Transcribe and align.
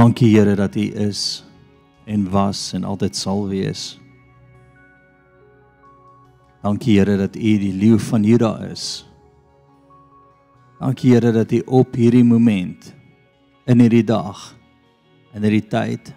Dankie 0.00 0.32
Here 0.32 0.54
dat 0.56 0.76
U 0.76 0.80
is 0.80 1.44
en 2.04 2.30
was 2.30 2.72
en 2.72 2.84
altyd 2.84 3.16
sal 3.16 3.42
wees. 3.48 3.98
Dankie 6.62 6.96
Here 6.98 7.16
dat 7.20 7.36
U 7.36 7.50
die 7.60 7.72
leeu 7.76 7.98
van 7.98 8.24
Juda 8.24 8.54
is. 8.70 9.04
Dankie 10.78 11.12
Here 11.12 11.32
dat 11.36 11.52
U 11.52 11.60
op 11.66 11.98
hierdie 12.00 12.24
oomblik 12.24 12.88
in 13.68 13.84
hierdie 13.84 14.06
dag 14.08 14.40
in 15.36 15.44
hierdie 15.44 15.68
tyd 15.68 16.14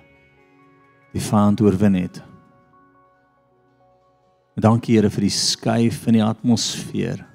die 1.11 1.25
vyand 1.27 1.59
oorwin 1.67 1.99
het. 1.99 2.23
Dankie 4.55 4.95
Here 4.95 5.11
vir 5.11 5.27
die 5.27 5.35
skuif 5.35 6.05
in 6.07 6.21
die 6.21 6.23
atmosfeer. 6.23 7.32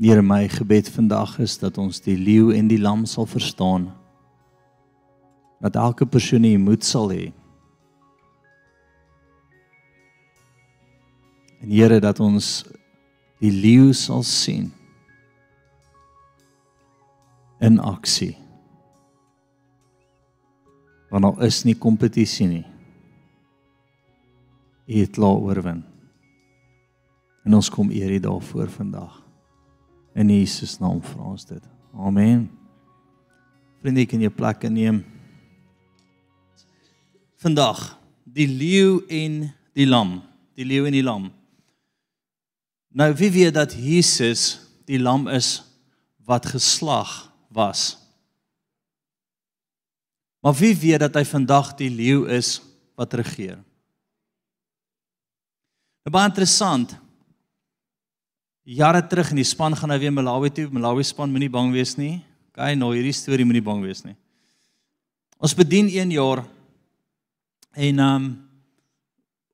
Here 0.00 0.22
my 0.22 0.48
gebed 0.48 0.88
vandag 0.88 1.34
is 1.44 1.58
dat 1.60 1.76
ons 1.76 1.98
die 2.00 2.16
leeu 2.16 2.54
en 2.56 2.70
die 2.70 2.80
lam 2.80 3.02
sal 3.04 3.26
verstaan. 3.28 3.90
Dat 5.60 5.76
elke 5.76 6.06
persoon 6.08 6.46
hier 6.48 6.60
moed 6.60 6.86
sal 6.88 7.12
hê. 7.12 7.26
En 11.60 11.68
Here 11.68 12.00
dat 12.00 12.24
ons 12.24 12.64
die 13.44 13.52
leeu 13.52 13.92
sal 13.92 14.24
sien 14.24 14.72
in 17.60 17.76
aksie. 17.76 18.38
Want 21.12 21.28
daar 21.28 21.44
is 21.44 21.66
nie 21.68 21.76
kompetisie 21.76 22.48
nie. 22.48 22.66
U 24.88 25.02
het 25.04 25.12
klaar 25.12 25.44
oorwin. 25.44 25.84
En 27.44 27.60
ons 27.60 27.68
kom 27.68 27.92
eer 27.92 28.16
U 28.16 28.28
daarvoor 28.32 28.72
vandag. 28.80 29.26
In 30.14 30.30
Jesus 30.30 30.78
naam 30.78 31.02
vra 31.02 31.30
ons 31.32 31.46
dit. 31.46 31.62
Amen. 31.94 32.48
Vriende, 33.80 34.04
kan 34.10 34.20
jy 34.20 34.30
plek 34.34 34.66
neem? 34.68 35.04
Vandag 37.40 37.94
die 38.28 38.48
leeu 38.50 39.00
en 39.08 39.46
die 39.76 39.86
lam, 39.88 40.18
die 40.58 40.66
leeu 40.68 40.84
en 40.88 40.96
die 40.96 41.04
lam. 41.06 41.30
Nou 42.90 43.08
wie 43.16 43.30
weet 43.32 43.54
dat 43.56 43.72
Jesus 43.72 44.58
die 44.90 44.98
lam 45.00 45.28
is 45.30 45.60
wat 46.26 46.46
geslag 46.50 47.30
was. 47.48 47.94
Maar 50.40 50.54
wie 50.58 50.74
weet 50.76 51.00
dat 51.06 51.16
hy 51.16 51.24
vandag 51.26 51.74
die 51.78 51.90
leeu 51.90 52.26
is 52.30 52.58
wat 52.98 53.14
regeer? 53.18 53.58
Nou 56.04 56.12
baie 56.14 56.30
interessant 56.30 56.96
jare 58.70 59.02
terug 59.02 59.32
in 59.32 59.40
die 59.40 59.46
span 59.46 59.74
gaan 59.76 59.90
nou 59.90 59.98
weer 59.98 60.12
Malawi 60.14 60.50
toe. 60.54 60.68
Malawi 60.70 61.02
span 61.06 61.30
moenie 61.32 61.50
bang 61.50 61.72
wees 61.74 61.96
nie. 61.98 62.20
Kyk 62.54 62.78
nou 62.78 62.92
hierdie 62.94 63.14
storie 63.16 63.46
moenie 63.46 63.64
bang 63.64 63.82
wees 63.82 64.04
nie. 64.06 64.14
Ons 65.40 65.56
bedien 65.56 65.88
1 65.88 66.14
jaar 66.14 66.44
en 67.74 68.04
um 68.04 68.30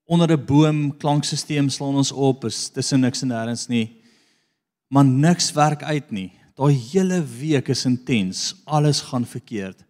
onder 0.07 0.31
'n 0.31 0.45
boom 0.45 0.97
klankstelsel 0.97 1.69
slaan 1.69 1.95
ons 1.95 2.11
op 2.11 2.45
is 2.45 2.69
tussen 2.69 3.01
niks 3.01 3.21
en 3.23 3.29
nêrens 3.29 3.67
nie. 3.67 3.97
Maar 4.89 5.05
niks 5.05 5.51
werk 5.51 5.83
uit 5.83 6.11
nie. 6.11 6.31
Daai 6.55 6.73
hele 6.73 7.21
week 7.21 7.67
is 7.69 7.85
intens. 7.85 8.55
Alles 8.65 9.01
gaan 9.01 9.25
verkeerd. 9.25 9.83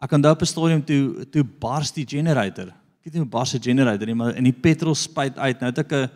Ek 0.00 0.12
onthou 0.12 0.32
op 0.32 0.42
'n 0.42 0.46
stadium 0.46 0.84
toe 0.84 1.26
toe 1.30 1.44
bars 1.44 1.92
die 1.92 2.06
generator. 2.06 2.68
Ek 2.68 3.04
weet 3.04 3.14
nie 3.14 3.22
hoe 3.22 3.30
bars 3.30 3.50
die 3.50 3.60
generator 3.60 4.06
nie, 4.06 4.14
maar 4.14 4.36
in 4.36 4.44
die 4.44 4.52
petrol 4.52 4.94
spuit 4.94 5.38
uit. 5.38 5.60
Nou 5.60 5.70
het 5.70 5.78
ek 5.78 5.92
'n 5.92 6.10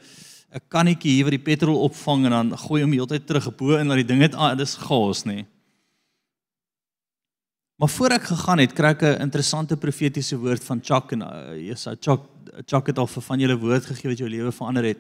'n 0.51 0.61
kannetjie 0.69 1.13
hier 1.15 1.25
wat 1.25 1.37
die 1.37 1.47
petrol 1.47 1.83
opvang 1.87 2.25
en 2.27 2.31
dan 2.31 2.59
gooi 2.59 2.83
hom 2.83 2.93
heeltyd 2.93 3.27
terug 3.27 3.51
bo 3.57 3.77
en 3.77 3.87
laat 3.87 4.03
die 4.03 4.11
ding 4.11 4.19
net 4.19 4.35
aan, 4.35 4.59
dis 4.59 4.75
gaas 4.75 5.25
nê. 5.25 5.45
Maar 7.81 7.89
voor 7.89 8.11
ek 8.11 8.27
gegaan 8.29 8.59
het, 8.59 8.73
kry 8.77 8.91
ek 8.93 9.03
'n 9.03 9.23
interessante 9.23 9.77
profetiese 9.77 10.37
woord 10.37 10.65
van 10.65 10.81
Chuck 10.83 11.13
en 11.13 11.23
uh, 11.23 11.57
Jesaja 11.57 11.97
Chuck 12.01 12.27
Chuck 12.67 12.87
het 12.87 12.99
al 12.99 13.07
vir 13.07 13.23
van 13.23 13.39
julle 13.39 13.57
woord 13.59 13.87
gegee 13.87 14.11
wat 14.11 14.19
jou 14.19 14.29
lewe 14.29 14.53
verander 14.53 14.85
het. 14.85 14.99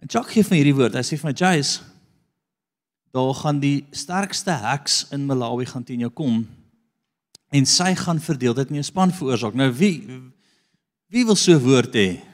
En 0.00 0.08
Chuck 0.08 0.30
gee 0.30 0.44
van 0.44 0.56
hierdie 0.56 0.74
woord. 0.74 0.94
Hy 0.94 1.04
sê 1.04 1.18
vir 1.20 1.30
my, 1.30 1.34
"Jace, 1.36 1.80
daar 3.12 3.34
gaan 3.34 3.60
die 3.60 3.86
sterkste 3.90 4.50
heks 4.50 5.06
in 5.12 5.26
Malawi 5.26 5.66
gaan 5.66 5.84
teen 5.84 6.00
jou 6.00 6.10
kom 6.10 6.48
en 7.50 7.66
sy 7.66 7.94
gaan 7.94 8.20
verdeeldheid 8.20 8.68
in 8.68 8.80
jou 8.80 8.84
span 8.84 9.12
veroorsaak." 9.12 9.54
Nou 9.54 9.70
wie 9.72 10.08
wie 11.08 11.24
wil 11.24 11.36
so 11.36 11.52
'n 11.52 11.62
woord 11.62 11.94
hê? 11.94 12.25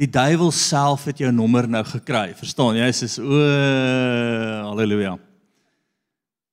Die 0.00 0.08
duiwel 0.08 0.48
self 0.56 1.04
het 1.10 1.18
jou 1.20 1.28
nommer 1.34 1.66
nou 1.68 1.82
gekry. 1.84 2.30
Verstaan 2.38 2.78
jy? 2.78 2.86
Hy 2.88 2.92
sê 2.96 3.08
o, 3.20 3.40
haleluja. 4.70 5.18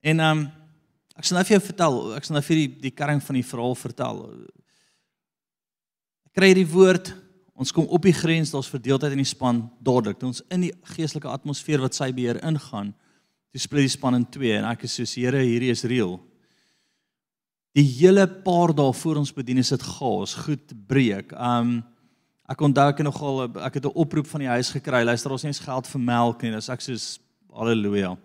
En 0.04 0.24
ehm 0.24 0.42
um, 0.42 0.46
ek 1.18 1.26
sal 1.26 1.40
nou 1.40 1.46
vir 1.48 1.56
jou 1.56 1.64
vertel, 1.66 1.96
ek 2.14 2.28
sal 2.28 2.36
nou 2.36 2.44
vir 2.46 2.60
die 2.60 2.68
die 2.84 2.94
kering 2.94 3.22
van 3.26 3.40
die 3.40 3.48
verhaal 3.48 3.74
vertel. 3.80 4.20
Ek 6.28 6.36
kry 6.38 6.52
hierdie 6.52 6.68
woord, 6.70 7.10
ons 7.58 7.74
kom 7.74 7.88
op 7.90 8.04
die 8.06 8.14
grens, 8.14 8.52
daar's 8.54 8.70
verdeeldheid 8.70 9.16
in 9.16 9.24
die 9.24 9.32
span 9.32 9.64
dadelik. 9.82 10.20
Toe 10.20 10.30
ons 10.30 10.44
in 10.54 10.68
die 10.68 10.74
geestelike 10.92 11.32
atmosfeer 11.32 11.82
wat 11.82 11.98
sy 11.98 12.12
beheer 12.14 12.38
ingaan, 12.46 12.92
toe 13.50 13.64
split 13.64 13.88
die 13.88 13.96
span 13.96 14.20
in 14.20 14.28
twee 14.30 14.60
en 14.60 14.68
ek 14.70 14.86
soos 14.92 15.16
Here, 15.18 15.42
hierdie 15.42 15.72
is 15.74 15.88
reël. 15.88 16.20
Die 17.74 17.88
hele 17.96 18.28
paar 18.28 18.76
dae 18.76 18.94
voor 19.02 19.24
ons 19.24 19.34
bedien 19.34 19.64
is 19.64 19.72
dit 19.72 19.92
gaas, 19.96 20.36
goed 20.44 20.76
breek. 20.92 21.32
Ehm 21.32 21.78
um, 21.78 21.78
Ek 22.48 22.62
onthou 22.64 22.86
ek 22.88 23.02
nogal 23.04 23.42
ek 23.60 23.74
het 23.74 23.86
'n 23.86 23.92
oproep 23.94 24.28
van 24.28 24.40
die 24.40 24.48
huis 24.48 24.70
gekry. 24.72 25.04
Luister, 25.04 25.32
ons 25.32 25.42
het 25.42 25.52
nie 25.52 25.66
geld 25.66 25.88
vir 25.88 26.02
melk 26.02 26.42
nie. 26.42 26.52
Dis 26.52 26.70
ek 26.70 26.82
soos 26.82 27.20
haleluja. 27.52 28.18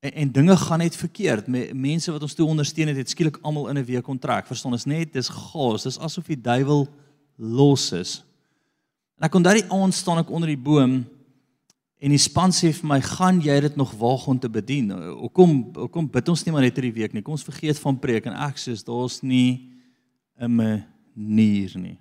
En, 0.00 0.12
en 0.12 0.32
dinge 0.32 0.56
gaan 0.56 0.78
net 0.78 0.96
verkeerd. 0.96 1.46
Me, 1.46 1.70
mense 1.72 2.10
wat 2.12 2.22
ons 2.22 2.34
toe 2.34 2.46
ondersteun 2.46 2.88
het, 2.88 2.96
het 2.96 3.10
skielik 3.10 3.38
almal 3.42 3.68
in 3.68 3.78
'n 3.78 3.84
week 3.84 4.02
kontrak. 4.02 4.46
Verstaan, 4.46 4.74
is 4.74 4.84
net 4.84 5.12
dis 5.12 5.28
gaas. 5.28 5.82
Dis 5.82 5.98
asof 5.98 6.26
die 6.26 6.40
duiwel 6.40 6.88
los 7.36 7.92
is. 7.92 8.24
En 9.18 9.26
ek 9.26 9.34
onthou 9.34 9.54
die 9.54 9.70
aand 9.70 9.94
staan 9.94 10.18
ek 10.18 10.30
onder 10.30 10.48
die 10.48 10.58
boom 10.58 11.06
en 11.98 12.10
die 12.10 12.18
span 12.18 12.50
sê 12.50 12.72
vir 12.72 12.86
my, 12.86 13.00
"Gaan 13.00 13.40
jy 13.40 13.60
dit 13.60 13.76
nog 13.76 13.92
waag 13.92 14.26
om 14.26 14.38
te 14.38 14.48
bedien? 14.48 14.90
Hoekom 14.90 15.70
hoekom 15.74 16.10
bid 16.10 16.28
ons 16.28 16.44
nie 16.44 16.52
maar 16.52 16.62
net 16.62 16.76
hierdie 16.76 16.94
week 16.94 17.12
nie? 17.12 17.22
Kom 17.22 17.32
ons 17.32 17.44
vergeet 17.44 17.78
van 17.78 17.98
preek 17.98 18.26
en 18.26 18.32
ek 18.32 18.56
sê 18.56 18.84
daar's 18.84 19.22
nie 19.22 19.70
'n 20.38 20.50
manier 20.50 21.78
nie." 21.78 21.98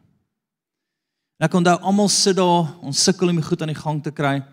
En 1.38 1.46
ek 1.46 1.53
onthou 1.53 1.79
almal 1.81 2.09
sit 2.09 2.35
daar, 2.35 2.75
ons 2.81 3.03
sukkel 3.03 3.29
om 3.29 3.35
die 3.35 3.46
goed 3.46 3.62
aan 3.62 3.73
die 3.73 3.81
gang 3.81 4.03
te 4.03 4.12
kry. 4.12 4.44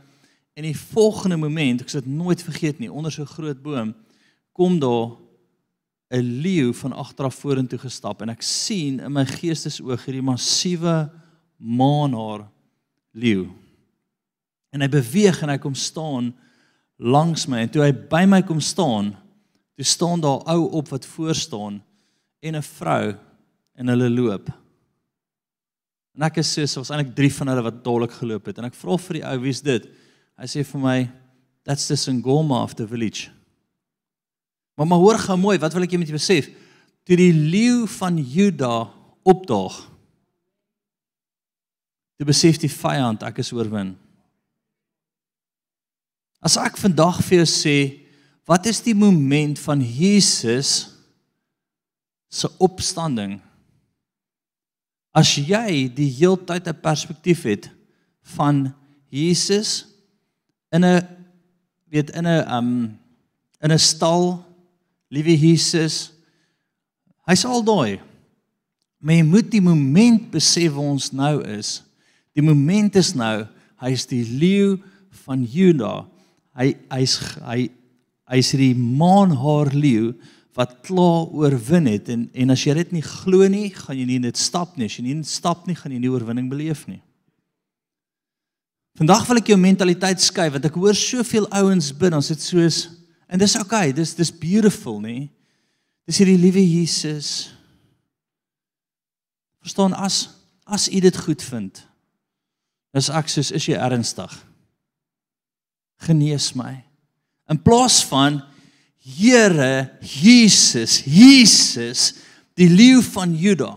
En 0.55 0.63
die 0.63 0.77
volgende 0.77 1.37
oomblik, 1.37 1.81
ek 1.81 1.89
sal 1.89 2.01
dit 2.01 2.13
nooit 2.13 2.43
vergeet 2.43 2.79
nie, 2.79 2.93
onder 2.93 3.13
so 3.13 3.23
'n 3.23 3.35
groot 3.37 3.63
boom 3.63 3.95
kom 4.53 4.79
daar 4.79 5.17
'n 6.13 6.41
leeu 6.43 6.73
van 6.75 6.93
agter 6.93 7.25
af 7.25 7.35
vorentoe 7.35 7.79
gestap 7.79 8.23
en 8.23 8.29
ek 8.29 8.43
sien 8.43 9.01
in 9.01 9.13
my 9.13 9.25
geestesoog 9.25 10.05
hierdie 10.05 10.23
massiewe 10.23 11.11
maanhaar 11.57 12.49
leeu. 13.13 13.49
En 14.71 14.81
hy 14.81 14.89
beweeg 14.89 15.43
en 15.43 15.49
hy 15.49 15.59
kom 15.59 15.75
staan 15.75 16.35
langs 16.97 17.47
my 17.47 17.59
en 17.59 17.69
toe 17.69 17.83
hy 17.83 17.93
by 17.93 18.25
my 18.25 18.43
kom 18.43 18.61
staan, 18.61 19.17
toe 19.75 19.85
staan 19.85 20.21
daar 20.21 20.45
ou 20.47 20.69
op 20.71 20.89
wat 20.89 21.07
voor 21.07 21.35
staan 21.35 21.83
en 22.41 22.57
'n 22.57 22.63
vrou 22.63 23.17
en 23.75 23.89
hulle 23.89 24.11
loop. 24.11 24.62
En 26.17 26.27
ek 26.29 26.43
is 26.43 26.51
so, 26.53 26.83
was 26.83 26.91
eintlik 26.93 27.15
drie 27.17 27.33
van 27.33 27.49
hulle 27.53 27.65
wat 27.65 27.81
dadelik 27.85 28.17
geloop 28.19 28.51
het 28.51 28.59
en 28.61 28.69
ek 28.69 28.77
vra 28.77 28.99
vir 29.01 29.19
die 29.19 29.25
ou 29.31 29.37
wie's 29.47 29.63
dit? 29.65 29.87
Hy 30.37 30.49
sê 30.51 30.65
vir 30.67 30.83
my 30.83 30.97
that's 31.65 31.89
the 31.89 31.97
Sangoma 31.97 32.61
of 32.63 32.75
the 32.77 32.87
village. 32.89 33.31
Maar 34.77 34.89
maar 34.89 34.99
hoor 34.99 35.21
gou 35.21 35.37
mooi, 35.39 35.57
wat 35.61 35.73
wil 35.77 35.87
ek 35.87 35.95
jy 35.95 36.03
moet 36.03 36.13
besef? 36.13 36.51
Toe 37.09 37.17
die 37.19 37.33
leeu 37.33 37.87
van 37.99 38.19
Juda 38.19 38.91
opdaag. 39.29 39.77
Toe 42.19 42.29
besef 42.29 42.61
die 42.61 42.71
vyand 42.71 43.25
ek 43.27 43.41
is 43.43 43.53
oorwin. 43.55 43.95
As 46.43 46.59
ek 46.59 46.77
vandag 46.81 47.21
vir 47.23 47.43
jou 47.43 47.49
sê, 47.49 47.77
wat 48.49 48.67
is 48.67 48.83
die 48.83 48.97
moment 48.99 49.61
van 49.63 49.81
Jesus 49.81 50.91
se 52.33 52.51
opstanding? 52.59 53.39
As 55.13 55.35
jy 55.37 55.89
die 55.93 56.09
heeltyd 56.09 56.69
'n 56.69 56.81
perspektief 56.81 57.43
het 57.45 57.71
van 58.37 58.75
Jesus 59.11 59.87
in 60.73 60.85
'n 60.85 61.07
weet 61.91 62.11
in 62.11 62.27
'n 62.27 62.49
um 62.49 62.99
in 63.61 63.73
'n 63.73 63.79
stal, 63.79 64.45
liewe 65.09 65.37
Jesus, 65.37 66.13
hy's 67.27 67.45
al 67.45 67.63
daai. 67.63 68.01
Maar 68.99 69.15
jy 69.15 69.23
moet 69.23 69.51
die 69.51 69.61
moment 69.61 70.31
besef 70.31 70.73
waar 70.73 70.95
ons 70.95 71.13
nou 71.13 71.43
is. 71.45 71.83
Die 72.33 72.43
moment 72.43 72.97
is 72.97 73.15
nou, 73.15 73.47
hy's 73.77 74.07
die 74.07 74.25
leeu 74.25 74.79
van 75.25 75.45
Juda. 75.45 76.07
Hy 76.55 76.77
hy's 76.91 77.19
hy 77.43 77.71
hy's 78.31 78.53
die 78.57 78.75
maanhaar 78.75 79.73
leeu 79.75 80.15
wat 80.59 80.81
klaar 80.85 81.31
oorwin 81.33 81.89
het 81.89 82.11
en 82.13 82.27
en 82.33 82.53
as 82.53 82.65
jy 82.67 82.75
dit 82.83 82.99
nie 82.99 83.05
glo 83.05 83.49
nie, 83.49 83.71
gaan 83.73 83.97
jy 83.99 84.07
nie 84.09 84.21
dit 84.21 84.39
stap 84.39 84.77
nie. 84.77 84.91
As 84.91 84.99
jy 84.99 85.07
nie 85.07 85.21
stap 85.25 85.67
nie, 85.67 85.77
gaan 85.79 85.93
jy 85.93 86.01
nie 86.03 86.13
oorwinning 86.13 86.51
beleef 86.51 86.87
nie. 86.91 87.01
Vandag 89.01 89.25
wil 89.29 89.41
ek 89.41 89.49
jou 89.49 89.57
mentaliteit 89.57 90.21
skuif 90.21 90.53
want 90.53 90.67
ek 90.69 90.77
hoor 90.77 90.97
soveel 90.97 91.49
ouens 91.57 91.89
bid, 91.97 92.13
ons 92.13 92.29
het 92.29 92.43
soos 92.45 92.85
En 93.33 93.41
dis 93.41 93.57
okay, 93.57 93.93
dis 93.97 94.13
dis 94.15 94.31
beautiful, 94.37 94.99
nê? 95.01 95.31
Dis 96.05 96.19
hierdie 96.21 96.37
liewe 96.37 96.61
Jesus. 96.61 97.49
Verstaan 99.65 99.97
as 99.97 100.27
as 100.69 100.87
u 100.93 101.01
dit 101.01 101.17
goed 101.25 101.43
vind. 101.43 101.81
Dis 102.93 103.09
ek 103.09 103.33
soos 103.33 103.51
is 103.57 103.67
jy 103.67 103.79
ernstig? 103.81 104.35
Genees 106.05 106.51
my. 106.59 106.75
In 107.49 107.61
plaas 107.65 108.03
van 108.11 108.43
Here 109.03 109.99
Jesus, 109.99 111.01
Jesus, 111.03 112.13
die 112.55 112.69
leeu 112.71 113.01
van 113.03 113.33
Juda, 113.35 113.73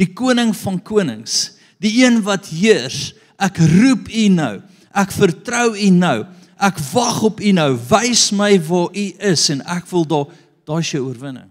die 0.00 0.08
koning 0.10 0.50
van 0.64 0.80
konings, 0.82 1.54
die 1.78 2.00
een 2.02 2.18
wat 2.26 2.48
heers. 2.50 3.12
Ek 3.38 3.58
roep 3.58 4.08
u 4.10 4.26
nou. 4.34 4.56
Ek 4.94 5.14
vertrou 5.14 5.74
u 5.78 5.90
nou. 5.94 6.24
Ek 6.58 6.78
wag 6.90 7.22
op 7.30 7.42
u 7.42 7.52
nou. 7.54 7.70
Wys 7.90 8.28
my 8.34 8.56
waar 8.66 8.90
u 8.90 9.06
is 9.30 9.46
en 9.54 9.62
ek 9.74 9.86
wil 9.90 10.06
daar 10.10 10.34
daai 10.66 10.82
se 10.86 10.98
oorwinning. 11.02 11.50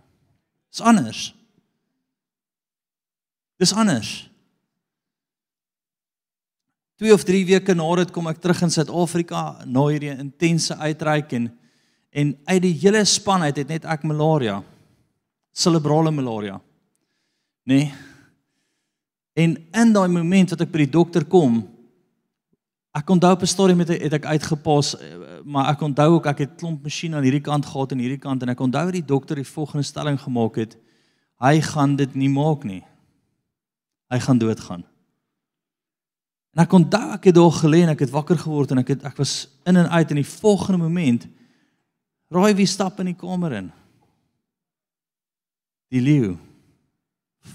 Dis 0.74 0.84
anders. 0.84 1.24
Dis 3.62 3.76
anders. 3.76 4.12
2 7.00 7.14
of 7.14 7.24
3 7.28 7.44
weke 7.46 7.76
na 7.76 7.88
dit 8.00 8.12
kom 8.16 8.28
ek 8.32 8.40
terug 8.44 8.64
in 8.66 8.72
Suid-Afrika 8.74 9.64
na 9.68 9.88
hierdie 9.92 10.12
intense 10.14 10.76
uitreik 10.76 11.36
en 11.40 11.52
en 12.14 12.34
uit 12.46 12.62
die 12.62 12.76
hele 12.78 13.04
span 13.10 13.42
uit 13.42 13.58
het 13.58 13.72
net 13.74 13.86
ek 13.90 14.06
malaria. 14.06 14.60
Cerebrale 15.54 16.12
malaria. 16.14 16.60
Nee. 17.66 17.90
En 19.34 19.56
in 19.58 19.94
daai 19.94 20.10
oomblik 20.12 20.54
wat 20.54 20.62
ek 20.66 20.74
by 20.74 20.84
die 20.84 20.94
dokter 20.94 21.26
kom, 21.26 21.64
ek 22.94 23.10
onthou 23.10 23.34
op 23.34 23.42
'n 23.42 23.50
storie 23.50 23.76
met 23.76 23.90
het 23.90 24.14
ek 24.14 24.26
uitgepas, 24.26 24.96
maar 25.44 25.72
ek 25.74 25.82
onthou 25.82 26.14
ook 26.14 26.26
ek 26.26 26.38
het 26.38 26.56
klomp 26.58 26.84
masjiene 26.84 27.18
aan 27.18 27.26
hierdie 27.26 27.42
kant 27.42 27.66
gehad 27.66 27.92
en 27.92 28.00
hierdie 28.00 28.22
kant 28.22 28.42
en 28.44 28.50
ek 28.50 28.60
onthou 28.60 28.92
die 28.92 29.06
dokter 29.06 29.36
die 29.36 29.54
volgende 29.56 29.84
stelling 29.84 30.20
gemaak 30.22 30.56
het. 30.56 30.78
Hy 31.42 31.62
gaan 31.62 31.96
dit 31.96 32.16
nie 32.16 32.30
maak 32.30 32.64
nie. 32.64 32.84
Hy 34.10 34.20
gaan 34.20 34.38
doodgaan. 34.38 34.84
En 36.54 36.62
ek 36.64 36.74
onthou 36.74 37.14
ek 37.14 37.24
het 37.24 37.36
daar 37.36 37.52
gelê 37.52 37.82
en 37.82 37.90
ek 37.90 38.00
het 38.00 38.14
wakker 38.14 38.38
geword 38.38 38.72
en 38.72 38.78
ek 38.78 38.88
het 38.88 39.04
ek 39.04 39.18
was 39.18 39.50
in 39.66 39.76
en 39.76 39.90
uit 39.90 40.10
in 40.10 40.22
die 40.22 40.34
volgende 40.40 40.84
oomblik 40.84 41.26
raai 42.34 42.54
wie 42.58 42.68
stap 42.70 43.00
in 43.00 43.12
die 43.12 43.20
kamer 43.20 43.54
in? 43.60 43.70
Die 45.94 46.02
leeu 46.02 46.34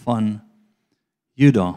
van 0.05 0.37
Juda. 1.39 1.73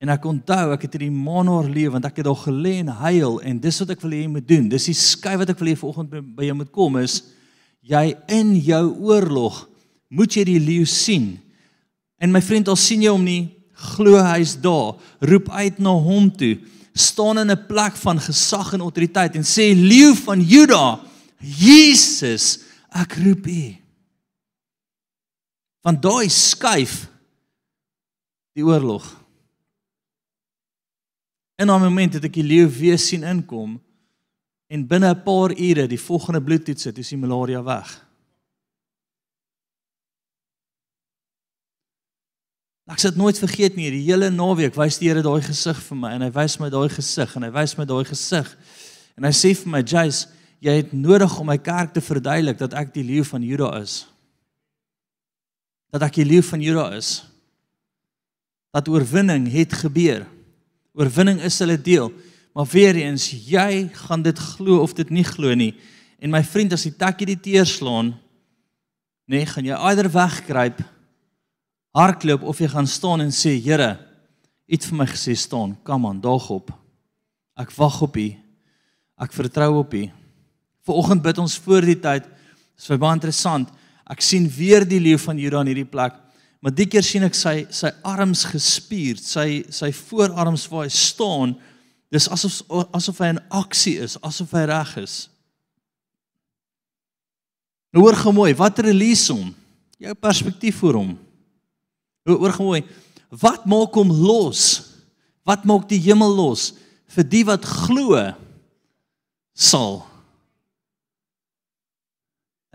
En 0.00 0.12
ek 0.12 0.26
onthou 0.28 0.74
ek 0.74 0.84
het 0.86 0.96
hierdie 0.96 1.12
manor 1.12 1.68
lewe 1.68 1.96
want 1.96 2.08
ek 2.08 2.20
het 2.20 2.28
daar 2.28 2.42
gelê 2.44 2.78
en 2.82 2.92
huil 3.00 3.40
en 3.40 3.60
dis 3.60 3.80
wat 3.82 3.94
ek 3.96 4.04
wil 4.04 4.14
hê 4.16 4.22
jy 4.24 4.32
moet 4.34 4.48
doen. 4.48 4.68
Dis 4.72 4.90
die 4.90 4.96
skei 4.96 5.36
wat 5.40 5.52
ek 5.52 5.60
wil 5.60 5.72
hê 5.72 5.78
vanoggend 5.80 6.12
by, 6.12 6.20
by 6.20 6.50
jou 6.50 6.58
moet 6.60 6.72
kom 6.74 7.00
is 7.00 7.22
jy 7.86 8.10
in 8.34 8.54
jou 8.66 8.84
oorlog 9.08 9.64
moet 10.10 10.36
jy 10.36 10.44
die 10.48 10.62
leeu 10.62 10.86
sien. 10.88 11.34
En 12.22 12.32
my 12.32 12.40
vriend, 12.44 12.68
al 12.70 12.78
sien 12.80 13.02
jy 13.04 13.12
hom 13.12 13.24
nie, 13.24 13.50
glo 13.92 14.18
hy's 14.24 14.54
daar, 14.62 14.94
roep 15.20 15.50
uit 15.52 15.80
na 15.84 15.92
hom 15.92 16.30
toe, 16.32 16.56
staan 16.96 17.38
in 17.42 17.50
'n 17.50 17.66
plek 17.68 17.96
van 18.00 18.18
gesag 18.18 18.72
en 18.72 18.80
autoriteit 18.80 19.36
en 19.36 19.44
sê 19.44 19.74
leeu 19.74 20.14
van 20.14 20.40
Juda, 20.40 21.00
Jesus, 21.38 22.64
ek 22.90 23.18
roep 23.20 23.46
U. 23.46 23.64
Want 25.86 26.02
daai 26.02 26.28
skuif 26.32 27.04
die 28.56 28.64
oorlog. 28.64 29.04
In 31.56 31.68
'n 31.68 31.70
oomblik 31.70 32.12
het 32.12 32.24
ek 32.24 32.32
die 32.32 32.42
leeu 32.42 32.68
weer 32.68 32.98
sien 32.98 33.22
inkom 33.22 33.80
en 34.66 34.86
binne 34.86 35.14
'n 35.14 35.22
paar 35.22 35.52
ure 35.52 35.86
die 35.86 36.00
volgende 36.00 36.42
bloedtoets 36.42 36.84
het, 36.84 36.98
is 36.98 37.08
die 37.08 37.18
malaria 37.18 37.62
weg. 37.62 38.06
Ek 42.86 42.98
sal 42.98 43.10
dit 43.10 43.18
nooit 43.18 43.38
vergeet 43.38 43.74
nie. 43.74 43.90
Die 43.90 44.04
hele 44.06 44.30
naweek 44.30 44.76
wys 44.78 44.98
die 44.98 45.08
Here 45.08 45.22
daai 45.22 45.42
gesig 45.42 45.78
vir 45.88 45.96
my 45.96 46.12
en 46.14 46.22
hy 46.22 46.30
wys 46.30 46.60
my 46.62 46.68
daai 46.70 46.88
gesig 46.88 47.32
en 47.34 47.42
hy 47.42 47.50
wys 47.50 47.74
my 47.78 47.84
daai 47.84 48.04
gesig. 48.06 48.56
En 49.18 49.24
hy 49.24 49.32
sê 49.34 49.56
vir 49.56 49.70
my, 49.72 49.82
"Jace, 49.82 50.28
jy 50.64 50.76
het 50.80 50.92
nodig 50.92 51.32
om 51.40 51.48
my 51.50 51.58
kerk 51.58 51.92
te 51.94 52.02
verduidelik 52.04 52.58
dat 52.58 52.74
ek 52.74 52.94
die 52.94 53.04
leeu 53.04 53.24
van 53.24 53.42
Juda 53.42 53.72
is." 53.80 54.06
Dat 55.92 56.02
ek 56.02 56.18
die 56.18 56.26
leeu 56.28 56.42
van 56.42 56.60
Juda 56.60 56.90
is. 56.96 57.24
Dat 58.74 58.88
oorwinning 58.88 59.46
het 59.52 59.72
gebeur. 59.72 60.26
Oorwinning 60.92 61.40
is 61.40 61.58
hulle 61.58 61.78
deel. 61.80 62.12
Maar 62.52 62.66
weer 62.72 62.96
eens, 62.96 63.30
jy 63.30 63.88
gaan 63.92 64.22
dit 64.22 64.38
glo 64.38 64.80
of 64.82 64.92
dit 64.92 65.10
nie 65.10 65.24
glo 65.24 65.54
nie. 65.54 65.74
En 66.18 66.30
my 66.30 66.42
vriend, 66.44 66.72
as 66.72 66.82
die 66.88 66.96
takkie 66.96 67.26
die 67.26 67.40
teer 67.40 67.66
slaan, 67.68 68.14
nê, 69.28 69.40
nee, 69.40 69.46
gaan 69.46 69.64
jy 69.64 69.76
eider 69.76 70.08
wegkruip 70.12 70.80
hardloop 71.96 72.44
of 72.44 72.60
jy 72.60 72.68
gaan 72.68 72.88
staan 72.88 73.24
en 73.24 73.32
sê 73.32 73.56
Here, 73.56 73.96
U 74.66 74.74
het 74.74 74.84
vir 74.88 74.98
my 74.98 75.06
gesê 75.06 75.36
staan, 75.38 75.76
kom 75.86 76.08
aan, 76.08 76.18
daag 76.20 76.48
op. 76.50 76.72
Ek 77.56 77.70
wag 77.78 78.00
op 78.02 78.16
U. 78.18 78.26
Ek 79.22 79.32
vertrou 79.32 79.68
op 79.78 79.94
U. 79.94 80.02
Vanoggend 80.86 81.24
bid 81.24 81.40
ons 81.42 81.56
voor 81.64 81.86
die 81.86 81.98
tyd. 81.98 82.26
Dis 82.78 82.92
baie 82.94 83.16
interessant. 83.16 83.72
Ek 84.06 84.22
sien 84.22 84.46
weer 84.52 84.86
die 84.86 85.00
leeu 85.02 85.18
van 85.18 85.38
Juda 85.40 85.64
in 85.64 85.72
hierdie 85.72 85.88
plek. 85.88 86.14
Maar 86.62 86.74
die 86.74 86.86
keer 86.90 87.04
sien 87.04 87.26
ek 87.26 87.36
sy 87.36 87.66
sy 87.74 87.90
arms 88.06 88.44
gespierd, 88.48 89.22
sy 89.22 89.64
sy 89.72 89.90
voorarms 89.94 90.66
waar 90.70 90.86
hy 90.86 90.92
staan. 90.94 91.56
Dis 92.12 92.28
asof 92.32 92.62
asof 92.96 93.20
hy 93.22 93.32
in 93.34 93.42
aksie 93.54 93.96
is, 94.02 94.16
asof 94.24 94.54
hy 94.56 94.64
reg 94.70 94.94
is. 95.02 95.16
Nou 97.94 98.04
hoor 98.04 98.18
gou 98.18 98.32
mooi, 98.36 98.50
wat 98.58 98.82
release 98.84 99.32
hom? 99.32 99.52
Jou 100.02 100.14
perspektief 100.20 100.82
vir 100.84 100.98
hom. 101.00 101.14
Hoor 102.26 102.52
gemooi. 102.52 102.82
Wat 103.30 103.64
maak 103.70 103.94
hom 103.96 104.10
los? 104.10 104.64
Wat 105.46 105.64
maak 105.66 105.86
die 105.90 106.02
hemel 106.08 106.34
los 106.34 106.72
vir 107.14 107.26
die 107.30 107.44
wat 107.46 107.64
glo 107.64 108.18
sal? 109.54 110.02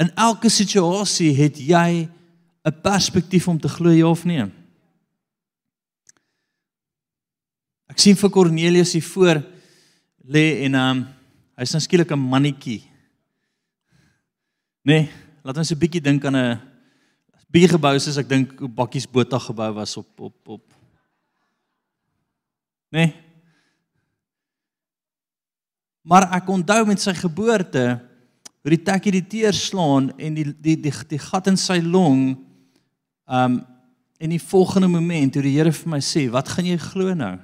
In 0.02 0.10
elke 0.18 0.50
situasie 0.50 1.30
het 1.38 1.60
jy 1.60 2.10
'n 2.66 2.82
perspektief 2.82 3.48
om 3.48 3.60
te 3.60 3.70
glo 3.70 3.90
ja 3.90 4.08
of 4.08 4.26
nee. 4.26 4.46
Ek 7.90 8.00
sien 8.00 8.16
vir 8.16 8.30
Cornelius 8.30 8.94
hier 8.94 9.04
voor 9.04 9.44
lê 10.26 10.64
en 10.66 10.76
um 10.76 11.08
hy's 11.58 11.74
nou 11.74 11.82
skielik 11.82 12.12
'n 12.12 12.20
mannetjie. 12.20 12.82
Nee, 14.82 15.10
laat 15.44 15.58
ons 15.58 15.72
'n 15.72 15.78
bietjie 15.78 16.02
dink 16.02 16.26
aan 16.26 16.36
'n 16.36 16.62
bietjie 17.52 17.74
gebou 17.76 18.00
soos 18.00 18.18
ek 18.18 18.30
dink 18.30 18.60
hoe 18.60 18.70
bakkies 18.70 19.06
bota 19.06 19.40
gebou 19.40 19.74
was 19.74 19.98
op 19.98 20.20
op 20.20 20.48
op 20.48 20.64
Nee. 22.92 23.16
Maar 26.02 26.28
ek 26.36 26.50
onthou 26.50 26.86
met 26.86 27.00
sy 27.00 27.14
geboorte 27.14 28.11
hoe 28.62 28.74
die 28.74 28.84
tekkie 28.86 29.16
die 29.18 29.28
teer 29.28 29.54
slaan 29.54 30.12
en 30.18 30.38
die 30.38 30.48
die 30.54 30.78
die 30.78 30.94
die 31.10 31.20
gat 31.22 31.48
in 31.52 31.58
sy 31.58 31.80
long 31.82 32.36
um 33.28 33.62
en 34.22 34.30
die 34.30 34.42
volgende 34.42 34.86
oomblik 34.86 35.32
toe 35.34 35.42
die 35.42 35.56
Here 35.56 35.72
vir 35.74 35.90
my 35.90 35.98
sê, 35.98 36.30
"Wat 36.30 36.48
gaan 36.48 36.66
jy 36.66 36.78
glo 36.78 37.14
nou?" 37.16 37.40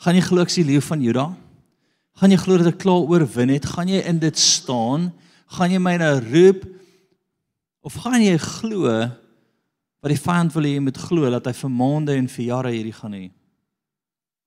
Gaan 0.00 0.14
jy 0.14 0.20
glo 0.22 0.40
ek 0.40 0.48
is 0.48 0.54
die 0.54 0.64
leeu 0.64 0.80
van 0.80 1.02
Juda? 1.02 1.36
Gaan 2.16 2.30
jy 2.30 2.36
glo 2.36 2.56
dat 2.56 2.66
ek 2.66 2.78
klaar 2.78 3.04
oorwin 3.04 3.50
het? 3.50 3.66
Gaan 3.66 3.88
jy 3.88 4.00
in 4.00 4.18
dit 4.18 4.38
staan? 4.38 5.12
Gaan 5.46 5.70
jy 5.70 5.78
my 5.78 5.96
nou 5.96 6.20
roep 6.20 6.64
Of 7.84 8.00
gaan 8.00 8.22
jy 8.24 8.36
glo 8.40 8.88
wat 10.04 10.12
die 10.12 10.20
vyand 10.20 10.52
wil 10.56 10.66
hê 10.66 10.74
jy 10.76 10.82
moet 10.84 11.00
glo 11.00 11.28
dat 11.32 11.46
hy 11.48 11.52
vir 11.56 11.72
maande 11.72 12.14
en 12.16 12.28
vir 12.32 12.44
jare 12.46 12.72
hierdie 12.72 12.96
gaan 12.96 13.16
hê? 13.16 13.26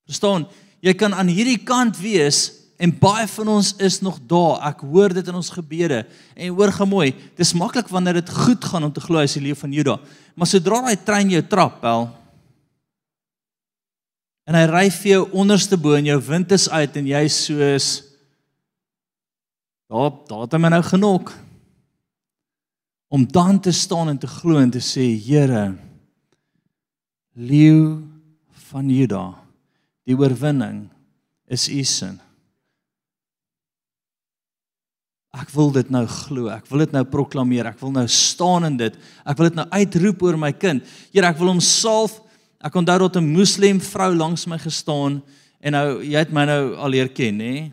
Verstaan? 0.10 0.48
Jy 0.82 0.94
kan 0.98 1.13
aan 1.13 1.30
hierdie 1.30 1.60
kant 1.66 2.00
wees 2.01 2.57
en 2.77 2.93
baie 3.00 3.25
van 3.27 3.50
ons 3.57 3.74
is 3.81 4.00
nog 4.05 4.19
daar. 4.29 4.62
Ek 4.69 4.84
hoor 4.86 5.13
dit 5.17 5.27
in 5.27 5.36
ons 5.36 5.50
gebede 5.50 6.03
en 6.36 6.53
hoor 6.53 6.72
gemooi. 6.72 7.12
Dis 7.36 7.55
maklik 7.57 7.89
wanneer 7.89 8.22
dit 8.22 8.29
goed 8.29 8.65
gaan 8.65 8.86
om 8.86 8.93
te 8.93 9.01
glo 9.01 9.24
as 9.24 9.34
die 9.34 9.43
leeu 9.48 9.57
van 9.57 9.74
Juda. 9.74 9.98
Maar 10.38 10.50
sodra 10.50 10.84
daai 10.86 11.03
trein 11.03 11.34
jou 11.34 11.41
trap, 11.50 11.81
wel 11.81 12.07
en 14.48 14.55
hy 14.55 14.63
ry 14.69 14.86
vir 14.96 15.12
jou 15.12 15.24
onderste 15.43 15.77
bo 15.79 15.98
en 15.98 16.07
jou 16.07 16.19
wind 16.29 16.53
is 16.55 16.69
uit 16.72 16.96
en 17.00 17.10
jy 17.10 17.24
soos 17.31 17.88
daar 19.91 20.13
daar 20.29 20.46
het 20.46 20.55
hom 20.55 20.67
nou 20.72 20.84
genok 20.88 21.34
om 23.12 23.24
dan 23.31 23.60
te 23.63 23.72
staan 23.75 24.12
en 24.12 24.19
te 24.19 24.29
glo 24.31 24.60
en 24.60 24.72
te 24.72 24.84
sê 24.84 25.10
Here 25.27 25.75
leeu 27.36 28.00
van 28.72 28.88
Juda 28.91 29.25
die 30.07 30.15
oorwinning 30.15 30.86
is 31.51 31.67
u 31.67 31.84
sin 31.84 32.15
Ek 35.36 35.50
wil 35.53 35.72
dit 35.72 35.89
nou 35.89 36.05
glo. 36.07 36.48
Ek 36.50 36.67
wil 36.72 36.86
dit 36.86 36.93
nou 36.96 37.03
proklameer. 37.03 37.67
Ek 37.74 37.81
wil 37.81 37.91
nou 37.91 38.05
staan 38.07 38.65
in 38.65 38.77
dit. 38.77 38.96
Ek 39.25 39.38
wil 39.38 39.50
dit 39.50 39.57
nou 39.60 39.67
uitroep 39.69 40.24
oor 40.24 40.38
my 40.38 40.53
kind. 40.55 40.86
Here, 41.12 41.27
ek 41.27 41.38
wil 41.38 41.51
hom 41.51 41.60
salf. 41.63 42.22
Ek 42.63 42.74
onthou 42.74 42.98
dat 43.05 43.17
'n 43.17 43.34
moslem 43.34 43.79
vrou 43.79 44.15
langs 44.15 44.48
my 44.48 44.57
gestaan 44.57 45.22
en 45.62 45.72
nou 45.72 46.01
jy 46.03 46.17
het 46.17 46.31
my 46.31 46.46
nou 46.46 46.75
al 46.75 46.89
leer 46.89 47.10
ken, 47.10 47.38
nê? 47.38 47.72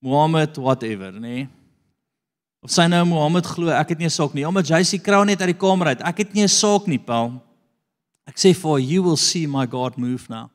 Mohammed 0.00 0.56
whatever, 0.56 1.12
nê? 1.12 1.20
Nee? 1.20 1.48
Of 2.60 2.70
sy 2.70 2.84
nou 2.92 3.04
Mohammed 3.08 3.46
glo, 3.48 3.70
ek 3.72 3.94
het 3.94 3.98
nie 3.98 4.06
'n 4.06 4.10
saak 4.10 4.34
nie. 4.34 4.46
Omdat 4.46 4.66
se 4.86 4.98
kraal 4.98 5.24
net 5.24 5.40
uit 5.40 5.56
die 5.56 5.66
kamer 5.66 5.86
uit. 5.86 6.02
Ek 6.02 6.18
het 6.18 6.34
nie 6.34 6.42
'n 6.42 6.48
saak 6.48 6.86
nie, 6.86 6.98
Paul. 6.98 7.42
Ek 8.26 8.36
sê 8.36 8.54
for 8.54 8.78
you 8.78 9.02
will 9.02 9.16
see 9.16 9.46
my 9.46 9.66
God 9.66 9.96
move 9.96 10.28
now. 10.28 10.50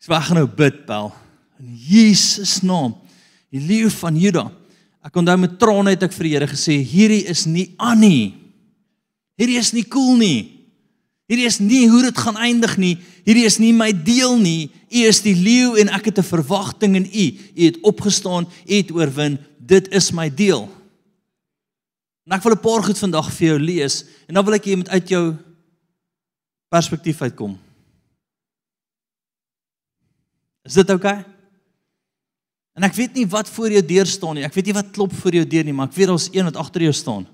Ek 0.00 0.04
sê 0.04 0.08
wag 0.08 0.30
nou 0.34 0.46
bid, 0.46 0.86
Paul. 0.86 1.12
In 1.58 1.76
Jesus 1.76 2.62
naam. 2.62 2.94
Die 3.50 3.60
leeu 3.60 3.90
van 3.90 4.16
Juda. 4.18 4.46
Ek 5.02 5.16
onthou 5.16 5.36
met 5.40 5.58
trane 5.58 5.94
het 5.94 6.04
ek 6.06 6.14
vir 6.14 6.28
die 6.28 6.34
Here 6.36 6.48
gesê, 6.50 6.76
hierdie 6.84 7.24
is 7.30 7.46
nie 7.48 7.70
aan 7.80 8.02
nie. 8.04 8.34
Hierdie 9.40 9.58
is 9.58 9.72
nie 9.72 9.86
cool 9.88 10.18
nie. 10.20 10.60
Hierdie 11.30 11.46
is 11.46 11.60
nie 11.62 11.84
hoe 11.88 12.02
dit 12.02 12.18
gaan 12.18 12.36
eindig 12.42 12.74
nie. 12.80 12.96
Hierdie 13.24 13.46
is 13.46 13.60
nie 13.62 13.70
my 13.72 13.92
deel 13.94 14.36
nie. 14.40 14.68
U 14.90 15.04
is 15.06 15.22
die 15.22 15.36
leeu 15.38 15.76
en 15.80 15.88
ek 15.88 16.10
het 16.10 16.18
'n 16.18 16.26
verwagting 16.26 16.96
in 16.96 17.06
u. 17.06 17.26
U 17.56 17.62
het 17.64 17.78
opgestaan, 17.82 18.46
u 18.66 18.74
het 18.74 18.90
oorwin. 18.90 19.38
Dit 19.58 19.88
is 19.94 20.10
my 20.12 20.28
deel. 20.28 20.68
En 22.26 22.32
ek 22.36 22.42
wil 22.42 22.52
'n 22.52 22.60
paar 22.60 22.82
goed 22.82 22.98
vandag 22.98 23.32
vir 23.32 23.46
jou 23.48 23.58
lees 23.58 24.04
en 24.28 24.34
dan 24.34 24.44
wil 24.44 24.54
ek 24.54 24.64
jy 24.64 24.76
moet 24.76 24.88
uit 24.88 25.08
jou 25.08 25.36
perspektief 26.68 27.22
uitkom. 27.22 27.58
Is 30.64 30.74
dit 30.74 30.90
oukei? 30.90 31.18
Okay? 31.18 31.39
En 32.78 32.86
ek 32.86 32.94
weet 32.94 33.18
nie 33.18 33.26
wat 33.28 33.50
voor 33.50 33.72
jou 33.74 33.82
deur 33.86 34.06
staan 34.06 34.38
nie. 34.38 34.46
Ek 34.46 34.54
weet 34.54 34.70
nie 34.70 34.76
wat 34.76 34.92
klop 34.94 35.12
voor 35.12 35.34
jou 35.40 35.46
deur 35.46 35.66
nie, 35.66 35.74
maar 35.76 35.90
ek 35.90 35.96
weet 35.98 36.10
daar's 36.12 36.30
een 36.32 36.46
wat 36.48 36.58
agter 36.60 36.86
jou 36.86 36.94
staan. 36.94 37.26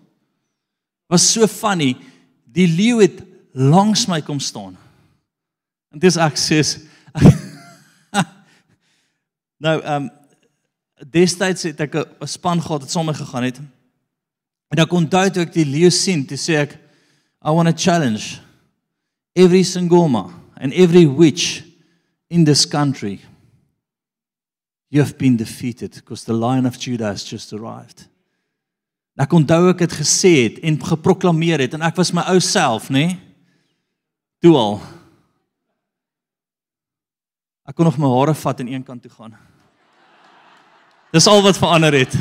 Was 1.12 1.26
so 1.32 1.46
funny. 1.50 1.94
Die 2.44 2.66
leeu 2.66 3.02
het 3.02 3.20
langs 3.52 4.06
my 4.10 4.20
kom 4.24 4.40
staan. 4.40 4.76
En 5.92 6.02
dis 6.02 6.16
ek 6.20 6.40
sê 6.40 6.62
Nou 9.64 9.80
ehm 9.80 10.06
um, 10.06 10.08
destyds 11.12 11.66
het 11.68 11.80
ek 11.80 11.94
'n 11.94 12.26
span 12.28 12.60
gehad 12.60 12.80
wat 12.80 12.90
saam 12.90 13.12
gegaan 13.12 13.44
het. 13.44 13.58
En 14.72 14.78
ek 14.80 14.92
onthou 14.92 15.30
toe 15.30 15.42
ek 15.42 15.52
die 15.52 15.64
leeu 15.64 15.90
sien, 15.90 16.24
toe 16.26 16.36
sê 16.36 16.56
ek 16.64 16.72
I 17.44 17.52
want 17.52 17.68
to 17.68 17.76
challenge 17.76 18.40
every 19.34 19.62
singoma 19.62 20.32
and 20.56 20.72
every 20.72 21.06
witch 21.06 21.62
in 22.28 22.44
this 22.44 22.66
country. 22.66 23.20
You 24.88 25.02
have 25.02 25.18
been 25.18 25.36
defeated 25.36 25.94
because 25.94 26.24
the 26.24 26.32
lion 26.32 26.66
of 26.66 26.78
Judah 26.78 27.06
has 27.06 27.24
just 27.24 27.52
arrived. 27.52 28.06
Ek 29.16 29.32
onthou 29.32 29.70
ek 29.72 29.80
het 29.86 29.94
gesê 29.96 30.32
het 30.44 30.58
en 30.60 30.76
geproklaameer 30.76 31.64
het 31.64 31.74
en 31.74 31.84
ek 31.86 31.96
was 31.96 32.12
my 32.12 32.26
ou 32.30 32.40
self, 32.44 32.90
nê? 32.92 33.06
Nee? 33.06 33.18
Toe 34.44 34.52
al. 34.60 34.76
Ek 37.66 37.74
kon 37.74 37.88
nog 37.88 37.96
my 37.98 38.10
hare 38.12 38.34
vat 38.36 38.60
en 38.60 38.68
een 38.68 38.84
kant 38.84 39.02
toe 39.02 39.10
gaan. 39.10 39.32
Dis 41.16 41.26
al 41.26 41.40
wat 41.42 41.56
verander 41.56 41.96
het. 41.96 42.12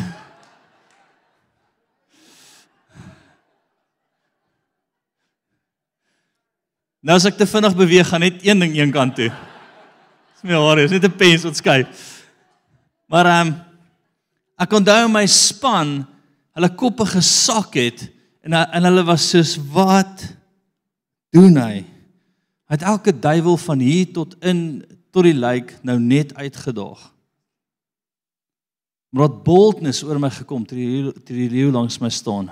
Nou 7.05 7.19
as 7.19 7.27
ek 7.27 7.35
te 7.37 7.45
vinnig 7.45 7.75
beweeg, 7.77 8.07
gaan 8.07 8.23
net 8.23 8.39
een 8.41 8.63
ding 8.63 8.73
een 8.79 8.95
kant 8.95 9.19
toe. 9.19 9.29
Dis 9.29 10.47
my 10.47 10.57
hare, 10.57 10.87
is 10.87 10.95
net 10.95 11.03
'n 11.05 11.19
pens 11.19 11.43
wat 11.43 11.59
skuif. 11.59 12.14
Maar 13.11 13.31
ehm 13.31 13.47
um, 13.47 13.55
ek 14.55 14.71
onthou 14.71 15.09
my 15.11 15.25
span, 15.27 15.97
hulle 16.55 16.69
koppe 16.79 17.03
gesak 17.11 17.73
het 17.75 18.05
en 18.45 18.55
en 18.55 18.87
hulle 18.87 19.03
was 19.03 19.25
soos 19.33 19.57
wat 19.73 20.23
doen 21.35 21.57
hy? 21.59 21.83
Hy 22.65 22.77
het 22.77 22.85
elke 22.87 23.11
duiwel 23.11 23.57
van 23.61 23.83
hier 23.83 24.07
tot 24.13 24.37
in 24.39 24.85
tot 25.11 25.27
die 25.27 25.35
lijk 25.35 25.75
nou 25.83 25.99
net 25.99 26.33
uitgedaag. 26.35 27.11
Maar 29.15 29.27
dat 29.27 29.43
boldness 29.43 30.03
oor 30.03 30.19
my 30.19 30.31
gekom 30.31 30.65
ter 30.67 30.79
die 30.79 31.11
ter 31.23 31.35
die 31.35 31.51
leeu 31.51 31.71
langs 31.71 31.99
my 32.03 32.09
staan. 32.09 32.49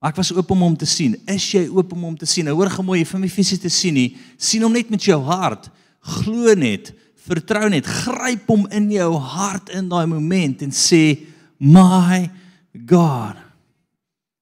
Ek 0.00 0.16
was 0.16 0.30
oop 0.32 0.52
om 0.54 0.62
hom 0.64 0.76
te 0.80 0.88
sien. 0.88 1.18
Is 1.28 1.44
jy 1.52 1.66
oop 1.68 1.90
om 1.92 2.06
hom 2.08 2.16
te 2.16 2.28
sien? 2.28 2.46
Nou 2.48 2.54
hoor 2.56 2.70
gemooi, 2.72 3.02
jy 3.02 3.08
vir 3.10 3.20
my 3.20 3.28
fisies 3.28 3.60
te 3.60 3.68
sien 3.68 3.94
nie. 3.94 4.16
sien 4.40 4.62
hom 4.64 4.72
net 4.72 4.88
met 4.88 5.04
jou 5.04 5.18
hart. 5.26 5.68
Glo 6.00 6.54
net, 6.56 6.94
vertrou 7.30 7.68
net, 7.70 7.86
gryp 7.86 8.48
hom 8.50 8.66
in 8.74 8.90
jou 8.92 9.12
hart 9.18 9.70
in 9.74 9.88
daai 9.90 10.06
oomblik 10.08 10.62
en 10.66 10.74
sê, 10.74 11.26
"My 11.58 12.30
God." 12.74 13.36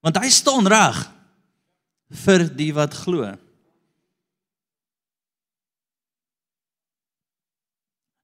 Want 0.03 0.17
hy 0.17 0.31
staan 0.31 0.67
reg 0.67 1.09
vir 2.25 2.49
die 2.57 2.73
wat 2.73 2.95
glo. 2.95 3.35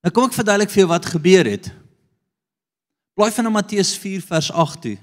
Nou 0.05 0.13
kom 0.13 0.29
ek 0.29 0.37
verduidelik 0.37 0.73
vir 0.73 0.83
jou 0.83 0.91
wat 0.91 1.07
gebeur 1.09 1.49
het. 1.49 1.71
Blaai 3.17 3.33
van 3.33 3.53
Matteus 3.53 3.95
4 3.97 4.21
vers 4.21 4.51
8 4.53 4.81
toe. 4.83 4.97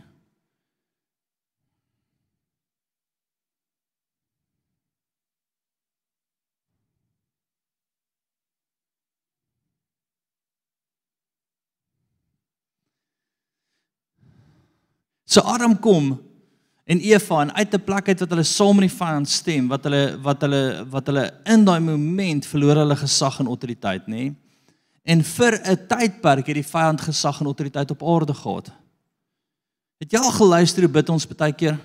So 15.31 15.39
Adam 15.47 15.77
kom 15.79 16.11
en 16.83 16.99
Eva 16.99 17.41
en 17.41 17.53
uit 17.53 17.73
'n 17.73 17.83
plek 17.83 18.07
uit 18.07 18.19
wat 18.19 18.29
hulle 18.29 18.43
saam 18.43 18.75
met 18.75 18.89
die 18.89 18.97
vyand 18.97 19.29
stem, 19.29 19.67
wat 19.67 19.83
hulle 19.83 20.19
wat 20.21 20.41
hulle 20.41 20.85
wat 20.89 21.05
hulle 21.07 21.31
in 21.45 21.63
daai 21.65 21.79
oomblik 21.79 22.43
verloor 22.43 22.75
hulle 22.75 22.95
gesag 22.95 23.39
en 23.39 23.47
autoriteit, 23.47 24.07
nê? 24.07 24.15
Nee? 24.15 24.35
En 25.03 25.23
vir 25.23 25.53
'n 25.63 25.87
tydperk 25.87 26.47
het 26.47 26.55
die 26.55 26.71
vyand 26.73 27.01
gesag 27.01 27.39
en 27.39 27.45
autoriteit 27.45 27.91
op 27.91 28.03
aarde 28.03 28.33
gehad. 28.33 28.71
Het 29.99 30.11
jy 30.11 30.19
al 30.19 30.31
geluister 30.31 30.83
hoe 30.83 30.91
bid 30.91 31.09
ons 31.09 31.27
baie 31.27 31.53
keer? 31.53 31.79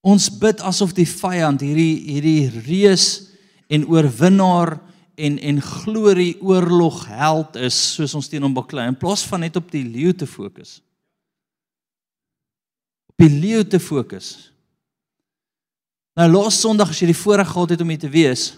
Ons 0.00 0.38
bid 0.38 0.60
asof 0.60 0.92
die 0.92 1.08
vyand 1.08 1.60
hierdie 1.60 1.96
hierdie 2.12 2.50
reus 2.66 3.30
en 3.68 3.86
oorwinnaar 3.86 4.80
en 5.16 5.38
en 5.38 5.60
glorie 5.62 6.36
oorlog 6.44 7.06
held 7.08 7.56
is 7.56 7.76
soos 7.96 8.14
ons 8.14 8.28
teen 8.28 8.44
hom 8.44 8.54
baklei 8.56 8.86
in 8.90 8.98
plaas 8.98 9.24
van 9.28 9.40
net 9.44 9.56
op 9.56 9.70
die 9.72 9.84
leeu 9.84 10.12
te 10.12 10.28
fokus. 10.28 10.78
Op 13.08 13.24
die 13.24 13.32
leeu 13.32 13.64
te 13.64 13.80
fokus. 13.80 14.52
Nou 16.16 16.28
laas 16.30 16.60
Sondag 16.60 16.92
as 16.92 17.00
jy 17.00 17.10
die 17.10 17.16
voorreg 17.16 17.48
gehad 17.48 17.74
het 17.74 17.84
om 17.84 17.92
hier 17.92 18.00
te 18.00 18.12
wees, 18.12 18.50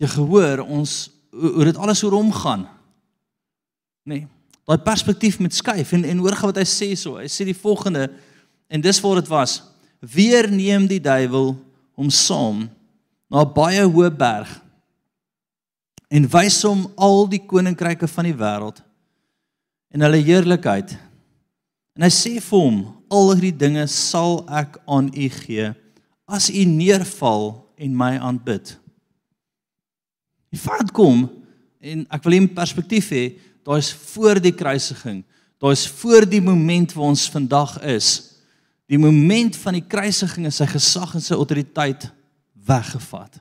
jy 0.00 0.08
gehoor 0.12 0.64
ons 0.64 1.06
hoe 1.36 1.68
dit 1.68 1.80
alles 1.80 2.02
oor 2.04 2.16
hom 2.16 2.32
gaan. 2.32 2.66
Nee, 4.08 4.26
daai 4.68 4.80
perspektief 4.84 5.40
met 5.40 5.56
skuif 5.56 5.92
en 5.96 6.04
en 6.04 6.20
hoor 6.20 6.36
gou 6.36 6.52
wat 6.52 6.60
hy 6.60 6.68
sê 6.68 6.92
so. 6.96 7.16
Hy 7.20 7.28
sê 7.32 7.48
die 7.48 7.56
volgende 7.56 8.10
en 8.68 8.84
dis 8.84 9.00
waar 9.00 9.22
dit 9.22 9.32
was. 9.32 9.58
Weer 10.00 10.50
neem 10.52 10.84
die 10.88 11.00
duiwel 11.00 11.54
hom 11.96 12.12
saam 12.12 12.66
na 13.32 13.40
'n 13.42 13.52
baie 13.56 13.84
hoë 13.88 14.12
berg 14.12 14.65
en 16.08 16.28
wys 16.30 16.60
hom 16.66 16.86
al 16.96 17.26
die 17.30 17.42
koninkryke 17.42 18.08
van 18.10 18.28
die 18.28 18.36
wêreld 18.36 18.82
en 19.94 20.04
hulle 20.04 20.20
heerlikheid. 20.22 20.92
En 21.96 22.04
hy 22.04 22.12
sê 22.12 22.36
vir 22.42 22.60
hom: 22.60 22.80
"Al 23.10 23.32
hierdie 23.32 23.56
dinge 23.56 23.86
sal 23.88 24.44
ek 24.50 24.78
aan 24.86 25.08
u 25.14 25.28
gee 25.28 25.72
as 26.26 26.50
u 26.50 26.64
neerval 26.64 27.64
en 27.78 27.96
my 27.96 28.18
aanbid." 28.18 28.76
Die 30.52 30.60
vyand 30.60 30.92
kom 30.92 31.26
en 31.80 32.06
ek 32.10 32.24
wil 32.24 32.38
hom 32.40 32.48
perspektief 32.54 33.10
hê, 33.10 33.24
daar 33.64 33.78
is 33.78 33.92
voor 33.92 34.40
die 34.40 34.54
kruisiging, 34.54 35.24
daar 35.58 35.72
is 35.72 35.86
voor 35.86 36.26
die 36.28 36.40
moment 36.40 36.92
waar 36.92 37.10
ons 37.10 37.30
vandag 37.30 37.80
is. 37.82 38.36
Die 38.86 38.98
moment 38.98 39.56
van 39.56 39.74
die 39.74 39.86
kruisiging 39.86 40.46
is 40.46 40.60
sy 40.60 40.66
gesag 40.70 41.14
en 41.14 41.24
sy 41.24 41.34
autoriteit 41.34 42.06
weggevat. 42.66 43.40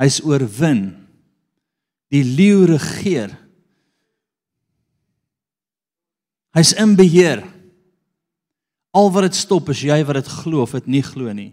Hy's 0.00 0.18
oorwin. 0.26 1.03
Die 2.14 2.22
leeu 2.22 2.68
regeer. 2.70 3.32
Hy's 6.54 6.70
in 6.78 6.94
beheer. 6.94 7.42
Al 8.94 9.10
wat 9.10 9.26
dit 9.26 9.38
stop 9.40 9.72
is 9.74 9.82
jy 9.82 9.98
wat 10.06 10.20
dit 10.22 10.32
glo 10.38 10.62
of 10.62 10.76
dit 10.76 10.86
nie 10.86 11.02
glo 11.02 11.32
nie. 11.34 11.50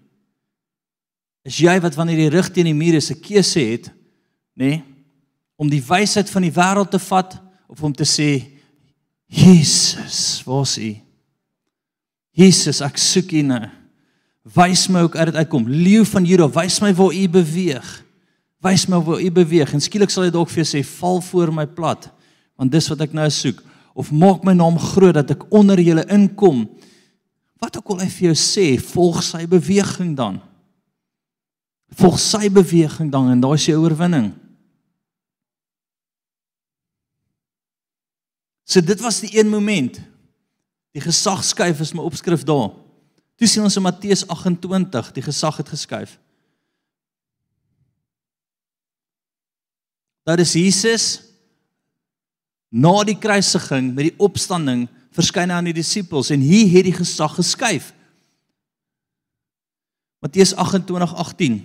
Is 1.42 1.58
jy 1.58 1.74
wat 1.82 1.98
wanneer 1.98 2.22
jy 2.22 2.30
rug 2.36 2.52
teen 2.54 2.70
die 2.70 2.78
muur 2.78 3.00
is 3.00 3.10
'n 3.10 3.18
keuse 3.18 3.60
het 3.60 3.90
nê? 4.54 4.78
Nee, 4.78 4.84
om 5.58 5.70
die 5.70 5.82
wysheid 5.82 6.30
van 6.30 6.42
die 6.42 6.54
wêreld 6.54 6.90
te 6.90 7.00
vat 7.00 7.38
of 7.70 7.84
om 7.84 7.94
te 7.94 8.06
sê 8.06 8.50
Jesus, 9.32 10.42
waar 10.44 10.66
is 10.66 10.78
U? 10.78 10.92
Jesus, 12.36 12.82
ek 12.82 12.98
soek 12.98 13.32
U 13.32 13.42
nou. 13.48 13.70
Wys 14.44 14.90
my 14.92 15.06
ook 15.06 15.16
uit 15.16 15.30
dit 15.30 15.36
uitkom. 15.36 15.70
Leeu 15.70 16.04
van 16.06 16.26
Juda, 16.26 16.50
wys 16.52 16.82
my 16.84 16.92
waar 16.98 17.14
U 17.16 17.28
beweeg. 17.30 17.92
Wys 18.62 18.86
my 18.90 19.00
waar 19.02 19.22
u 19.22 19.32
beweeg 19.34 19.74
en 19.74 19.82
skielik 19.82 20.12
sal 20.14 20.28
hy 20.28 20.34
dalk 20.34 20.52
vir 20.52 20.62
jou 20.62 20.70
sê 20.70 20.84
val 20.86 21.22
voor 21.26 21.54
my 21.56 21.66
plat 21.66 22.10
want 22.60 22.72
dis 22.74 22.88
wat 22.92 23.02
ek 23.08 23.16
nou 23.18 23.26
soek 23.34 23.62
of 23.98 24.12
maak 24.14 24.46
my 24.46 24.54
naam 24.54 24.78
groot 24.80 25.18
dat 25.18 25.34
ek 25.34 25.48
onder 25.54 25.80
julle 25.82 26.06
inkom. 26.14 26.64
Wat 27.62 27.78
ook 27.78 27.94
al 27.94 28.06
hy 28.06 28.10
vir 28.10 28.28
jou 28.30 28.38
sê, 28.40 28.68
volg 28.80 29.20
sy 29.26 29.44
beweging 29.50 30.14
dan. 30.18 30.40
Volg 32.00 32.20
sy 32.22 32.48
beweging 32.54 33.12
dan 33.12 33.34
en 33.34 33.42
daar's 33.44 33.68
jou 33.68 33.76
oorwinning. 33.82 34.32
So 38.64 38.80
dit 38.80 39.04
was 39.04 39.20
die 39.26 39.34
een 39.36 39.50
moment. 39.52 40.00
Die 40.96 41.04
gesag 41.04 41.44
skuif 41.44 41.82
is 41.84 41.94
my 41.96 42.04
opskrif 42.08 42.46
daar. 42.48 42.72
Toe 43.36 43.50
sien 43.50 43.66
ons 43.66 43.76
in 43.76 43.84
Matteus 43.84 44.24
28, 44.30 45.12
die 45.18 45.26
gesag 45.26 45.60
het 45.60 45.72
geskuif. 45.74 46.16
Daar 50.24 50.40
is 50.40 50.54
Jesus 50.54 51.06
na 52.70 53.02
die 53.04 53.18
kruisiging 53.18 53.92
met 53.94 54.12
die 54.12 54.18
opstanding 54.22 54.86
verskyn 55.12 55.52
aan 55.52 55.68
die 55.68 55.76
disippels 55.76 56.30
en 56.32 56.44
hier 56.46 56.70
het 56.72 56.88
die 56.88 56.96
gesag 56.96 57.36
geskuif. 57.40 57.92
Matteus 60.22 60.54
28:18 60.56 61.60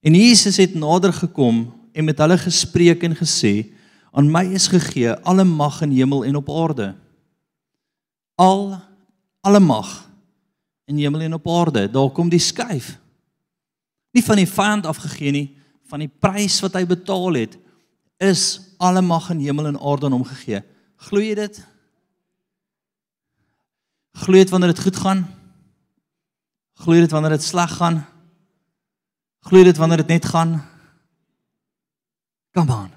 En 0.00 0.14
Jesus 0.14 0.56
het 0.56 0.74
nader 0.74 1.12
gekom 1.12 1.66
en 1.92 2.04
met 2.04 2.18
hulle 2.18 2.38
gespreek 2.38 3.02
en 3.02 3.16
gesê: 3.16 3.66
"Aan 4.12 4.30
my 4.30 4.44
is 4.54 4.68
gegee 4.68 5.12
alle 5.12 5.44
mag 5.44 5.82
in 5.82 5.90
hemel 5.90 6.24
en 6.24 6.36
op 6.36 6.48
aarde. 6.50 6.94
Al 8.34 8.80
alle 9.40 9.60
mag 9.60 10.10
in 10.84 10.96
hemel 10.96 11.20
en 11.20 11.34
op 11.34 11.48
aarde. 11.48 11.90
Daar 11.90 12.10
kom 12.10 12.28
die 12.28 12.38
skuif. 12.38 12.98
Nie 14.10 14.24
van 14.24 14.36
die 14.36 14.48
vyand 14.48 14.86
afgegee 14.86 15.30
nie, 15.30 15.59
van 15.90 16.04
die 16.04 16.12
prys 16.22 16.60
wat 16.64 16.78
hy 16.78 16.84
betaal 16.88 17.38
het, 17.40 17.56
is 18.20 18.44
alle 18.78 19.02
mag 19.02 19.30
in 19.32 19.42
hemel 19.42 19.72
en 19.72 19.80
aarde 19.80 20.06
aan 20.08 20.16
hom 20.18 20.26
gegee. 20.28 20.62
Glo 21.08 21.22
jy 21.22 21.34
dit? 21.38 21.60
Glo 24.22 24.36
jy 24.36 24.44
dit 24.44 24.52
wanneer 24.54 24.74
dit 24.74 24.84
goed 24.84 24.98
gaan? 25.00 25.24
Glo 26.80 26.96
jy 26.96 27.04
dit 27.06 27.14
wanneer 27.14 27.36
dit 27.36 27.46
sleg 27.46 27.72
gaan? 27.80 28.02
Glo 29.48 29.60
jy 29.60 29.70
dit 29.70 29.80
wanneer 29.80 30.02
dit 30.04 30.12
net 30.14 30.28
gaan? 30.28 30.58
Come 32.56 32.74
on. 32.74 32.90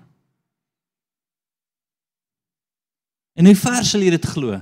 En 3.33 3.49
hoe 3.49 3.55
ver 3.57 3.85
sal 3.87 4.03
jy 4.05 4.11
dit 4.13 4.27
glo? 4.35 4.59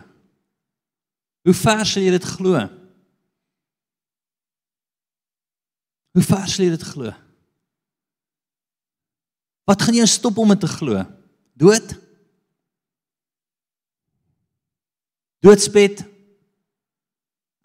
Hoe 1.47 1.57
ver 1.57 1.83
sal 1.89 2.05
jy 2.05 2.13
dit 2.13 2.29
glo? 2.37 2.61
Hoe 6.15 6.23
ver 6.27 6.47
sal 6.47 6.67
jy 6.67 6.71
dit 6.75 6.87
glo? 6.93 7.11
Wat 9.69 9.81
gaan 9.81 9.97
jou 9.99 10.07
stop 10.09 10.37
om 10.41 10.53
dit 10.53 10.59
te 10.59 10.69
glo? 10.69 11.03
Dood? 11.53 11.93
Doodspet? 15.41 16.03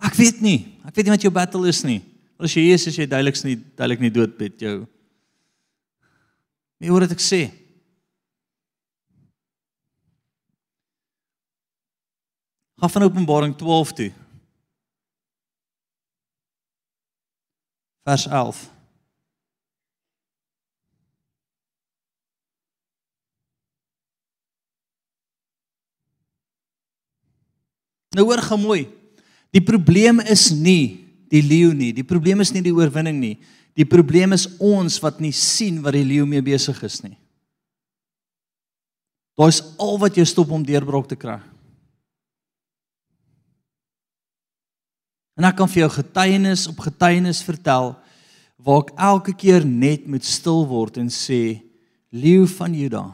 Ek 0.04 0.16
weet 0.16 0.42
nie. 0.44 0.58
Ek 0.84 0.94
weet 0.94 1.08
nie 1.08 1.14
wat 1.16 1.24
jou 1.24 1.32
battle 1.32 1.68
is 1.68 1.82
nie. 1.86 2.00
As 2.36 2.52
jy 2.52 2.66
Jesus 2.68 2.92
is 2.92 3.00
jy 3.00 3.08
duidelik 3.08 3.38
nie 3.44 3.56
duidelik 3.56 4.04
nie 4.04 4.12
dood 4.12 4.36
met 4.40 4.60
jou. 4.60 4.76
Wie 6.76 6.92
hoor 6.92 7.06
dit 7.06 7.16
ek 7.16 7.24
sê? 7.24 7.46
Gaan 12.76 12.92
van 12.92 13.06
Openbaring 13.08 13.56
12 13.56 13.92
toe. 13.96 14.10
Vers 18.04 18.26
11. 18.28 18.75
Nou 28.16 28.24
hoor 28.24 28.40
gaan 28.40 28.62
mooi. 28.62 28.86
Die 29.52 29.62
probleem 29.64 30.22
is 30.24 30.48
nie 30.54 31.04
die 31.32 31.42
leeu 31.44 31.74
nie. 31.76 31.92
Die 31.92 32.06
probleem 32.06 32.40
is 32.40 32.52
nie 32.54 32.62
die 32.64 32.74
oorwinning 32.74 33.18
nie. 33.20 33.34
Die 33.76 33.84
probleem 33.88 34.32
is 34.32 34.46
ons 34.62 34.96
wat 35.04 35.20
nie 35.20 35.34
sien 35.36 35.82
wat 35.84 35.96
die 35.98 36.06
leeu 36.06 36.24
mee 36.28 36.44
besig 36.44 36.78
is 36.86 37.02
nie. 37.04 37.16
Daar's 39.36 39.60
al 39.76 39.98
wat 40.00 40.16
jou 40.16 40.24
stop 40.24 40.54
om 40.54 40.64
deurbraak 40.64 41.10
te 41.10 41.18
kry. 41.20 41.36
En 45.36 45.44
ek 45.44 45.58
kan 45.58 45.68
vir 45.68 45.82
jou 45.84 45.90
getuienis 45.98 46.64
op 46.70 46.80
getuienis 46.86 47.42
vertel 47.44 47.92
waar 48.56 48.86
ek 48.86 48.94
elke 49.10 49.34
keer 49.36 49.66
net 49.68 50.06
moet 50.08 50.24
stil 50.24 50.64
word 50.64 50.96
en 51.02 51.12
sê 51.12 51.60
leeu 52.08 52.46
van 52.48 52.72
Juda 52.72 53.04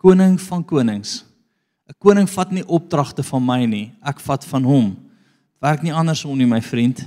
koning 0.00 0.38
van 0.40 0.64
konings 0.64 1.18
'n 1.88 1.94
koning 1.98 2.28
vat 2.28 2.52
nie 2.52 2.66
opdragte 2.66 3.22
van 3.22 3.42
my 3.42 3.66
nie 3.66 3.92
ek 4.02 4.20
vat 4.20 4.44
van 4.44 4.64
hom 4.64 4.96
werk 5.60 5.82
nie 5.82 5.92
andersom 5.92 6.38
nie 6.38 6.46
my 6.46 6.60
vriend 6.60 7.04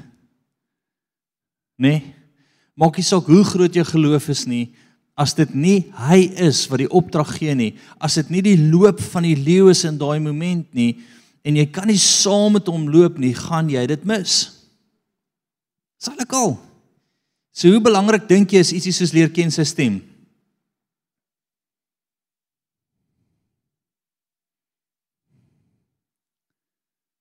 nee 1.78 2.16
maak 2.76 2.98
nie 2.98 3.04
saak 3.04 3.26
hoe 3.26 3.44
groot 3.44 3.74
jou 3.74 3.86
geloof 3.86 4.30
is 4.30 4.46
nie 4.48 4.70
as 5.16 5.34
dit 5.34 5.56
nie 5.56 5.86
hy 5.94 6.32
is 6.40 6.68
wat 6.72 6.80
die 6.80 6.92
opdrag 6.92 7.38
gee 7.38 7.56
nie 7.56 7.76
as 8.00 8.16
dit 8.16 8.30
nie 8.30 8.42
die 8.42 8.58
loop 8.58 9.00
van 9.00 9.24
die 9.24 9.36
leeu 9.36 9.70
is 9.70 9.84
in 9.84 9.98
daai 9.98 10.20
moment 10.20 10.74
nie 10.74 10.96
en 11.44 11.58
jy 11.60 11.66
kan 11.72 11.88
nie 11.90 12.00
saam 12.00 12.58
met 12.58 12.68
hom 12.70 12.88
loop 12.92 13.20
nie, 13.20 13.34
gaan 13.36 13.70
jy 13.72 13.86
dit 13.90 14.06
mis. 14.08 14.40
Sal 16.00 16.20
ek 16.22 16.36
al. 16.36 16.56
So 17.56 17.72
hoe 17.72 17.82
belangrik 17.84 18.28
dink 18.30 18.54
jy 18.54 18.64
is 18.64 18.74
ietsie 18.76 18.94
soos 18.96 19.14
leer 19.16 19.32
ken 19.34 19.52
sy 19.52 19.66
stem? 19.68 20.00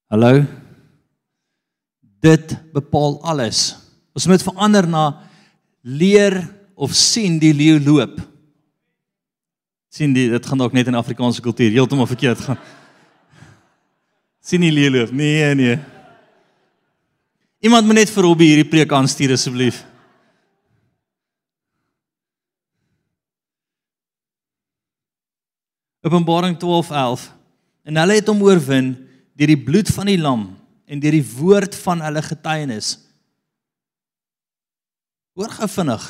Hallo. 0.08 0.40
Dit 2.24 2.56
bepaal 2.72 3.18
alles. 3.22 3.76
Ons 4.16 4.26
moet 4.26 4.42
verander 4.42 4.88
na 4.88 5.04
leer 5.84 6.40
of 6.74 6.94
sien 6.96 7.36
die 7.38 7.52
leeu 7.52 7.76
loop. 7.80 8.16
sien 9.88 10.12
die 10.14 10.28
dit 10.30 10.46
gaan 10.46 10.60
dalk 10.60 10.74
net 10.76 10.86
in 10.86 10.94
Afrikaanse 10.94 11.42
kultuur 11.42 11.72
heeltemal 11.74 12.06
verkeerd 12.06 12.38
gaan 12.44 12.58
sien 14.48 14.60
nie 14.60 14.72
leeloof. 14.72 15.10
Nee, 15.12 15.54
nee. 15.54 15.76
Iemand 17.60 17.86
moet 17.86 17.98
net 18.00 18.12
vir 18.12 18.24
Robbie 18.24 18.48
hierdie 18.52 18.68
preek 18.68 18.92
aanstuur 18.92 19.34
asseblief. 19.34 19.82
Openbaring 26.06 26.56
12:11 26.56 27.28
En 27.88 28.00
hulle 28.00 28.16
het 28.20 28.28
hom 28.28 28.40
oorwin 28.44 28.94
deur 29.38 29.52
die 29.52 29.62
bloed 29.62 29.90
van 29.94 30.08
die 30.10 30.18
lam 30.18 30.48
en 30.88 31.02
deur 31.02 31.14
die 31.14 31.26
woord 31.36 31.76
van 31.84 32.02
hulle 32.02 32.22
getuienis. 32.26 32.96
Hoor 35.38 35.52
gou 35.54 35.68
vinnig. 35.70 36.06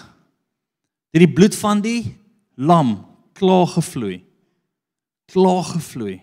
Deur 1.12 1.24
die 1.26 1.34
bloed 1.36 1.56
van 1.58 1.82
die 1.84 2.00
lam 2.56 2.94
klaar 3.36 3.68
gevloei. 3.74 4.22
Klaar 5.28 5.66
gevloei. 5.74 6.22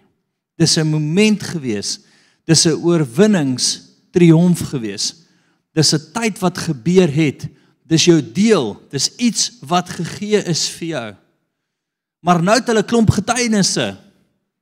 Dis 0.57 0.77
'n 0.77 0.89
moment 0.89 1.43
gewees. 1.43 1.99
Dis 2.45 2.65
'n 2.65 2.81
oorwinnings 2.81 3.81
triomf 4.11 4.69
gewees. 4.71 5.25
Dis 5.73 5.93
'n 5.93 6.11
tyd 6.13 6.39
wat 6.39 6.57
gebeur 6.57 7.11
het. 7.11 7.47
Dis 7.83 8.05
jou 8.05 8.21
deel. 8.21 8.81
Dis 8.89 9.15
iets 9.17 9.51
wat 9.61 9.89
gegee 9.89 10.41
is 10.43 10.69
vir 10.69 10.87
jou. 10.87 11.15
Maar 12.19 12.41
nou 12.43 12.57
het 12.57 12.67
hulle 12.67 12.83
klomp 12.83 13.09
getuienisse. 13.09 13.97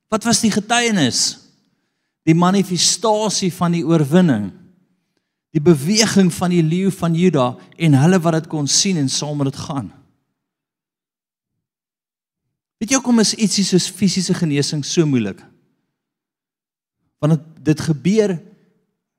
Wat 0.10 0.24
was 0.24 0.42
die 0.42 0.52
getuienis? 0.52 1.43
Die 2.24 2.36
manifestasie 2.36 3.52
van 3.54 3.76
die 3.76 3.84
oorwinning. 3.86 4.52
Die 5.54 5.62
beweging 5.62 6.32
van 6.34 6.54
die 6.54 6.64
leeu 6.64 6.92
van 6.92 7.16
Juda 7.16 7.54
en 7.78 7.98
hulle 8.00 8.20
wat 8.24 8.40
dit 8.40 8.52
kon 8.52 8.68
sien 8.68 8.98
en 8.98 9.10
saam 9.12 9.38
met 9.38 9.52
dit 9.52 9.60
gaan. 9.68 9.92
Weet 12.82 12.92
jy 12.92 13.00
hoekom 13.00 13.22
is 13.24 13.36
ietsie 13.36 13.64
soos 13.68 13.92
fisiese 13.92 14.34
genesing 14.36 14.82
so 14.86 15.06
moeilik? 15.08 15.44
want 17.24 17.40
dit 17.64 17.80
gebeur 17.80 18.36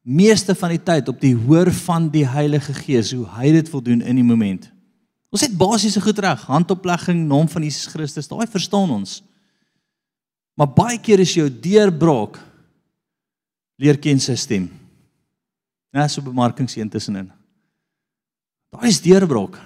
meeste 0.05 0.53
van 0.61 0.75
die 0.75 0.83
tyd 0.85 1.09
op 1.09 1.21
die 1.23 1.33
hoor 1.47 1.71
van 1.87 2.11
die 2.13 2.27
Heilige 2.29 2.75
Gees 2.77 3.15
hoe 3.17 3.25
hy 3.39 3.55
dit 3.55 3.71
wil 3.73 3.81
doen 3.87 4.03
in 4.05 4.19
die 4.21 4.27
moment. 4.27 4.67
Ons 5.33 5.47
het 5.47 5.55
basiese 5.59 6.03
goed 6.05 6.21
reg, 6.21 6.43
handoplegging, 6.47 7.25
naam 7.27 7.49
van 7.49 7.65
Jesus 7.65 7.89
Christus, 7.91 8.29
daai 8.29 8.45
verstaan 8.51 8.93
ons. 8.93 9.23
Maar 10.55 10.69
baie 10.77 10.99
keer 11.01 11.25
is 11.25 11.33
jou 11.35 11.49
deurbraak 11.49 12.37
leer 13.81 13.99
ken 14.01 14.21
sy 14.23 14.37
stem. 14.39 14.69
Net 15.95 16.11
so 16.11 16.23
bemarkingseën 16.23 16.91
tussenin. 16.91 17.31
Daai 18.75 18.91
is 18.91 19.01
deurbraak. 19.03 19.59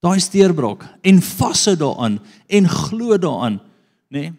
Daai 0.00 0.16
is 0.16 0.30
deurbraak 0.32 0.86
en 1.04 1.18
vashou 1.20 1.74
daaraan 1.76 2.20
en 2.48 2.68
glo 2.68 3.18
daaraan, 3.18 3.58
nê? 4.08 4.30
Nee? 4.30 4.36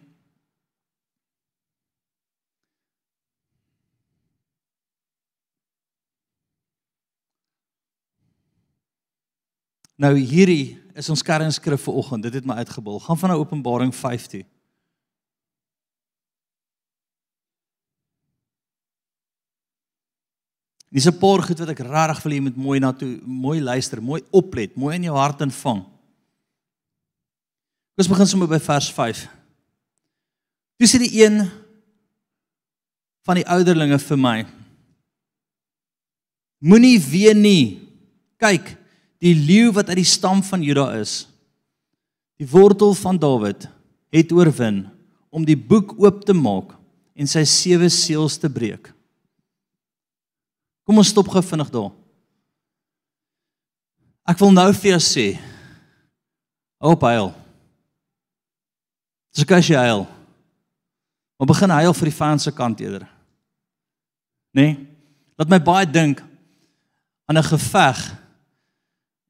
Nou 10.01 10.15
hierdie 10.17 10.79
is 10.97 11.11
ons 11.13 11.21
kernskrif 11.21 11.83
vir 11.85 11.97
oggend. 12.01 12.25
Dit 12.25 12.39
het 12.39 12.47
my 12.49 12.57
uitgebul. 12.63 12.97
Gaan 13.03 13.19
van 13.21 13.29
nou 13.29 13.41
Openbaring 13.43 13.93
5 13.93 14.25
toe. 14.31 14.41
Dis 20.91 21.07
'n 21.07 21.17
paar 21.19 21.41
goed 21.41 21.59
wat 21.59 21.69
ek 21.69 21.79
regtig 21.79 22.23
wil 22.23 22.31
hê 22.31 22.35
jy 22.35 22.41
moet 22.41 22.57
mooi 22.57 22.79
na 22.79 22.91
toe 22.91 23.19
mooi 23.23 23.61
luister, 23.61 24.01
mooi 24.01 24.21
oplet, 24.31 24.75
mooi 24.75 24.95
in 24.95 25.03
jou 25.03 25.15
hart 25.15 25.41
invang. 25.41 25.85
Ons 27.97 28.07
begin 28.07 28.27
sommer 28.27 28.47
by 28.47 28.59
vers 28.59 28.91
5. 28.91 29.27
Toe 30.77 30.87
sê 30.87 30.99
die 30.99 31.23
een 31.23 31.49
van 33.23 33.35
die 33.35 33.47
ouderlinge 33.47 33.99
vir 33.99 34.17
my: 34.17 34.45
Moenie 36.59 36.99
ween 36.99 37.41
nie. 37.41 37.65
Kyk, 38.41 38.77
die 39.21 39.35
leeu 39.37 39.71
wat 39.71 39.89
uit 39.89 40.01
die 40.01 40.07
stam 40.07 40.41
van 40.43 40.63
Juda 40.65 40.97
is, 40.97 41.27
die 42.41 42.47
wortel 42.49 42.95
van 42.97 43.19
Dawid, 43.21 43.67
het 44.09 44.31
oorwin 44.31 44.87
om 45.29 45.45
die 45.45 45.55
boek 45.55 45.93
oop 46.01 46.25
te 46.25 46.33
maak 46.33 46.73
en 47.13 47.29
sy 47.29 47.43
sewe 47.45 47.89
seels 47.93 48.39
te 48.41 48.49
breek. 48.49 48.89
Kom 50.85 50.97
ons 50.97 51.11
stop 51.13 51.29
gou 51.29 51.41
vinnig 51.45 51.69
daar. 51.73 51.91
Ek 54.29 54.39
wil 54.39 54.53
nou 54.53 54.67
vir 54.73 54.91
jou 54.93 55.01
sê, 55.03 55.27
op 56.81 57.03
huil. 57.05 57.31
Dis 59.31 59.45
ek 59.45 59.53
as 59.57 59.69
jy 59.69 59.79
huil. 59.79 60.05
Maar 61.39 61.49
begin 61.49 61.73
huil 61.73 61.93
vir 61.97 62.09
die 62.09 62.39
se 62.39 62.51
kant 62.51 62.81
eerder. 62.81 63.07
Nê? 64.53 64.61
Nee? 64.61 64.87
Laat 65.37 65.49
my 65.49 65.59
baie 65.59 65.85
dink 65.89 66.19
aan 67.25 67.37
'n 67.37 67.43
geveg 67.43 67.97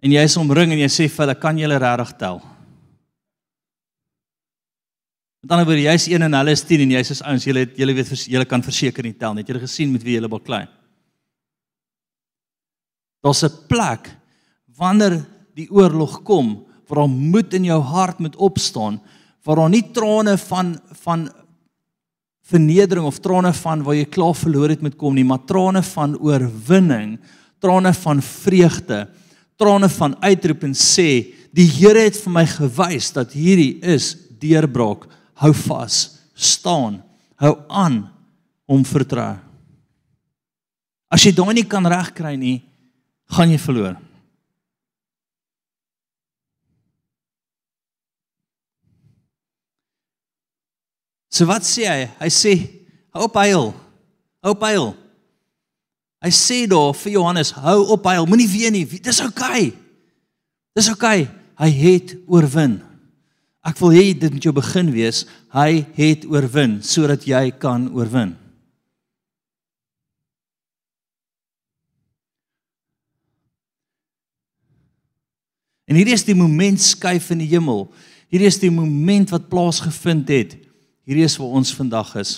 en 0.03 0.11
jy 0.11 0.23
is 0.23 0.37
omring 0.37 0.71
en 0.73 0.79
jy 0.79 0.89
sê 0.89 1.07
vir 1.07 1.25
hulle 1.25 1.39
kan 1.39 1.57
jy 1.57 1.63
hulle 1.63 1.79
regtig 1.79 2.17
tel? 2.17 2.41
Met 5.41 5.51
ander 5.51 5.65
woorde, 5.65 5.81
jy's 5.81 6.07
1 6.07 6.21
en 6.21 6.33
hulle 6.33 6.51
is 6.51 6.63
10 6.63 6.81
en 6.81 6.91
jy's 6.91 7.11
as 7.11 7.21
ouens, 7.21 7.45
julle 7.45 7.65
julle 7.77 7.93
weet 7.93 8.27
julle 8.27 8.45
kan 8.45 8.61
verseker 8.61 9.03
nie 9.03 9.13
tel 9.13 9.33
nie. 9.33 9.41
Het 9.41 9.55
jy 9.55 9.61
gesien 9.61 9.91
met 9.91 10.03
wie 10.03 10.17
julle 10.19 10.27
baklei? 10.27 10.67
Daar's 13.21 13.43
'n 13.43 13.67
plek 13.67 14.17
wanneer 14.77 15.25
die 15.55 15.69
oorlog 15.71 16.23
kom 16.23 16.65
waar 16.87 17.07
daar 17.07 17.09
moed 17.09 17.53
in 17.53 17.63
jou 17.63 17.79
hart 17.81 18.19
moet 18.19 18.35
opstaan, 18.35 19.01
waar 19.43 19.55
daar 19.55 19.69
nie 19.69 19.91
trane 19.91 20.37
van 20.37 20.79
van 21.03 21.29
vernedering 22.51 23.05
of 23.05 23.19
trane 23.19 23.53
van 23.53 23.83
waar 23.83 23.95
jy 23.95 24.05
klaar 24.11 24.35
verloor 24.35 24.69
het 24.69 24.81
met 24.81 24.97
kom 24.99 25.15
nie, 25.15 25.23
maar 25.23 25.45
trane 25.47 25.83
van 25.83 26.17
oorwinning, 26.19 27.19
trane 27.63 27.93
van 27.93 28.21
vreugde, 28.21 29.05
trane 29.55 29.89
van 29.89 30.15
uitroep 30.19 30.65
en 30.67 30.73
sê, 30.75 31.31
die 31.55 31.67
Here 31.67 32.07
het 32.07 32.17
vir 32.19 32.33
my 32.33 32.43
gewys 32.49 33.11
dat 33.15 33.31
hierdie 33.31 33.79
is 33.83 34.15
deurbraak. 34.41 35.07
Hou 35.39 35.53
vas, 35.53 36.17
staan, 36.35 37.01
hou 37.39 37.55
aan 37.69 38.03
om 38.67 38.83
vertrou. 38.87 39.35
As 41.11 41.23
jy 41.23 41.31
daai 41.35 41.53
nie 41.53 41.67
kan 41.67 41.87
regkry 41.87 42.35
nie, 42.39 42.59
gaan 43.31 43.51
jy 43.51 43.59
verloor. 43.61 43.95
So 51.31 51.47
wat 51.47 51.63
sê 51.63 51.87
hy? 51.87 52.09
Hy 52.19 52.29
sê 52.29 52.55
hou 53.15 53.29
op 53.29 53.37
huil. 53.39 53.71
Hou 54.43 54.53
op 54.53 54.65
huil. 54.67 54.91
Hy 56.21 56.31
sê 56.35 56.63
daar 56.69 56.91
vir 56.99 57.15
Johannes, 57.15 57.53
hou 57.55 57.79
op 57.95 58.05
huil. 58.11 58.27
Moenie 58.29 58.49
ween 58.51 58.75
nie. 58.75 58.85
Dis 58.85 59.23
oukei. 59.23 59.71
Okay. 59.71 59.71
Dis 60.77 60.91
oukei. 60.91 61.23
Okay. 61.23 61.37
Hy 61.61 61.69
het 61.77 62.15
oorwin. 62.25 62.79
Ek 63.61 63.77
wil 63.77 63.93
hê 63.93 64.05
dit 64.17 64.33
moet 64.33 64.45
jou 64.45 64.53
begin 64.57 64.89
wees. 64.93 65.23
Hy 65.53 65.83
het 65.97 66.25
oorwin 66.25 66.79
sodat 66.85 67.27
jy 67.29 67.51
kan 67.61 67.85
oorwin. 67.93 68.33
En 75.91 75.97
hierdie 75.99 76.15
is 76.15 76.23
die 76.23 76.37
moment 76.37 76.79
skuif 76.79 77.33
in 77.35 77.41
die 77.43 77.49
hemel. 77.51 77.89
Hierdie 78.31 78.47
is 78.47 78.61
die 78.61 78.71
moment 78.71 79.33
wat 79.33 79.49
plaasgevind 79.51 80.29
het 80.31 80.55
hierdie 81.03 81.25
is 81.27 81.35
waar 81.35 81.57
ons 81.59 81.73
vandag 81.75 82.13
is. 82.21 82.37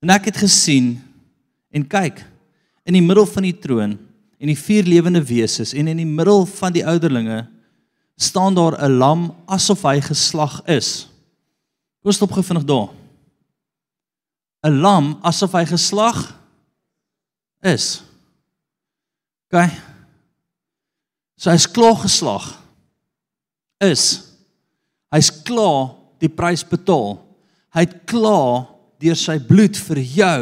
En 0.00 0.12
ek 0.14 0.30
het 0.30 0.38
gesien 0.40 0.94
en 1.74 1.84
kyk 1.84 2.22
in 2.88 2.96
die 2.96 3.04
middel 3.04 3.26
van 3.28 3.44
die 3.44 3.56
troon 3.60 3.96
en 4.40 4.48
die 4.48 4.56
vier 4.56 4.86
lewende 4.88 5.20
wesens 5.28 5.74
en 5.76 5.90
in 5.90 6.00
die 6.00 6.08
middel 6.08 6.46
van 6.48 6.72
die 6.72 6.84
ouderlinge 6.86 7.42
staan 8.16 8.56
daar 8.56 8.78
'n 8.80 8.96
lam 8.96 9.34
asof 9.46 9.82
hy 9.82 10.00
geslag 10.00 10.62
is. 10.64 11.08
Kom 12.00 12.12
stop 12.12 12.32
gevindig 12.32 12.64
daar. 12.64 12.88
'n 14.64 14.80
Lam 14.80 15.18
asof 15.22 15.52
hy 15.52 15.64
geslag 15.64 16.40
is. 17.60 18.02
OK. 19.52 19.68
So 21.36 21.50
hy's 21.50 21.66
klaar 21.70 21.96
geslag. 22.02 22.46
Is. 23.82 24.34
Hy's 25.14 25.30
klaar 25.46 25.94
die 26.22 26.30
prys 26.30 26.64
betaal. 26.66 27.18
Hy 27.74 27.84
het 27.86 27.96
klaar 28.08 28.68
deur 29.02 29.18
sy 29.18 29.36
bloed 29.42 29.76
vir 29.88 30.00
jou 30.00 30.40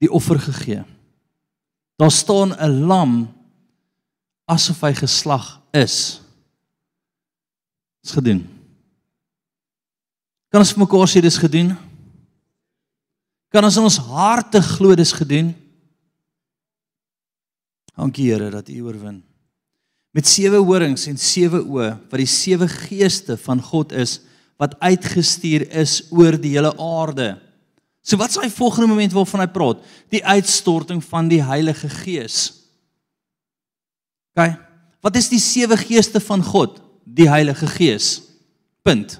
die 0.00 0.10
offer 0.12 0.40
gegee. 0.40 0.84
Daar 2.00 2.12
staan 2.12 2.52
'n 2.56 2.86
lam 2.88 3.28
asof 4.48 4.80
hy 4.80 4.92
geslag 4.94 5.60
is. 5.72 6.20
Dis 8.02 8.12
gedoen. 8.12 8.48
Kan 10.50 10.60
ons 10.60 10.72
vir 10.72 10.80
mekaar 10.80 11.08
sê 11.08 11.20
dis 11.20 11.38
gedoen? 11.38 11.76
Kan 13.50 13.64
ons 13.64 13.76
in 13.76 13.82
ons 13.82 13.98
harte 13.98 14.62
glo 14.62 14.94
dis 14.94 15.12
gedoen? 15.12 15.54
Dankie 17.96 18.30
Here 18.32 18.50
dat 18.50 18.68
U 18.68 18.80
oorwin 18.86 19.29
met 20.16 20.26
sewe 20.26 20.58
horings 20.58 21.06
en 21.10 21.18
sewe 21.20 21.60
oë 21.62 21.90
wat 22.10 22.18
die 22.18 22.30
sewe 22.30 22.66
geeste 22.70 23.36
van 23.38 23.62
God 23.62 23.94
is 23.94 24.18
wat 24.60 24.76
uitgestuur 24.82 25.68
is 25.80 26.00
oor 26.12 26.36
die 26.36 26.52
hele 26.56 26.72
aarde. 26.76 27.32
So 28.04 28.18
wat 28.20 28.32
is 28.34 28.40
hy 28.42 28.50
volgende 28.52 28.90
moment 28.90 29.14
waarvan 29.14 29.44
hy 29.44 29.48
praat? 29.52 29.80
Die 30.12 30.22
uitstorting 30.24 31.00
van 31.04 31.30
die 31.30 31.40
Heilige 31.44 31.88
Gees. 32.02 32.50
OK. 34.34 34.56
Wat 35.00 35.16
is 35.16 35.30
die 35.32 35.40
sewe 35.40 35.78
geeste 35.80 36.20
van 36.20 36.42
God? 36.44 36.80
Die 37.04 37.28
Heilige 37.30 37.68
Gees. 37.72 38.18
Punt. 38.84 39.16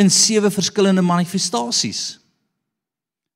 In 0.00 0.08
sewe 0.12 0.50
verskillende 0.52 1.04
manifestasies. 1.04 2.22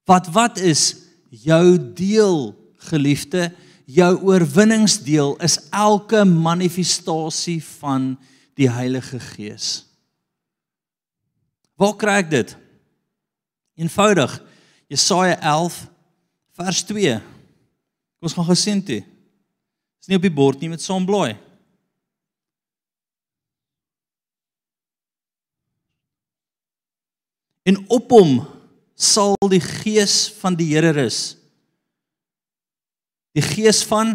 Wat 0.08 0.30
wat 0.32 0.60
is 0.62 0.94
jou 1.28 1.76
deel, 1.98 2.54
geliefde? 2.88 3.50
Jou 3.86 4.12
oorwinningsdeel 4.26 5.36
is 5.46 5.60
elke 5.70 6.24
manifestasie 6.26 7.60
van 7.78 8.14
die 8.58 8.68
Heilige 8.70 9.20
Gees. 9.22 9.84
Waar 11.78 11.94
kry 11.98 12.18
ek 12.24 12.30
dit? 12.32 12.54
Eenvoudig. 13.78 14.32
Jesaja 14.90 15.36
11 15.38 15.78
vers 16.56 16.82
2. 16.88 17.18
Kom 17.20 18.28
ons 18.30 18.36
gaan 18.38 18.48
gesien 18.48 18.82
toe. 18.82 19.02
Is 20.00 20.10
nie 20.10 20.18
op 20.18 20.24
die 20.24 20.34
bord 20.34 20.62
nie 20.62 20.72
met 20.72 20.82
son 20.82 21.06
blooi. 21.06 21.36
En 27.66 27.78
op 27.92 28.10
hom 28.14 28.38
sal 28.96 29.34
die 29.50 29.62
gees 29.62 30.30
van 30.40 30.56
die 30.56 30.72
Here 30.72 30.94
rus 30.96 31.35
die 33.36 33.44
gees 33.44 33.82
van 33.84 34.14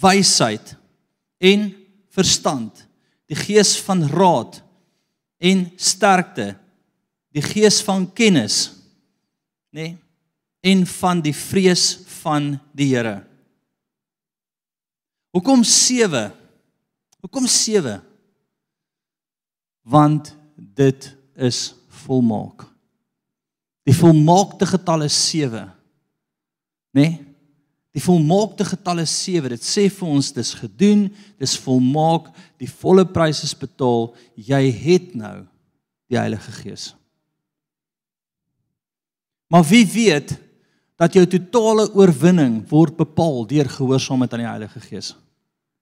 wysheid 0.00 0.72
en 1.42 1.66
verstand, 2.12 2.86
die 3.28 3.36
gees 3.36 3.74
van 3.84 4.04
raad 4.08 4.62
en 5.42 5.66
sterkte, 5.76 6.54
die 7.32 7.44
gees 7.44 7.82
van 7.84 8.06
kennis, 8.16 8.70
nê? 9.72 9.92
Nee, 9.92 9.98
en 10.62 10.84
van 10.86 11.18
die 11.18 11.34
vrees 11.34 11.96
van 12.22 12.52
die 12.70 12.92
Here. 12.92 13.16
Hoekom 15.34 15.64
7? 15.66 16.28
Hoekom 17.18 17.48
7? 17.50 17.96
Want 19.82 20.30
dit 20.54 21.08
is 21.34 21.72
volmaak. 22.04 22.62
Die 23.82 23.96
volmaakte 23.96 24.68
getal 24.70 25.02
is 25.08 25.18
7. 25.32 25.66
Nê? 26.94 27.02
Nee? 27.02 27.31
Die 27.92 28.00
volmaakte 28.00 28.64
getal 28.64 29.02
is 29.04 29.12
7. 29.24 29.52
Dit 29.52 29.64
sê 29.66 29.88
vir 29.92 30.08
ons 30.08 30.32
dis 30.32 30.54
gedoen, 30.56 31.06
dis 31.40 31.56
volmaak, 31.60 32.30
die 32.60 32.70
volle 32.70 33.04
prys 33.04 33.42
is 33.44 33.52
betaal. 33.56 34.10
Jy 34.36 34.62
het 34.84 35.12
nou 35.18 35.42
die 36.08 36.20
Heilige 36.20 36.52
Gees. 36.56 36.92
Maar 39.52 39.66
wie 39.68 39.84
weet 39.84 40.32
dat 40.96 41.16
jou 41.16 41.24
totale 41.26 41.88
oorwinning 41.98 42.62
word 42.70 42.96
bepaal 42.96 43.42
deur 43.50 43.68
gehoorsaamheid 43.68 44.36
aan 44.36 44.44
die 44.44 44.48
Heilige 44.48 44.80
Gees. 44.86 45.12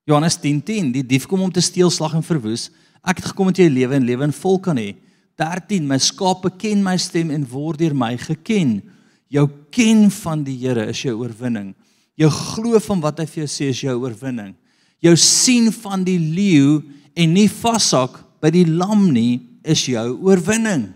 Johannes 0.09 0.39
10:10, 0.41 0.63
10, 0.65 0.93
die 0.93 1.07
dief 1.07 1.27
kom 1.29 1.43
om 1.45 1.53
te 1.53 1.63
steel, 1.63 1.91
slag 1.91 2.15
en 2.19 2.25
verwoes. 2.27 2.71
Ek 3.05 3.21
het 3.21 3.31
gekom 3.31 3.51
om 3.51 3.55
jy 3.55 3.69
lewe 3.69 3.95
en 3.95 4.07
lewe 4.09 4.25
in 4.25 4.33
vol 4.33 4.59
kan 4.59 4.77
hê. 4.81 4.97
13, 5.37 5.87
my 5.87 5.99
skape 5.99 6.51
ken 6.59 6.83
my 6.83 6.97
stem 6.97 7.31
en 7.31 7.47
word 7.49 7.79
deur 7.79 7.95
my 7.95 8.17
geken. 8.17 8.81
Jou 9.29 9.47
ken 9.71 10.11
van 10.11 10.43
die 10.45 10.57
Here 10.59 10.89
is 10.91 11.03
jou 11.03 11.15
oorwinning. 11.21 11.75
Jou 12.21 12.29
glo 12.29 12.81
van 12.85 13.01
wat 13.01 13.23
hy 13.23 13.27
vir 13.31 13.43
jou 13.45 13.51
sê 13.51 13.71
is 13.73 13.81
jou 13.81 13.97
oorwinning. 14.03 14.53
Jou 15.01 15.15
sien 15.17 15.71
van 15.73 16.05
die 16.05 16.19
leeu 16.21 16.83
en 17.17 17.33
nie 17.33 17.49
vashak 17.49 18.19
by 18.45 18.53
die 18.53 18.67
lam 18.69 19.09
nie 19.15 19.41
is 19.65 19.87
jou 19.89 20.05
oorwinning. 20.29 20.91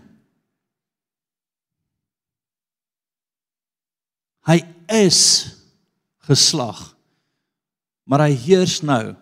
Hy 4.45 4.59
is 4.93 5.21
geslag. 6.29 6.91
Maar 8.05 8.27
hy 8.27 8.35
heers 8.45 8.79
nou 8.85 9.15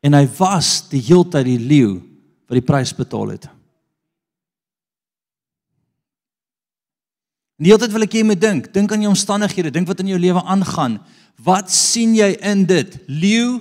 en 0.00 0.16
hy 0.16 0.24
was 0.38 0.78
die 0.88 1.02
heeltyd 1.04 1.44
die 1.44 1.60
leeu 1.60 1.98
wat 2.48 2.56
die 2.56 2.64
prys 2.64 2.94
betaal 2.96 3.34
het. 3.36 3.50
Die 7.60 7.68
hele 7.68 7.80
tyd 7.82 7.92
wil 7.92 8.06
ek 8.06 8.14
jy 8.16 8.22
moet 8.24 8.40
dink, 8.40 8.70
dink 8.72 8.92
aan 8.92 9.02
jou 9.04 9.12
omstandighede, 9.12 9.72
dink 9.74 9.88
wat 9.90 10.00
in 10.00 10.14
jou 10.14 10.20
lewe 10.20 10.40
aangaan. 10.48 10.96
Wat 11.44 11.68
sien 11.72 12.14
jy 12.16 12.32
in 12.48 12.64
dit? 12.68 12.96
Leeu 13.08 13.58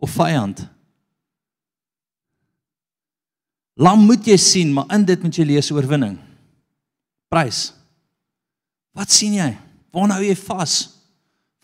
of 0.00 0.12
vyand? 0.12 0.60
Lam 3.80 4.04
moet 4.04 4.28
jy 4.28 4.36
sien, 4.36 4.72
maar 4.76 4.90
in 4.92 5.06
dit 5.08 5.22
moet 5.24 5.40
jy 5.40 5.46
lees 5.48 5.72
oorwinning. 5.72 6.18
Prys. 7.32 7.70
Wat 8.92 9.12
sien 9.14 9.38
jy? 9.38 9.50
Waarna 9.94 10.18
hou 10.18 10.26
jy 10.26 10.36
vas? 10.44 10.74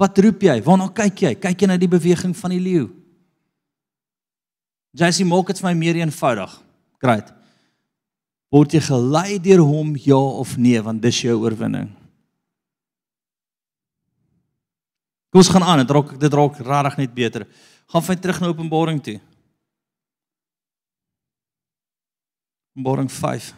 Wat 0.01 0.19
roep 0.25 0.47
jy? 0.49 0.57
Waarna 0.64 0.88
kyk 0.97 1.25
jy? 1.27 1.33
Kyk 1.42 1.64
jy 1.64 1.69
na 1.69 1.77
die 1.81 1.90
beweging 1.90 2.33
van 2.37 2.55
die 2.55 2.62
leeu? 2.62 2.87
Jessie 4.97 5.27
maak 5.29 5.53
dit 5.53 5.61
vir 5.61 5.69
my 5.69 5.75
meer 5.77 6.01
eenvoudig. 6.01 6.53
Great. 7.05 7.29
Word 8.55 8.77
jy 8.77 8.81
gelei 8.87 9.39
deur 9.43 9.65
hom 9.67 9.97
ja 9.99 10.19
of 10.19 10.57
nee, 10.57 10.79
want 10.83 11.03
dis 11.03 11.25
jou 11.25 11.35
oorwinning. 11.43 11.91
Kom 15.35 15.43
ons 15.43 15.51
gaan 15.53 15.67
aan, 15.67 15.83
dit 15.83 15.91
raak 15.93 16.13
dit 16.21 16.37
raak 16.39 16.61
regtig 16.63 17.01
net 17.03 17.15
beter. 17.15 17.47
Gaan 17.91 18.05
vir 18.07 18.21
terug 18.23 18.39
na 18.41 18.51
Openbaring 18.53 19.03
toe. 19.03 19.19
Openbaring 22.77 23.11
5. 23.11 23.51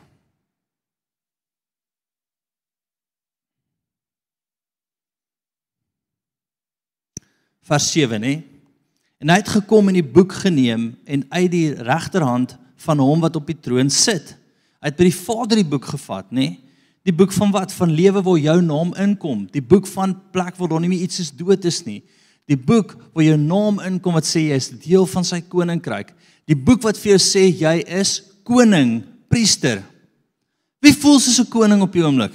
Vers 7.69 7.91
7, 7.93 8.23
hè? 8.23 8.35
En 9.19 9.29
hy 9.29 9.37
het 9.43 9.51
gekom 9.53 9.91
en 9.91 9.99
die 9.99 10.07
boek 10.07 10.33
geneem 10.41 10.93
en 11.05 11.27
uit 11.29 11.51
die 11.53 11.69
regterhand 11.75 12.57
van 12.81 13.03
hom 13.03 13.21
wat 13.21 13.37
op 13.37 13.49
die 13.51 13.59
troon 13.59 13.91
sit. 13.93 14.38
Hy 14.79 14.91
het 14.91 14.99
by 14.99 15.09
die 15.09 15.17
Vader 15.17 15.59
die 15.59 15.67
boek 15.67 15.89
gevat, 15.91 16.31
nê? 16.31 16.53
Die 17.07 17.15
boek 17.15 17.33
van 17.33 17.53
wat? 17.55 17.73
Van 17.73 17.91
lewe 17.95 18.23
waar 18.23 18.39
jou 18.39 18.57
naam 18.63 18.95
inkom. 19.01 19.47
Die 19.53 19.65
boek 19.65 19.87
van 19.91 20.15
plek 20.35 20.59
waar 20.59 20.73
daar 20.75 20.83
nie 20.85 20.91
meer 20.93 21.07
iets 21.07 21.23
is 21.25 21.31
dood 21.35 21.65
is 21.69 21.83
nie. 21.87 22.03
Die 22.49 22.57
boek 22.57 22.95
waar 23.15 23.25
jou 23.25 23.37
naam 23.41 23.81
inkom 23.85 24.17
wat 24.19 24.29
sê 24.29 24.49
jy 24.49 24.59
is 24.61 24.71
deel 24.85 25.07
van 25.09 25.27
sy 25.27 25.41
koninkryk. 25.53 26.13
Die 26.49 26.57
boek 26.57 26.85
wat 26.87 27.01
vir 27.01 27.15
jou 27.15 27.23
sê 27.23 27.47
jy 27.49 27.79
is 28.01 28.19
koning, 28.49 29.03
priester. 29.29 29.83
Wie 30.81 30.95
voel 30.95 31.19
soos 31.21 31.41
'n 31.41 31.51
koning 31.51 31.83
op 31.83 31.93
die 31.93 32.05
oomblik? 32.05 32.33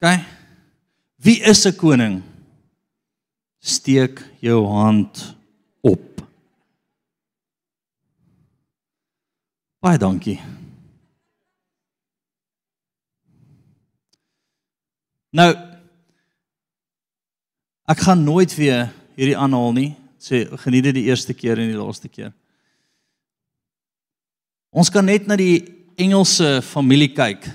OK. 0.00 0.20
Wie 1.16 1.40
is 1.40 1.66
'n 1.66 1.76
koning? 1.76 2.22
Steek 3.60 4.22
jou 4.40 4.66
hand 4.66 5.36
op. 5.80 6.22
Baie 9.80 9.98
dankie. 9.98 10.40
Nou 15.36 15.50
ek 17.86 18.02
gaan 18.02 18.24
nooit 18.24 18.50
weer 18.56 18.88
hierdie 19.18 19.36
aanhaal 19.38 19.74
nie. 19.76 19.90
Sê 20.18 20.46
geniet 20.64 20.88
dit 20.88 20.96
die 20.96 21.06
eerste 21.10 21.36
keer 21.36 21.60
en 21.60 21.70
die 21.70 21.78
laaste 21.78 22.08
keer. 22.08 22.32
Ons 24.76 24.90
kan 24.92 25.06
net 25.06 25.28
na 25.28 25.36
die 25.38 25.62
Engelse 25.96 26.60
familie 26.66 27.12
kyk 27.16 27.46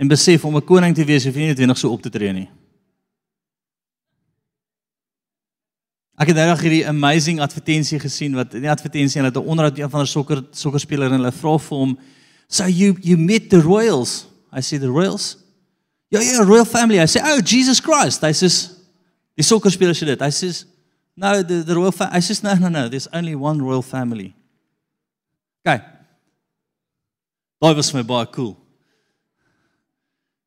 en 0.00 0.08
besef 0.08 0.44
om 0.44 0.56
'n 0.56 0.64
koning 0.64 0.94
te 0.94 1.04
wees, 1.04 1.24
hoef 1.24 1.34
jy 1.34 1.52
nie 1.52 1.66
net 1.66 1.78
so 1.78 1.92
op 1.92 2.02
te 2.02 2.10
tree 2.10 2.32
nie. 2.32 2.48
Ek 6.16 6.28
het 6.28 6.36
eendag 6.36 6.60
hierdie 6.60 6.86
amazing 6.86 7.40
advertensie 7.40 7.98
gesien 7.98 8.34
wat 8.34 8.54
in 8.54 8.62
die 8.62 8.70
advertensie 8.70 9.20
hulle 9.20 9.32
het 9.32 9.36
'n 9.36 9.48
onderhoud 9.48 9.76
met 9.76 9.84
een 9.84 9.90
van 9.90 10.00
die 10.00 10.10
sokker 10.10 10.44
sokkerspeler 10.52 11.06
en 11.06 11.20
hulle 11.20 11.32
vra 11.32 11.58
vir 11.58 11.78
hom, 11.78 11.98
"So 12.48 12.64
you 12.66 12.96
you 13.02 13.16
met 13.16 13.50
the 13.50 13.60
royals?" 13.60 14.26
I 14.52 14.60
say 14.60 14.78
the 14.78 14.88
royals. 14.88 15.39
Ja 16.10 16.20
ja, 16.20 16.42
royal 16.42 16.66
family. 16.66 16.98
I 16.98 17.06
say, 17.06 17.22
"Oh, 17.22 17.38
Jesus 17.38 17.80
Christ." 17.80 18.20
Hy 18.20 18.32
sê, 18.34 18.48
"Die 19.38 19.44
sokkerspeler 19.46 19.94
sê 19.94 20.06
dit." 20.06 20.20
Hy 20.20 20.30
sê, 20.30 20.64
"No, 21.14 21.42
the 21.42 21.62
the 21.64 21.74
royal 21.74 21.92
family." 21.92 22.18
I 22.18 22.20
say, 22.20 22.36
"No, 22.42 22.54
no, 22.54 22.68
no. 22.68 22.88
There's 22.88 23.08
only 23.12 23.34
one 23.34 23.62
royal 23.62 23.82
family." 23.82 24.34
Kyk. 25.64 25.84
Daai 27.62 27.74
was 27.74 27.92
my 27.94 28.02
baie 28.02 28.26
cool. 28.32 28.56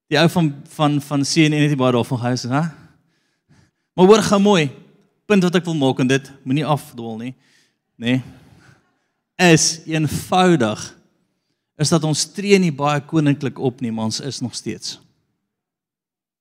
Die 0.10 0.20
ou 0.20 0.28
van 0.30 0.50
van 0.76 1.02
van 1.02 1.24
CNN 1.24 1.70
het 1.70 1.78
baie 1.78 1.92
daarvan 1.92 2.20
gehou, 2.20 2.36
hè? 2.54 2.70
Maar 3.94 4.06
hoor 4.06 4.24
gou 4.26 4.40
mooi 4.42 4.72
punt 5.26 5.44
wat 5.44 5.56
ek 5.56 5.66
wil 5.66 5.78
maak 5.80 6.02
en 6.04 6.10
dit 6.10 6.32
moenie 6.44 6.66
afdwaal 6.66 7.18
nie, 7.22 7.36
nê? 7.96 8.18
Nee, 9.40 9.54
is 9.54 9.82
eenvoudig 9.90 10.82
is 11.82 11.90
dat 11.90 12.04
ons 12.06 12.26
tree 12.36 12.60
nie 12.62 12.74
baie 12.74 13.02
koninklik 13.02 13.58
op 13.60 13.82
nie, 13.82 13.92
maar 13.92 14.12
ons 14.12 14.20
is 14.22 14.42
nog 14.44 14.54
steeds. 14.56 15.00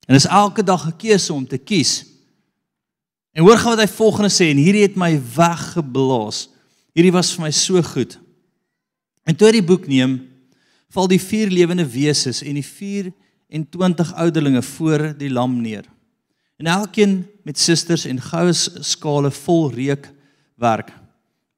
En 0.07 0.15
is 0.15 0.27
elke 0.27 0.62
dag 0.62 0.87
'n 0.87 0.97
keuse 0.97 1.33
om 1.33 1.47
te 1.47 1.59
kies. 1.59 2.05
En 3.33 3.43
hoor 3.43 3.59
gou 3.59 3.77
wat 3.77 3.88
hy 3.88 3.95
volgende 3.95 4.31
sê 4.31 4.51
en 4.51 4.61
hierdie 4.61 4.83
het 4.83 4.97
my 4.97 5.21
weggeblaas. 5.37 6.49
Hierdie 6.93 7.12
was 7.12 7.33
vir 7.33 7.47
my 7.47 7.51
so 7.51 7.83
goed. 7.83 8.19
En 9.25 9.37
toe 9.37 9.49
hy 9.49 9.53
die 9.53 9.67
boek 9.67 9.87
neem, 9.87 10.19
val 10.93 11.09
die 11.09 11.21
vier 11.21 11.49
lewende 11.49 11.87
wesens 11.88 12.43
en 12.43 12.55
die 12.55 12.67
24 12.67 14.12
ouderlinge 14.15 14.62
voor 14.62 15.19
die 15.19 15.31
lam 15.31 15.61
neer. 15.62 15.85
En 16.61 16.67
elkeen 16.67 17.27
met 17.43 17.59
susters 17.59 18.05
en 18.05 18.21
goue 18.21 18.53
skale 18.53 19.31
vol 19.31 19.71
reukwerk 19.73 20.93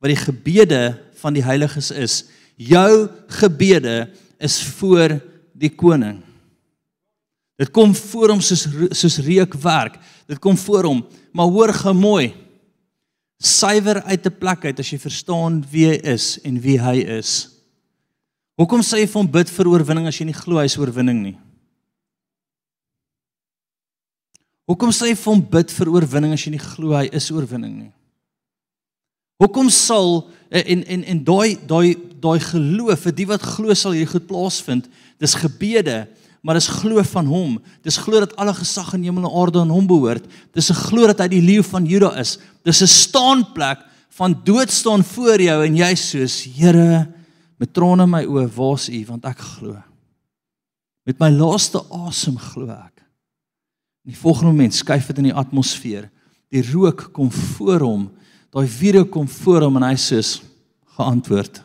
wat 0.05 0.13
die 0.13 0.21
gebede 0.21 0.81
van 1.21 1.33
die 1.33 1.43
heiliges 1.45 1.91
is. 1.91 2.27
Jou 2.61 3.09
gebede 3.41 4.11
is 4.39 4.63
voor 4.77 5.17
die 5.57 5.71
koning. 5.73 6.24
Dit 7.61 7.71
kom 7.71 7.95
voor 7.95 8.35
hom 8.35 8.41
soos 8.43 8.67
soos 8.99 9.19
reukwerk. 9.23 9.99
Dit 10.27 10.41
kom 10.43 10.57
voor 10.59 10.89
hom, 10.89 11.05
maar 11.33 11.47
hoor 11.47 11.73
gou 11.75 11.95
mooi. 11.95 12.35
Suiwer 13.39 14.03
uit 14.03 14.27
'n 14.27 14.39
plek 14.39 14.65
uit 14.65 14.79
as 14.79 14.91
jy 14.91 14.99
verstaan 14.99 15.65
wie 15.71 15.87
hy 15.87 15.99
is 16.03 16.39
en 16.43 16.61
wie 16.61 16.81
hy 16.81 16.97
is. 17.21 17.51
Hoekom 18.55 18.83
sê 18.83 19.03
jy 19.03 19.07
vir 19.07 19.21
hom 19.21 19.31
bid 19.31 19.51
vir 19.51 19.69
oorwinning 19.69 20.07
as 20.07 20.19
jy 20.19 20.27
nie 20.27 20.37
glo 20.37 20.59
hy 20.59 20.65
is 20.65 20.79
oorwinning 20.79 21.23
nie? 21.23 21.39
Hoekom 24.71 24.91
sê 24.91 25.11
hy 25.11 25.15
vir 25.15 25.33
hom 25.33 25.43
bid 25.43 25.71
vir 25.71 25.89
oorwinning 25.89 26.33
as 26.33 26.45
jy 26.47 26.51
nie 26.55 26.63
glo 26.63 26.95
hy 26.95 27.09
is 27.13 27.31
oorwinning 27.31 27.75
nie? 27.79 27.93
Hoekom 29.43 29.71
sal 29.71 30.31
eh, 30.51 30.63
en 30.73 30.85
en 30.87 31.03
en 31.05 31.25
daai 31.27 31.59
daai 31.67 31.97
daai 32.23 32.39
geloof 32.41 33.03
vir 33.05 33.13
die 33.13 33.27
wat 33.27 33.43
glo 33.43 33.75
sal 33.75 33.93
hierdie 33.93 34.13
goed 34.13 34.29
plaasvind? 34.31 34.87
Dis 35.21 35.35
gebede, 35.35 36.07
maar 36.45 36.59
dis 36.59 36.69
glo 36.69 37.01
van 37.09 37.27
hom. 37.27 37.57
Dis 37.83 37.97
glo 38.05 38.21
dat 38.21 38.35
alle 38.37 38.53
gesag 38.53 38.93
in 38.99 39.07
hemel 39.07 39.25
en 39.25 39.37
aarde 39.41 39.63
aan 39.63 39.73
hom 39.73 39.87
behoort. 39.89 40.27
Dis 40.53 40.69
'n 40.71 40.77
glo 40.77 41.07
dat 41.07 41.19
hy 41.19 41.29
die 41.29 41.41
leeu 41.41 41.63
van 41.63 41.87
Juda 41.87 42.13
is. 42.21 42.39
Dis 42.63 42.83
'n 42.83 42.87
staanplek 42.87 43.81
van 44.11 44.41
dood 44.45 44.71
staan 44.71 45.03
voor 45.03 45.41
jou 45.41 45.65
en 45.65 45.77
jy 45.77 45.95
soos 45.95 46.45
Here 46.45 47.09
met 47.59 47.73
trane 47.73 48.03
in 48.03 48.11
my 48.11 48.25
oë, 48.25 48.49
waar's 48.55 48.89
U 48.89 49.05
want 49.07 49.25
ek 49.25 49.39
glo. 49.39 49.83
Met 51.07 51.19
my 51.19 51.31
laaste 51.31 51.81
asem 51.91 52.37
glo 52.37 52.69
ek. 52.69 53.01
In 54.05 54.13
die 54.13 54.21
volgende 54.21 54.51
oomblik 54.51 54.73
skuif 54.73 55.07
dit 55.07 55.19
in 55.19 55.25
die 55.25 55.35
atmosfeer. 55.35 56.11
Die 56.51 56.73
rook 56.73 57.09
kom 57.13 57.31
voor 57.31 57.81
hom. 57.81 58.11
Daai 58.51 58.69
vuur 58.69 59.05
kom 59.05 59.29
voor 59.29 59.63
hom 59.63 59.77
en 59.77 59.83
hy 59.83 59.97
sê 59.97 60.21
geantwoord. 60.97 61.63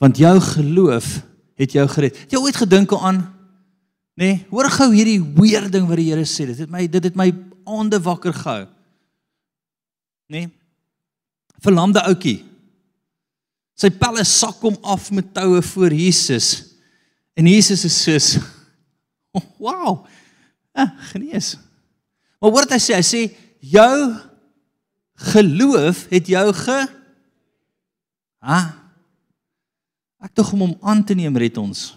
Want 0.00 0.18
jou 0.18 0.40
geloof 0.40 1.22
het 1.60 1.74
jou 1.76 1.84
gered. 1.88 2.18
Jy 2.30 2.40
ooit 2.40 2.56
gedink 2.58 2.92
aan 2.96 3.22
nê? 4.14 4.24
Nee, 4.24 4.40
hoor 4.50 4.70
gou 4.70 4.90
hierdie 4.94 5.20
weer 5.36 5.66
ding 5.70 5.88
wat 5.90 5.98
die 5.98 6.10
Here 6.12 6.26
sê. 6.28 6.46
Dit 6.50 6.60
het 6.62 6.70
my 6.70 6.86
dit 6.86 7.04
het 7.10 7.16
my 7.18 7.30
aande 7.66 7.98
wakker 8.02 8.34
gehou. 8.34 8.66
Nê? 10.30 10.44
Nee? 10.44 10.52
Verlamde 11.64 12.02
ouetjie. 12.04 12.42
Sy 13.74 13.88
pelle 13.90 14.22
sak 14.28 14.60
hom 14.62 14.76
af 14.86 15.08
met 15.10 15.32
toue 15.34 15.62
voor 15.64 15.94
Jesus. 15.96 16.76
En 17.34 17.48
Jesus 17.50 17.84
is 17.88 17.96
soos 18.02 18.28
Oh, 19.34 19.42
wow. 19.66 20.04
Ah, 20.72 20.92
genees. 21.10 21.56
Maar 22.38 22.50
hoor 22.50 22.66
wat 22.68 22.74
hy 22.76 22.78
sê, 22.82 22.94
hy 22.94 23.06
sê 23.06 23.22
jou 23.74 23.96
geloof 25.32 26.04
het 26.12 26.30
jou 26.30 26.46
ge 26.54 26.78
Ha? 28.44 28.58
Ek 30.24 30.32
tog 30.32 30.54
om 30.56 30.64
hom 30.64 30.74
aan 30.80 31.04
te 31.04 31.16
neem 31.16 31.36
red 31.36 31.58
ons. 31.60 31.92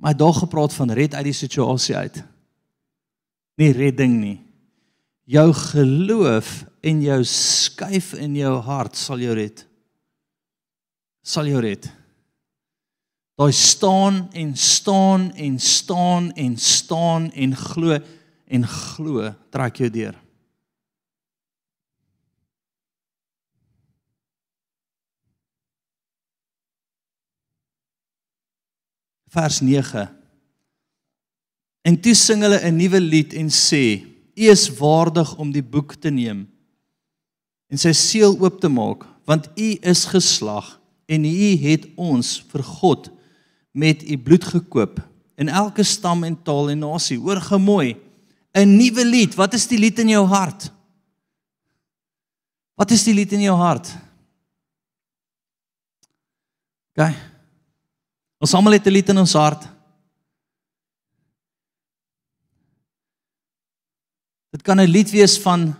Maar 0.00 0.14
hy 0.14 0.18
daar 0.20 0.36
gepraat 0.36 0.74
van 0.76 0.92
red 0.96 1.14
uit 1.14 1.28
die 1.28 1.36
situasie 1.36 1.96
uit. 1.96 2.22
Nie 3.60 3.72
redding 3.76 4.16
nie. 4.20 4.38
Jou 5.24 5.48
geloof 5.56 6.64
en 6.84 7.04
jou 7.04 7.20
skuif 7.28 8.12
in 8.20 8.34
jou 8.36 8.56
hart 8.66 8.98
sal 9.00 9.22
jou 9.24 9.36
red. 9.36 9.62
Sal 11.24 11.48
jou 11.48 11.62
red. 11.64 11.86
Daai 13.34 13.52
staan 13.56 14.28
en 14.36 14.52
staan 14.56 15.30
en 15.32 15.56
staan 15.60 16.28
en 16.38 16.58
staan 16.60 17.30
en 17.32 17.56
glo 17.56 17.96
en 18.44 18.68
glo 18.68 19.32
trek 19.50 19.80
jou 19.80 19.88
deur. 19.90 20.23
Vers 29.34 29.60
9. 29.60 30.06
En 31.84 32.00
toe 32.00 32.14
sing 32.14 32.42
hulle 32.46 32.60
'n 32.62 32.76
nuwe 32.76 33.00
lied 33.00 33.34
en 33.34 33.50
sê: 33.50 34.06
U 34.34 34.44
is 34.50 34.70
waardig 34.78 35.36
om 35.36 35.50
die 35.52 35.62
boek 35.62 35.94
te 35.94 36.10
neem 36.10 36.46
en 37.68 37.78
sy 37.78 37.92
seël 37.92 38.36
oop 38.38 38.60
te 38.60 38.68
maak, 38.68 39.02
want 39.26 39.48
u 39.58 39.68
is 39.82 40.04
geslag 40.06 40.80
en 41.10 41.24
u 41.24 41.48
het 41.64 41.88
ons 41.96 42.44
vir 42.52 42.62
God 42.62 43.10
met 43.72 44.02
u 44.02 44.18
bloed 44.18 44.44
gekoop 44.44 45.00
in 45.36 45.48
elke 45.48 45.82
stam 45.82 46.22
en 46.24 46.36
taal 46.42 46.70
en 46.70 46.78
nasie. 46.78 47.18
Hoor 47.18 47.40
gemooi, 47.40 47.96
'n 48.54 48.76
nuwe 48.76 49.04
lied. 49.04 49.34
Wat 49.34 49.54
is 49.54 49.66
die 49.66 49.78
lied 49.78 49.98
in 49.98 50.08
jou 50.08 50.26
hart? 50.26 50.70
Wat 52.74 52.90
is 52.90 53.04
die 53.04 53.14
lied 53.14 53.32
in 53.32 53.40
jou 53.40 53.56
hart? 53.56 53.90
OK. 56.94 57.33
Ons 58.44 58.52
almal 58.52 58.76
het 58.76 58.86
'n 58.86 58.92
lied 58.92 59.08
in 59.08 59.18
ons 59.18 59.32
hart. 59.32 59.62
Dit 64.52 64.62
kan 64.62 64.78
'n 64.80 64.90
lied 64.90 65.10
wees 65.10 65.38
van 65.40 65.72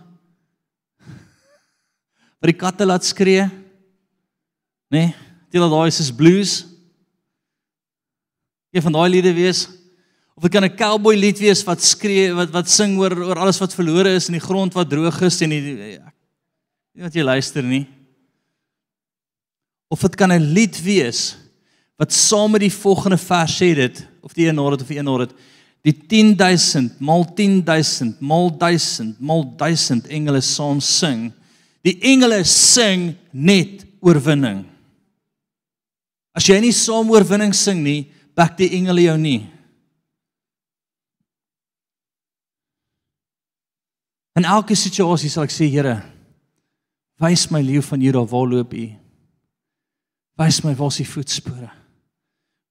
wat 2.39 2.49
die 2.49 2.57
katte 2.57 2.85
laat 2.85 3.05
skree. 3.05 3.45
Né? 3.45 3.53
Nee, 4.89 5.15
dit 5.49 5.61
al 5.61 5.69
daai 5.69 5.87
is 5.87 6.11
blues. 6.11 6.65
Een 8.71 8.81
van 8.81 8.91
daai 8.91 9.09
liede 9.09 9.33
wees 9.33 9.69
of 10.35 10.43
dit 10.43 10.51
kan 10.51 10.63
'n 10.63 10.75
cowboy 10.75 11.15
lied 11.15 11.39
wees 11.39 11.63
wat 11.63 11.83
skree 11.83 12.33
wat 12.33 12.49
wat 12.49 12.69
sing 12.69 12.97
oor 12.97 13.13
oor 13.13 13.39
alles 13.39 13.59
wat 13.59 13.73
verlore 13.73 14.15
is 14.15 14.27
in 14.27 14.39
die 14.39 14.47
grond 14.47 14.73
wat 14.73 14.89
droog 14.89 15.21
is 15.21 15.41
en 15.41 15.49
die 15.49 15.77
ja, 15.91 16.13
wat 16.93 17.13
jy 17.13 17.23
luister 17.23 17.63
nie. 17.63 17.87
Of 19.87 20.01
dit 20.01 20.15
kan 20.15 20.31
'n 20.31 20.53
lied 20.53 20.81
wees 20.81 21.44
wat 21.95 22.13
saam 22.13 22.51
met 22.51 22.65
die 22.65 22.73
volgende 22.73 23.17
vers 23.17 23.55
sê 23.55 23.71
dit 23.75 24.01
of 24.21 24.33
die 24.35 24.47
een 24.49 24.57
hoor 24.57 24.75
dit 24.75 24.81
of 24.81 24.91
die 24.91 24.97
een 24.99 25.07
hoor 25.07 25.27
dit 25.27 25.35
die 25.85 25.93
10000 25.93 26.99
mal 26.99 27.23
10000 27.35 28.21
mal 28.21 28.49
1000 28.57 29.19
mal 29.21 29.43
1000 29.57 30.07
engele 30.09 30.41
saam 30.41 30.79
sing. 30.81 31.29
Die 31.85 31.99
engele 32.01 32.41
sing 32.49 33.13
net 33.29 33.85
oorwinning. 34.01 34.63
As 36.33 36.49
jy 36.49 36.57
nie 36.63 36.73
saam 36.73 37.13
oorwinning 37.13 37.53
sing 37.53 37.83
nie 37.85 38.07
bak 38.35 38.57
die 38.57 38.71
engele 38.79 39.05
jou 39.05 39.17
nie. 39.21 39.43
In 44.35 44.49
elke 44.49 44.75
situasie 44.75 45.29
sal 45.31 45.45
ek 45.45 45.53
sê 45.53 45.69
Here 45.69 45.99
wys 47.21 47.45
my 47.53 47.61
leeu 47.63 47.85
van 47.85 48.01
Juda 48.01 48.25
waar 48.27 48.49
loop 48.49 48.73
u? 48.75 48.85
Wys 50.41 50.63
my 50.65 50.73
waar 50.75 50.91
is 50.91 51.03
die 51.05 51.07
voetspore 51.07 51.84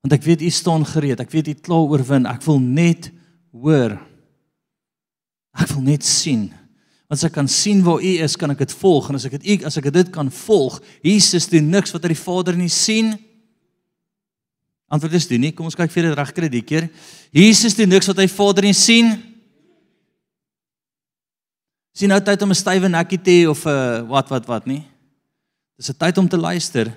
Want 0.04 0.18
ek 0.18 0.26
weet 0.26 0.42
u 0.44 0.50
staan 0.52 0.82
gereed. 0.84 1.20
Ek 1.22 1.32
weet 1.32 1.48
u 1.48 1.54
klaar 1.64 1.88
oorwin. 1.88 2.26
Ek 2.28 2.42
wil 2.44 2.60
net 2.60 3.08
hoor. 3.56 3.96
Ek 5.56 5.70
wil 5.72 5.86
net 5.86 6.04
sien. 6.04 6.50
Want 7.08 7.16
as 7.16 7.24
ek 7.24 7.32
kan 7.38 7.48
sien 7.48 7.80
waar 7.86 8.04
u 8.04 8.12
is, 8.26 8.36
kan 8.36 8.52
ek 8.52 8.66
dit 8.66 8.74
volg 8.82 9.08
en 9.08 9.16
as 9.16 9.24
ek 9.24 9.38
dit 9.40 9.64
as 9.64 9.78
ek 9.80 9.88
dit 9.94 10.10
kan 10.12 10.28
volg, 10.44 10.76
Jesus 11.00 11.48
doen 11.48 11.72
niks 11.72 11.94
wat 11.94 12.04
hy 12.04 12.12
die 12.12 12.20
Vader 12.20 12.58
nie 12.58 12.68
sien. 12.72 13.14
Antwoord 14.92 15.16
is 15.16 15.28
doen 15.30 15.40
nie. 15.40 15.54
Kom 15.56 15.70
ons 15.70 15.78
kyk 15.78 15.92
vir 15.94 16.10
dit 16.10 16.18
reg 16.20 16.32
kry 16.36 16.52
die 16.52 16.64
keer. 16.66 16.90
Jesus 17.32 17.76
doen 17.78 17.88
niks 17.96 18.12
wat 18.12 18.20
hy 18.20 18.28
Vader 18.28 18.68
nie 18.68 18.76
sien. 18.76 19.14
Sien 21.96 22.12
nou 22.12 22.20
tyd 22.20 22.42
om 22.42 22.50
'n 22.52 22.60
stywe 22.60 22.88
nekkie 22.92 23.22
te 23.22 23.30
hê 23.30 23.48
of 23.48 23.64
'n 23.64 23.72
uh, 23.72 24.08
wat 24.10 24.28
wat 24.28 24.46
wat 24.46 24.66
nie. 24.66 24.84
Dis 25.78 25.88
'n 25.88 25.96
tyd 25.96 26.18
om 26.18 26.28
te 26.28 26.36
luister. 26.36 26.92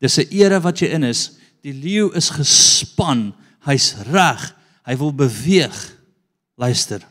Dis 0.00 0.18
'n 0.18 0.32
era 0.32 0.60
wat 0.60 0.78
jy 0.80 0.88
in 0.88 1.04
is. 1.04 1.36
Die 1.66 1.74
leeu 1.74 2.12
is 2.14 2.30
gespan. 2.30 3.32
Hy's 3.66 3.96
reg. 4.06 4.52
Hy 4.86 4.94
wil 5.00 5.10
beweeg. 5.18 5.74
Luister. 6.54 7.02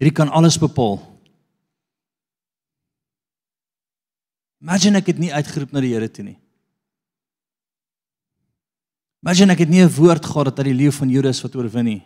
Hierdie 0.00 0.16
kan 0.16 0.32
alles 0.34 0.58
bepaal. 0.58 0.98
Imagine 4.60 4.98
ek 4.98 5.12
het 5.12 5.20
nie 5.22 5.30
uitgeroep 5.30 5.70
na 5.72 5.82
die 5.84 5.92
Here 5.94 6.08
toe 6.10 6.24
nie. 6.26 6.38
Imagine 9.22 9.54
ek 9.54 9.62
het 9.62 9.70
nie 9.70 9.84
'n 9.84 9.94
woord 9.94 10.26
gehad 10.26 10.50
dat 10.50 10.58
hy 10.58 10.72
die 10.72 10.80
leeu 10.82 10.92
van 10.92 11.08
Judas 11.08 11.42
wat 11.42 11.54
oorwin 11.54 11.84
nie. 11.84 12.02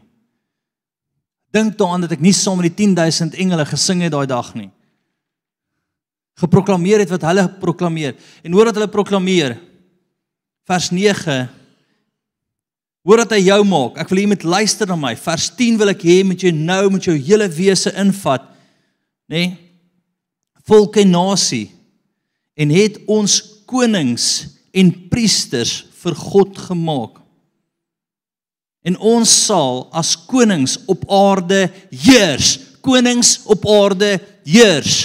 Dink 1.53 1.79
daaraan 1.79 2.03
dat 2.03 2.13
ek 2.13 2.21
nie 2.21 2.33
saam 2.33 2.61
met 2.61 2.77
die 2.77 2.85
10000 2.85 3.35
engele 3.35 3.65
gesing 3.65 4.03
het 4.03 4.13
daai 4.13 4.27
dag 4.27 4.55
nie. 4.55 4.71
Geproklameer 6.37 6.99
het 6.99 7.11
wat 7.11 7.23
hulle 7.23 7.49
proklameer 7.49 8.15
en 8.45 8.53
hoor 8.53 8.67
wat 8.67 8.75
hulle 8.75 8.89
proklameer 8.89 9.70
vers 10.71 10.93
9 10.95 11.49
Hoor 13.01 13.23
dat 13.23 13.33
hy 13.33 13.47
jou 13.47 13.63
maak. 13.65 13.97
Ek 13.97 14.11
wil 14.11 14.21
hê 14.21 14.25
jy 14.27 14.31
moet 14.35 14.43
luister 14.45 14.89
na 14.91 14.97
my. 15.01 15.15
Vers 15.17 15.47
10 15.57 15.79
wil 15.81 15.89
ek 15.95 16.03
hê 16.05 16.19
met 16.27 16.43
jou 16.45 16.51
nou 16.53 16.91
met 16.93 17.07
jou 17.09 17.15
hele 17.17 17.47
wese 17.57 17.93
invat, 17.99 18.45
nê? 19.31 19.47
Nee? 19.47 19.51
Volke 20.69 21.01
en 21.03 21.15
nasie 21.15 21.71
en 22.61 22.71
het 22.71 22.99
ons 23.11 23.39
konings 23.67 24.27
en 24.77 24.93
priesters 25.11 25.73
vir 26.03 26.15
God 26.21 26.61
gemaak. 26.69 27.17
En 28.87 28.99
ons 29.01 29.33
sal 29.49 29.87
as 29.97 30.13
konings 30.29 30.77
op 30.93 31.03
aarde 31.11 31.65
heers. 31.89 32.53
Konings 32.85 33.39
op 33.51 33.65
aarde 33.67 34.13
heers. 34.47 35.01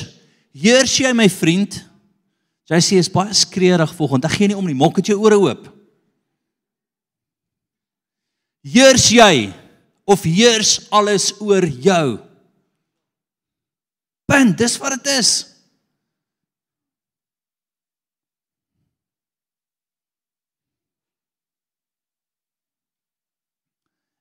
Heers 0.53 0.99
jy 0.99 1.15
my 1.15 1.29
vriend? 1.31 1.79
Sy 2.65 2.81
sê 2.81 2.97
is 2.97 3.11
baie 3.13 3.33
skreeurig 3.37 3.93
vanoggend. 3.93 4.25
Ek 4.25 4.37
gee 4.39 4.49
nie 4.49 4.57
om 4.57 4.65
nie. 4.65 4.77
Maak 4.77 4.97
dit 4.97 5.11
jou 5.13 5.19
ore 5.21 5.37
oop. 5.37 5.67
Heers 8.65 9.11
jy 9.13 9.51
of 10.09 10.23
heers 10.25 10.79
alles 10.89 11.29
oor 11.37 11.65
jou? 11.65 12.17
Punt, 14.25 14.55
dis 14.57 14.79
wat 14.81 14.97
dit 14.97 15.11
is. 15.19 15.35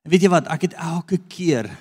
En 0.05 0.13
weet 0.13 0.27
jy 0.27 0.29
wat, 0.29 0.45
ek 0.53 0.67
het 0.67 0.77
elke 0.77 1.17
keer 1.17 1.71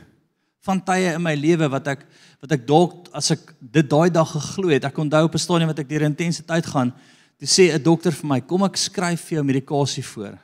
van 0.64 0.80
tye 0.80 1.12
in 1.12 1.20
my 1.20 1.34
lewe 1.36 1.68
wat 1.68 1.90
ek 1.92 2.06
wat 2.44 2.52
ek 2.58 2.66
dalk 2.68 3.08
as 3.16 3.30
ek 3.32 3.54
dit 3.72 3.86
daai 3.88 4.10
dag 4.12 4.28
geglo 4.28 4.68
het, 4.68 4.84
ek 4.84 4.98
onthou 5.00 5.24
op 5.24 5.34
'n 5.34 5.40
stadium 5.40 5.70
wat 5.72 5.78
ek 5.80 5.88
deur 5.88 6.04
intense 6.04 6.44
tyd 6.44 6.66
gaan, 6.66 6.92
toe 7.40 7.48
sê 7.48 7.72
'n 7.72 7.82
dokter 7.82 8.12
vir 8.12 8.28
my, 8.28 8.40
"Kom 8.40 8.62
ek 8.64 8.76
skryf 8.76 9.20
vir 9.20 9.36
jou 9.36 9.44
medikasie 9.44 10.04
voor." 10.04 10.38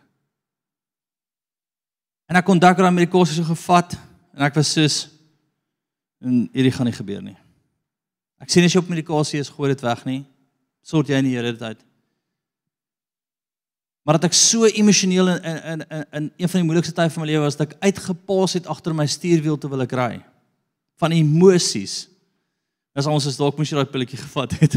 En 2.28 2.36
ek 2.36 2.44
kon 2.44 2.58
daai 2.58 2.90
medikasie 2.90 3.36
so 3.36 3.44
gevat 3.44 3.98
en 4.34 4.42
ek 4.42 4.54
was 4.54 4.72
soos 4.72 5.08
en 6.22 6.48
hierdie 6.54 6.72
gaan 6.72 6.86
nie 6.86 6.92
gebeur 6.92 7.22
nie. 7.22 7.36
Ek 8.40 8.48
sien 8.48 8.64
as 8.64 8.72
jy 8.72 8.78
op 8.78 8.88
medikasie 8.88 9.40
is, 9.40 9.48
gooi 9.50 9.68
dit 9.68 9.80
weg 9.80 10.04
nie. 10.06 10.24
Sort 10.82 11.08
jy 11.08 11.16
in 11.16 11.24
die 11.24 11.36
Here 11.36 11.52
dit 11.52 11.62
uit. 11.62 11.84
Maar 14.04 14.18
dat 14.18 14.24
ek 14.24 14.32
so 14.32 14.64
emosioneel 14.64 15.28
in 15.28 15.44
in 15.44 15.80
in 15.90 16.04
in 16.12 16.32
een 16.36 16.48
van 16.48 16.60
die 16.60 16.66
moeilikste 16.66 16.94
tye 16.94 17.10
van 17.10 17.22
my 17.22 17.26
lewe 17.26 17.44
was 17.44 17.56
dat 17.56 17.72
ek 17.72 17.76
uitgepaas 17.80 18.52
het 18.52 18.66
agter 18.66 18.94
my 18.94 19.06
stuurwiel 19.06 19.58
terwyl 19.58 19.82
ek 19.82 19.92
ry 19.92 20.29
van 21.00 21.14
emosies. 21.16 22.04
As 22.96 23.08
ons 23.08 23.26
is 23.30 23.38
dalk 23.40 23.56
moes 23.58 23.70
jy 23.70 23.78
daai 23.78 23.90
pilletjie 23.90 24.20
gevat 24.26 24.56
het. 24.60 24.76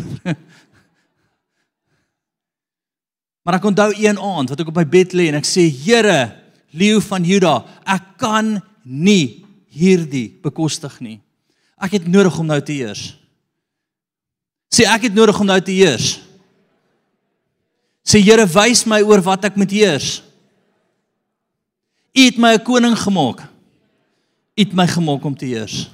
maar 3.44 3.60
ek 3.60 3.68
onthou 3.68 3.90
een 3.98 4.20
aand 4.20 4.54
wat 4.54 4.64
ek 4.64 4.72
op 4.72 4.80
my 4.80 4.86
bed 4.88 5.16
lê 5.18 5.28
en 5.32 5.40
ek 5.42 5.50
sê 5.50 5.68
Here, 5.68 6.32
leeu 6.74 7.02
van 7.04 7.26
Juda, 7.28 7.58
ek 7.86 8.16
kan 8.22 8.56
nie 8.84 9.44
hierdie 9.74 10.30
bekostig 10.44 11.00
nie. 11.04 11.18
Ek 11.84 11.98
het 11.98 12.06
nodig 12.08 12.36
om 12.40 12.48
nou 12.48 12.60
te 12.64 12.76
heers. 12.76 13.14
Sê 14.74 14.86
ek 14.90 15.10
het 15.10 15.18
nodig 15.18 15.38
om 15.40 15.50
nou 15.50 15.60
te 15.62 15.74
heers. 15.76 16.16
Sê 18.04 18.22
Here, 18.24 18.46
wys 18.48 18.86
my 18.90 19.02
oor 19.06 19.22
wat 19.26 19.50
ek 19.50 19.58
moet 19.60 19.74
heers. 19.74 20.22
U 22.14 22.22
het 22.22 22.38
my 22.38 22.54
'n 22.54 22.64
koning 22.64 22.96
gemaak. 22.96 23.42
U 24.54 24.62
het 24.62 24.74
my 24.74 24.88
gemaak 24.88 25.24
om 25.26 25.36
te 25.36 25.46
heers. 25.46 25.90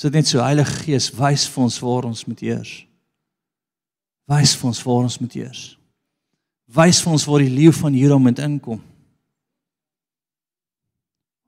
So 0.00 0.08
dit 0.08 0.16
net 0.16 0.30
so 0.30 0.40
Heilige 0.40 0.78
Gees 0.86 1.10
wys 1.12 1.42
vir 1.52 1.66
ons 1.66 1.74
waar 1.84 2.06
ons 2.08 2.22
moet 2.24 2.40
eers. 2.40 2.70
Wys 4.32 4.54
vir 4.56 4.68
ons 4.70 4.78
waar 4.86 5.02
ons 5.04 5.16
moet 5.20 5.34
eers. 5.36 5.64
Wys 6.72 7.02
vir 7.04 7.12
ons 7.12 7.26
waar 7.28 7.44
die 7.44 7.52
leeu 7.52 7.74
van 7.76 7.98
Juda 7.98 8.16
moet 8.16 8.40
inkom. 8.40 8.80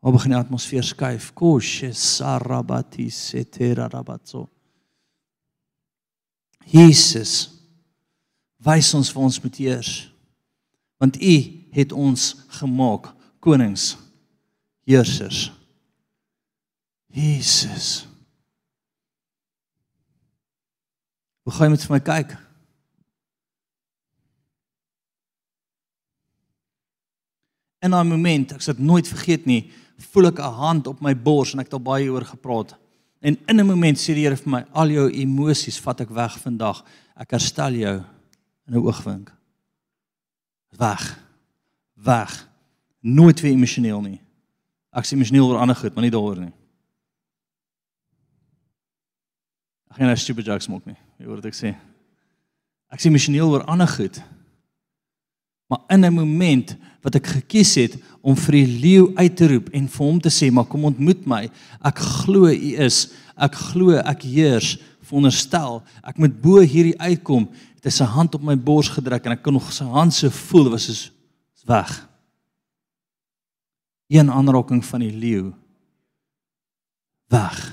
Waar 0.04 0.16
begin 0.18 0.34
die 0.34 0.40
atmosfeer 0.42 0.84
skuif? 0.84 1.30
Koshe 1.32 1.94
sarabati 1.96 3.08
setera 3.08 3.88
rabatso. 3.88 4.44
Jesus 6.68 7.48
wys 8.60 8.92
ons 9.00 9.14
vir 9.14 9.24
ons 9.30 9.40
moet 9.42 9.64
eers 9.64 9.96
want 11.02 11.16
u 11.18 11.34
het 11.74 11.96
ons 11.96 12.28
gemaak 12.60 13.08
konings 13.42 13.96
heersers 14.86 15.48
Jesus 17.10 18.11
Hoe 21.42 21.52
gaan 21.52 21.66
jy 21.66 21.74
met 21.74 21.86
vir 21.86 21.94
my 21.96 22.02
kyk? 22.06 22.34
In 27.82 27.90
'n 27.90 27.98
oomblik, 27.98 28.52
ek 28.54 28.62
sal 28.62 28.74
dit 28.74 28.84
nooit 28.84 29.08
vergeet 29.08 29.46
nie, 29.46 29.70
voel 30.12 30.26
ek 30.30 30.38
'n 30.38 30.54
hand 30.54 30.86
op 30.86 31.00
my 31.00 31.14
bors 31.14 31.52
en 31.52 31.60
ek 31.60 31.66
het 31.66 31.74
al 31.74 31.80
baie 31.80 32.10
oor 32.10 32.24
gepraat. 32.24 32.76
En 33.20 33.36
in 33.46 33.56
'n 33.56 33.70
oomblik 33.70 33.96
sê 33.96 34.14
die 34.14 34.22
Here 34.22 34.36
vir 34.36 34.50
my, 34.50 34.64
al 34.72 34.88
jou 34.88 35.10
emosies 35.10 35.80
vat 35.80 36.00
ek 36.00 36.10
weg 36.10 36.38
vandag. 36.38 36.84
Ek 37.16 37.30
herstel 37.30 37.74
jou 37.74 38.04
in 38.66 38.74
'n 38.74 38.86
oogwink. 38.86 39.32
Weg. 40.78 41.18
Weg. 41.94 42.48
Nooit 43.00 43.40
weer 43.40 43.52
emosioneel 43.52 44.00
nie. 44.00 44.20
Ek 44.92 45.04
sê 45.04 45.12
emosioneel 45.12 45.48
oor 45.48 45.58
ander 45.58 45.76
goed, 45.76 45.94
maar 45.94 46.02
nie 46.02 46.10
daaroor 46.10 46.38
nie. 46.38 46.52
Ek 49.90 49.96
gaan 49.96 50.06
nou 50.06 50.16
stupid 50.16 50.46
jokes 50.46 50.68
maak 50.68 50.86
nie. 50.86 50.96
Jy 51.22 51.28
hoor 51.30 51.38
wat 51.38 51.52
ek 51.52 51.54
sê. 51.54 51.70
Ek 52.90 52.98
sê 52.98 53.06
emosioneel 53.06 53.52
oor 53.54 53.62
ander 53.70 53.86
goed. 53.86 54.16
Maar 55.70 55.84
in 55.94 56.04
'n 56.04 56.18
oomblik 56.18 56.74
wat 57.02 57.14
ek 57.14 57.26
gekies 57.26 57.74
het 57.78 57.94
om 58.22 58.34
vir 58.34 58.52
die 58.52 58.80
leeu 58.82 59.14
uit 59.14 59.36
te 59.36 59.46
roep 59.46 59.68
en 59.72 59.86
vir 59.86 60.06
hom 60.06 60.20
te 60.20 60.28
sê, 60.28 60.50
"Maar 60.50 60.64
kom 60.64 60.84
ontmoet 60.84 61.24
my. 61.26 61.48
Ek 61.84 61.98
glo 61.98 62.48
u 62.48 62.76
is. 62.76 63.12
Ek 63.36 63.54
glo 63.54 63.92
ek 63.98 64.22
heers." 64.22 64.78
Veronderstel, 65.02 65.82
ek 66.02 66.18
moet 66.18 66.42
bo 66.42 66.58
hierdie 66.60 66.98
uitkom. 66.98 67.48
Het 67.76 67.84
hy 67.84 67.90
sy 67.90 68.04
hand 68.04 68.34
op 68.34 68.42
my 68.42 68.56
bors 68.56 68.88
gedruk 68.88 69.24
en 69.26 69.32
ek 69.32 69.42
kon 69.42 69.52
nog 69.52 69.72
sy 69.72 69.84
hand 69.84 70.12
so 70.12 70.28
voel, 70.28 70.70
was 70.70 70.88
is 70.88 71.12
weg. 71.64 72.08
Een 74.08 74.30
aanraking 74.30 74.84
van 74.84 75.00
die 75.00 75.12
leeu. 75.12 75.52
Weg. 77.28 77.71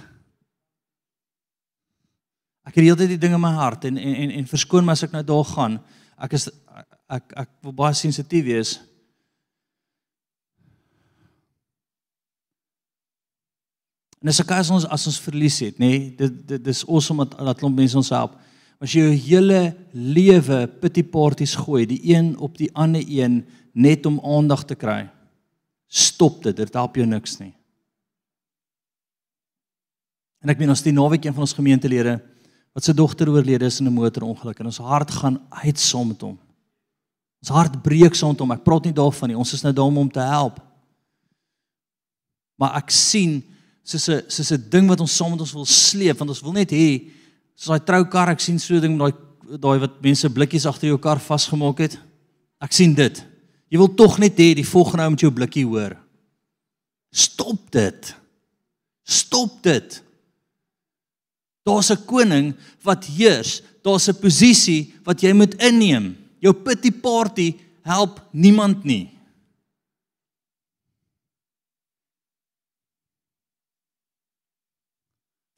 Ek 2.69 2.77
het 2.77 2.85
heeltyd 2.85 3.15
die 3.15 3.21
ding 3.21 3.33
in 3.33 3.41
my 3.41 3.55
hart 3.57 3.87
en 3.89 3.97
en 3.97 4.15
en, 4.25 4.35
en 4.37 4.49
verskoon 4.49 4.85
my 4.85 4.93
as 4.93 5.07
ek 5.07 5.15
nou 5.15 5.23
daar 5.25 5.47
gaan. 5.55 5.79
Ek 6.21 6.35
is 6.37 6.45
ek 7.09 7.33
ek 7.45 7.49
wil 7.65 7.73
baie 7.79 7.97
sensitief 7.97 8.45
wees. 8.45 8.75
En 14.21 14.29
as 14.29 14.41
ek 14.43 14.53
as 14.53 14.69
ons 14.75 14.85
as 14.85 15.07
ons 15.09 15.19
verlies 15.25 15.57
het, 15.65 15.81
nê, 15.81 15.89
nee, 15.89 16.05
dit 16.19 16.39
dit 16.53 16.69
dis 16.69 16.85
awesome 16.85 17.25
dat 17.25 17.39
dat 17.49 17.61
klomp 17.61 17.79
mense 17.79 17.97
ons 17.97 18.13
help. 18.13 18.37
As 18.79 18.93
jy 18.93 19.07
jou 19.07 19.17
hele 19.25 19.61
lewe 19.91 20.63
pity 20.79 21.03
parties 21.03 21.57
gooi, 21.57 21.87
die 21.89 22.01
een 22.13 22.35
op 22.37 22.59
die 22.59 22.69
ander 22.77 23.01
een 23.01 23.41
net 23.73 24.05
om 24.05 24.21
aandag 24.21 24.67
te 24.69 24.77
kry. 24.77 25.07
Stop 25.89 26.43
dit, 26.45 26.55
dit 26.55 26.77
help 26.77 26.95
jou 26.95 27.07
niks 27.09 27.39
nie. 27.41 27.55
En 30.39 30.53
ek 30.53 30.61
meen 30.61 30.71
ons 30.71 30.85
die 30.85 30.93
naweek 30.95 31.25
een 31.25 31.35
van 31.35 31.43
ons 31.43 31.57
gemeentelede 31.57 32.19
wat 32.79 32.87
sy 32.87 32.95
dogter 32.95 33.27
oorlede 33.27 33.67
is 33.67 33.81
in 33.81 33.87
'n 33.87 33.93
motorongeluk 33.93 34.59
en 34.59 34.71
ons 34.71 34.79
hart 34.79 35.11
gaan 35.11 35.41
uit 35.49 35.79
saam 35.79 36.07
met 36.07 36.21
hom. 36.21 36.39
Ons 37.43 37.51
hart 37.51 37.81
breek 37.83 38.15
saam 38.15 38.31
met 38.31 38.39
hom. 38.39 38.51
Ek 38.51 38.63
praat 38.63 38.85
nie 38.85 38.93
daarvan 38.93 39.29
nie. 39.29 39.37
Ons 39.37 39.53
is 39.53 39.63
nou 39.63 39.73
daar 39.73 39.85
om 39.85 39.95
hom 39.95 40.11
te 40.11 40.19
help. 40.19 40.59
Maar 42.55 42.77
ek 42.77 42.89
sien 42.89 43.43
soos 43.83 44.07
'n 44.09 44.23
soos 44.29 44.51
'n 44.51 44.69
ding 44.69 44.87
wat 44.87 44.99
ons 44.99 45.15
saam 45.15 45.31
met 45.31 45.41
ons 45.41 45.53
wil 45.53 45.65
sleep 45.65 46.17
want 46.17 46.29
ons 46.29 46.41
wil 46.41 46.53
net 46.53 46.71
hê 46.71 47.11
soos 47.55 47.67
daai 47.67 47.85
troukar 47.85 48.29
ek 48.29 48.39
sien 48.39 48.59
so 48.59 48.75
'n 48.75 48.81
ding 48.81 48.97
met 48.97 49.11
daai 49.11 49.59
daai 49.59 49.79
wat 49.79 50.01
mense 50.01 50.29
blikkies 50.29 50.65
agter 50.65 50.87
jou 50.87 50.97
kar 50.97 51.19
vasgemaak 51.19 51.79
het. 51.79 51.99
Ek 52.61 52.71
sien 52.71 52.93
dit. 52.93 53.25
Jy 53.69 53.77
wil 53.77 53.93
tog 53.95 54.19
net 54.19 54.37
hê 54.37 54.55
die 54.55 54.63
volgende 54.63 55.03
ou 55.03 55.09
moet 55.09 55.19
jou 55.19 55.31
blikkie 55.31 55.65
hoor. 55.65 55.97
Stop 57.11 57.71
dit. 57.71 58.15
Stop 59.03 59.63
dit. 59.63 60.03
Daar's 61.65 61.91
'n 61.91 62.05
koning 62.05 62.55
wat 62.81 63.05
heers. 63.05 63.61
Daar's 63.83 64.09
'n 64.09 64.19
posisie 64.19 64.93
wat 65.03 65.21
jy 65.21 65.33
moet 65.33 65.55
inneem. 65.55 66.17
Jou 66.39 66.53
pity 66.53 66.91
party 66.91 67.55
help 67.83 68.21
niemand 68.31 68.83
nie. 68.83 69.09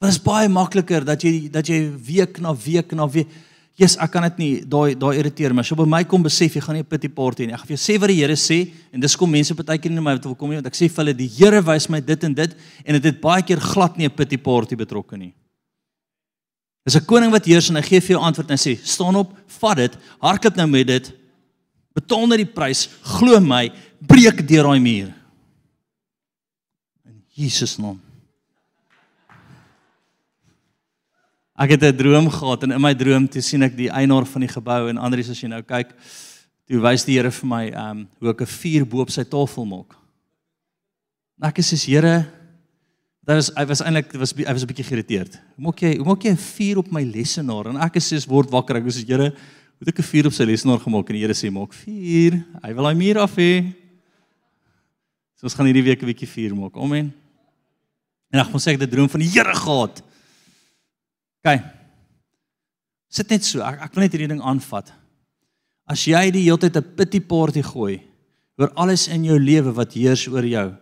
Dit 0.00 0.10
is 0.10 0.22
baie 0.22 0.48
makliker 0.48 1.04
dat 1.04 1.22
jy 1.22 1.48
dat 1.50 1.66
jy 1.66 1.92
week 2.06 2.40
na 2.40 2.54
week 2.56 2.92
na 2.92 3.06
week 3.06 3.28
Jesus, 3.72 3.96
ek 4.04 4.10
kan 4.12 4.26
dit 4.26 4.40
nie 4.42 4.50
daai 4.68 4.92
daai 5.00 5.16
irriteer 5.16 5.54
my. 5.56 5.62
Jy 5.64 5.76
by 5.78 5.86
my 5.88 6.02
kom 6.04 6.24
besef 6.26 6.58
jy 6.58 6.60
gaan 6.60 6.76
nie 6.76 6.82
'n 6.82 6.90
pity 6.90 7.08
party 7.08 7.46
nie. 7.46 7.54
Ek 7.54 7.60
gaan 7.60 7.68
vir 7.68 7.76
jou 7.76 7.84
sê 7.86 7.98
wat 8.00 8.08
die 8.08 8.20
Here 8.20 8.36
sê 8.36 8.70
en 8.92 9.00
dis 9.00 9.16
kom 9.16 9.30
mense 9.30 9.54
partykeer 9.54 9.90
nie 9.90 10.00
my 10.00 10.18
wil 10.18 10.34
kom 10.34 10.50
nie 10.50 10.56
want 10.56 10.66
ek 10.66 10.74
sê 10.74 10.90
vir 10.90 11.04
hulle 11.04 11.16
die 11.16 11.28
Here 11.28 11.62
wys 11.62 11.88
my 11.88 12.00
dit 12.00 12.24
en 12.24 12.34
dit 12.34 12.50
en 12.84 12.92
dit 12.92 13.04
het 13.04 13.20
baie 13.20 13.42
keer 13.42 13.58
glad 13.60 13.96
nie 13.96 14.06
'n 14.06 14.10
pity 14.10 14.36
party 14.36 14.76
betrokke 14.76 15.16
nie. 15.16 15.32
Dis 16.84 16.96
'n 16.96 17.06
koning 17.06 17.30
wat 17.30 17.46
heers 17.46 17.68
en 17.70 17.76
hy 17.76 17.82
gee 17.82 18.00
vir 18.00 18.16
jou 18.16 18.22
antwoord 18.22 18.50
en 18.50 18.56
hy 18.56 18.62
sê: 18.62 18.74
"Staan 18.82 19.16
op, 19.16 19.30
vat 19.46 19.76
dit, 19.76 19.98
hardloop 20.20 20.56
nou 20.56 20.66
met 20.66 20.86
dit. 20.86 21.12
Betaal 21.94 22.26
net 22.26 22.38
die 22.38 22.54
prys, 22.54 22.88
glo 23.02 23.40
my, 23.40 23.70
breek 24.00 24.46
deur 24.48 24.64
daai 24.64 24.80
muur." 24.80 25.14
In 27.06 27.22
Jesus 27.34 27.78
naam. 27.78 28.00
Ek 31.56 31.70
het 31.70 31.82
'n 31.82 31.96
droom 31.96 32.30
gehad 32.30 32.62
en 32.62 32.72
in 32.72 32.80
my 32.80 32.94
droom 32.94 33.28
toe 33.28 33.42
sien 33.42 33.62
ek 33.62 33.76
die 33.76 33.90
eienaar 33.90 34.26
van 34.26 34.40
die 34.40 34.48
gebou 34.48 34.88
en 34.88 34.98
Andrius 34.98 35.30
as 35.30 35.40
jy 35.40 35.48
nou 35.48 35.62
kyk, 35.62 35.94
toe 36.66 36.80
wys 36.80 37.04
die 37.04 37.14
Here 37.14 37.30
vir 37.30 37.46
my 37.46 37.70
ehm 37.70 37.90
um, 37.90 38.08
hoe 38.20 38.30
ek 38.30 38.40
'n 38.40 38.46
vuur 38.46 38.84
bo 38.86 39.00
op 39.00 39.10
sy 39.10 39.22
tafel 39.22 39.64
maak. 39.64 39.94
Ek 41.40 41.58
sê: 41.58 41.76
"Here, 41.86 42.26
Dit 43.22 43.38
was 43.38 43.52
hy 43.54 43.64
was 43.70 43.80
eintlik 43.86 44.14
was 44.18 44.32
hy 44.34 44.50
was 44.50 44.64
'n 44.64 44.66
bietjie 44.66 44.84
geïrriteerd. 44.84 45.38
Hoe 45.54 45.64
maak 45.64 45.78
jy 45.78 45.96
hoe 45.96 46.06
maak 46.06 46.22
jy 46.24 46.30
'n 46.30 46.36
vuur 46.36 46.78
op 46.78 46.90
my 46.90 47.02
lesenaar? 47.04 47.68
En 47.68 47.76
ek 47.76 47.94
sê 48.02 48.18
word 48.26 48.50
wakker. 48.50 48.76
Ek 48.76 48.84
sê 48.84 49.06
Here, 49.06 49.32
moet 49.78 49.88
ek 49.88 49.98
'n 49.98 50.02
vuur 50.02 50.26
op 50.26 50.32
sy 50.32 50.44
lesenaar 50.44 50.80
gemaak 50.80 51.08
en 51.08 51.14
die 51.14 51.22
Here 51.22 51.34
sê 51.34 51.50
maak 51.50 51.72
vuur. 51.72 52.44
Hy 52.62 52.72
wil 52.74 52.84
daai 52.84 52.94
muur 52.94 53.18
af 53.18 53.36
hê. 53.36 53.72
So 55.36 55.46
ons 55.46 55.54
gaan 55.54 55.66
hierdie 55.66 55.84
week 55.84 56.02
'n 56.02 56.06
bietjie 56.06 56.28
vuur 56.28 56.56
maak. 56.56 56.76
Amen. 56.76 57.12
En 58.32 58.40
ek 58.40 58.50
moet 58.50 58.60
sê 58.60 58.72
ek 58.72 58.80
het 58.80 58.88
'n 58.88 58.94
droom 58.94 59.08
van 59.08 59.20
die 59.20 59.28
Here 59.28 59.54
gehad. 59.54 60.02
OK. 61.44 61.62
Sit 63.08 63.30
net 63.30 63.44
so. 63.44 63.60
Ek 63.60 63.82
ek 63.82 63.94
wil 63.94 64.02
net 64.02 64.12
hierdie 64.12 64.28
ding 64.28 64.42
aanvat. 64.42 64.92
As 65.86 66.04
jy 66.04 66.30
die 66.30 66.42
hele 66.42 66.58
tyd 66.58 66.76
'n 66.76 66.94
pity 66.96 67.20
party 67.20 67.62
gooi 67.62 68.00
oor 68.58 68.72
alles 68.74 69.08
in 69.08 69.24
jou 69.24 69.38
lewe 69.38 69.72
wat 69.72 69.92
heers 69.92 70.28
oor 70.28 70.44
jou, 70.44 70.76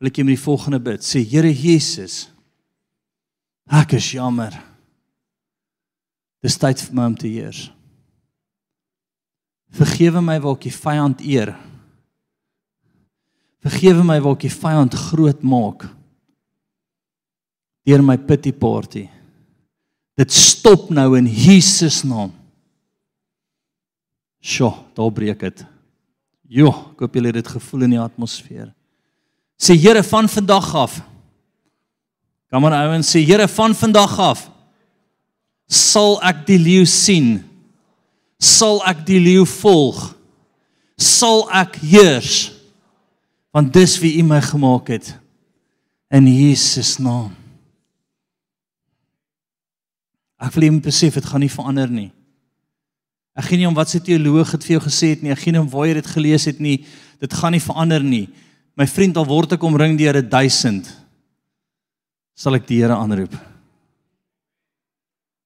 wil 0.00 0.08
ek 0.08 0.16
jy 0.16 0.24
met 0.24 0.38
die 0.38 0.42
volgende 0.42 0.80
bid. 0.80 1.04
Sê 1.04 1.20
Here 1.20 1.50
Jesus, 1.52 2.30
ek 3.68 3.98
is 3.98 4.08
jammer. 4.16 4.56
Dis 6.40 6.56
tyd 6.56 6.80
vir 6.80 6.96
my 6.96 7.10
om 7.10 7.16
te 7.20 7.28
heers. 7.28 7.66
Vergewe 9.76 10.22
my 10.24 10.38
waar 10.40 10.56
ek 10.56 10.64
die 10.70 10.74
vyand 10.74 11.20
eer. 11.22 11.52
Vergewe 13.60 14.02
my 14.08 14.16
waar 14.24 14.38
ek 14.38 14.48
die 14.48 14.54
vyand 14.54 14.96
groot 14.96 15.44
maak. 15.44 15.84
Deur 17.84 18.00
my 18.02 18.16
pity 18.16 18.54
party. 18.56 19.04
Dit 20.16 20.32
stop 20.32 20.88
nou 20.92 21.12
in 21.20 21.28
Jesus 21.28 22.00
naam. 22.08 22.32
Sjoe, 24.40 24.72
daar 24.96 25.12
breek 25.12 25.44
dit. 25.44 25.62
Jo, 26.48 26.72
ek 26.96 27.04
hoop 27.04 27.16
julle 27.16 27.30
het 27.30 27.42
dit 27.42 27.56
gevoel 27.58 27.84
in 27.84 27.98
die 27.98 28.00
atmosfeer 28.00 28.72
sê 29.60 29.76
Here 29.76 30.02
van 30.02 30.28
vandag 30.28 30.74
af. 30.74 31.00
Kom 32.50 32.66
aan 32.66 32.78
ouens 32.88 33.10
sê 33.12 33.20
Here 33.20 33.48
van 33.48 33.76
vandag 33.76 34.16
af 34.18 34.50
sal 35.70 36.18
ek 36.26 36.42
die 36.48 36.58
leeu 36.58 36.86
sien. 36.88 37.38
Sal 38.42 38.80
ek 38.88 39.04
die 39.06 39.20
leeu 39.22 39.46
volg. 39.46 40.10
Sal 40.98 41.46
ek 41.54 41.78
heers. 41.84 42.50
Want 43.54 43.72
dis 43.74 43.96
wie 44.02 44.16
U 44.18 44.26
my 44.26 44.40
gemaak 44.42 44.90
het 44.90 45.12
in 46.10 46.26
Jesus 46.26 46.96
naam. 46.98 47.30
Ek 50.40 50.54
wil 50.56 50.70
net 50.72 50.86
besef 50.86 51.18
dit 51.18 51.26
gaan 51.26 51.42
nie 51.44 51.52
verander 51.52 51.90
nie. 51.92 52.08
Ek 53.38 53.46
gee 53.46 53.60
nie 53.60 53.68
om 53.68 53.76
wat 53.76 53.92
se 53.92 54.00
teoloog 54.02 54.54
het 54.56 54.64
vir 54.66 54.78
jou 54.78 54.84
gesê 54.88 55.12
het 55.12 55.22
nie. 55.22 55.30
Ek 55.34 55.42
gee 55.42 55.54
nie 55.54 55.62
om 55.62 55.68
waar 55.70 55.86
jy 55.86 55.98
dit 56.00 56.08
gelees 56.10 56.46
het 56.48 56.58
nie. 56.62 56.80
Dit 57.22 57.34
gaan 57.36 57.54
nie 57.54 57.62
verander 57.62 58.02
nie. 58.02 58.26
My 58.78 58.86
vriend, 58.86 59.16
al 59.16 59.26
word 59.28 59.56
ek 59.56 59.64
omring 59.66 59.96
deur 59.98 60.20
1000, 60.22 60.88
sal 62.36 62.56
ek 62.56 62.66
die 62.68 62.80
Here 62.80 62.96
aanroep. 62.96 63.34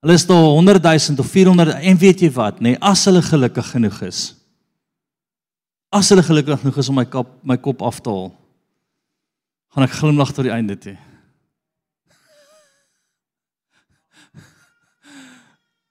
Hulle 0.05 0.17
is 0.19 0.27
daar 0.29 0.45
100 0.53 0.85
000 0.85 1.21
of 1.23 1.31
400 1.33 1.79
en 1.81 1.99
weet 1.99 2.21
jy 2.27 2.29
wat, 2.37 2.59
nê, 2.61 2.75
nee, 2.75 2.81
as 2.85 3.07
hulle 3.09 3.23
gelukkig 3.25 3.71
genoeg 3.73 4.03
is. 4.05 4.21
As 5.95 6.11
hulle 6.13 6.25
gelukkig 6.27 6.61
genoeg 6.61 6.81
is 6.83 6.91
om 6.93 6.99
my 7.01 7.07
kop 7.09 7.31
my 7.47 7.57
kop 7.57 7.81
af 7.89 8.03
te 8.05 8.13
haal, 8.13 8.29
gaan 9.73 9.87
ek 9.89 9.97
glimlag 9.97 10.35
tot 10.37 10.45
die 10.45 10.53
einde 10.53 10.77
toe. 10.77 10.97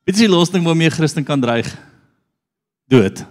Dit 0.04 0.18
is 0.18 0.26
die 0.26 0.30
laaste 0.30 0.60
waarmee 0.62 0.92
'n 0.92 0.98
Christen 0.98 1.24
kan 1.24 1.42
dreig. 1.42 1.68
Dood. 2.88 3.26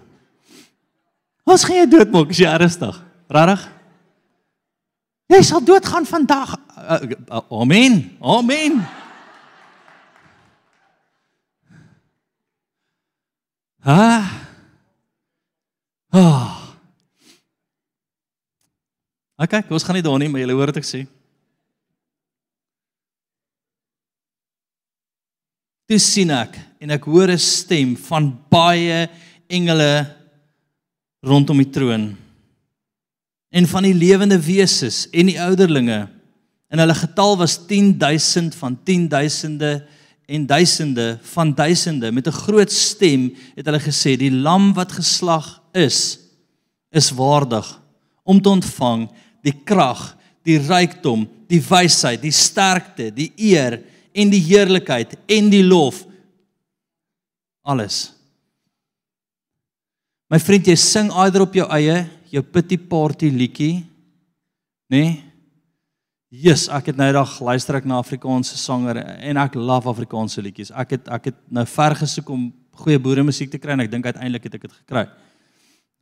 Ons 1.44 1.64
gaan 1.64 1.76
jy 1.76 1.86
doodmaak 1.86 2.30
as 2.30 2.38
jy 2.38 2.48
ernstig. 2.48 2.96
Regtig? 3.28 3.68
Jy 5.26 5.42
sal 5.42 5.62
doodgaan 5.64 6.06
vandag. 6.06 6.56
Uh, 6.76 6.98
uh, 7.28 7.40
amen. 7.50 8.16
Amen. 8.20 8.82
Ha? 13.82 14.02
Ah. 16.10 16.58
Okay, 19.42 19.64
ons 19.74 19.82
gaan 19.82 19.96
nie 19.98 20.04
daar 20.04 20.20
nie, 20.22 20.28
maar 20.30 20.42
jy 20.44 20.54
hoor 20.54 20.70
wat 20.70 20.78
ek 20.78 20.86
sê. 20.86 21.00
Toe 25.90 25.98
sien 25.98 26.30
ek 26.30 26.58
en 26.82 26.94
ek 26.94 27.08
hoor 27.10 27.32
'n 27.32 27.38
stem 27.42 27.96
van 27.96 28.30
baie 28.50 29.08
engele 29.50 30.06
rondom 31.26 31.58
die 31.58 31.70
troon 31.74 32.16
en 33.52 33.68
van 33.68 33.86
die 33.86 33.96
lewende 33.96 34.40
wesens 34.40 35.04
en 35.12 35.28
die 35.28 35.38
ouderlinge 35.40 36.06
en 36.72 36.80
hulle 36.80 36.96
getal 36.96 37.36
was 37.40 37.58
10000 37.68 38.56
van 38.56 38.78
10000de 38.88 39.74
en 40.32 40.46
duisende 40.48 41.18
van 41.34 41.52
duisende 41.54 42.12
met 42.12 42.26
'n 42.26 42.40
groot 42.44 42.72
stem 42.72 43.32
het 43.54 43.66
hulle 43.66 43.80
gesê 43.80 44.16
die 44.16 44.32
lam 44.32 44.72
wat 44.72 44.92
geslag 44.92 45.60
is 45.72 46.18
is 46.90 47.10
waardig 47.10 47.80
om 48.22 48.40
te 48.40 48.48
ontvang 48.48 49.08
die 49.42 49.54
krag, 49.66 50.12
die 50.46 50.58
rykdom, 50.62 51.26
die 51.50 51.60
wysheid, 51.62 52.22
die 52.22 52.34
sterkte, 52.34 53.10
die 53.14 53.30
eer 53.36 53.80
en 54.14 54.32
die 54.32 54.42
heerlikheid 54.42 55.16
en 55.30 55.50
die 55.52 55.64
lof. 55.66 56.02
Alles. 57.62 58.12
My 60.32 60.40
vriend, 60.42 60.70
jy 60.70 60.78
sing 60.80 61.10
aider 61.12 61.44
op 61.44 61.54
jou 61.54 61.66
eie, 61.74 62.04
jou 62.32 62.42
pity 62.42 62.78
party 62.78 63.28
liedjie, 63.30 63.84
nê? 64.92 65.02
Nee? 65.02 65.12
Jesus, 66.32 66.70
ek 66.72 66.86
het 66.88 66.96
nou 66.96 67.04
eendag 67.10 67.32
luister 67.44 67.76
ek 67.76 67.84
na 67.84 67.98
Afrikaanse 68.00 68.56
sangers 68.56 69.02
en 69.20 69.36
ek 69.42 69.58
love 69.58 69.90
Afrikaanse 69.90 70.40
liedjies. 70.40 70.70
Ek 70.80 70.94
het 70.96 71.10
ek 71.12 71.26
het 71.28 71.36
nou 71.52 71.66
ver 71.68 71.92
gesoek 71.98 72.30
om 72.32 72.46
goeie 72.80 73.00
boere 73.04 73.20
musiek 73.26 73.50
te 73.52 73.60
kry 73.60 73.74
en 73.76 73.84
ek 73.84 73.90
dink 73.92 74.08
uiteindelik 74.08 74.46
het 74.48 74.56
ek 74.56 74.64
dit 74.64 74.78
gekry. 74.78 75.02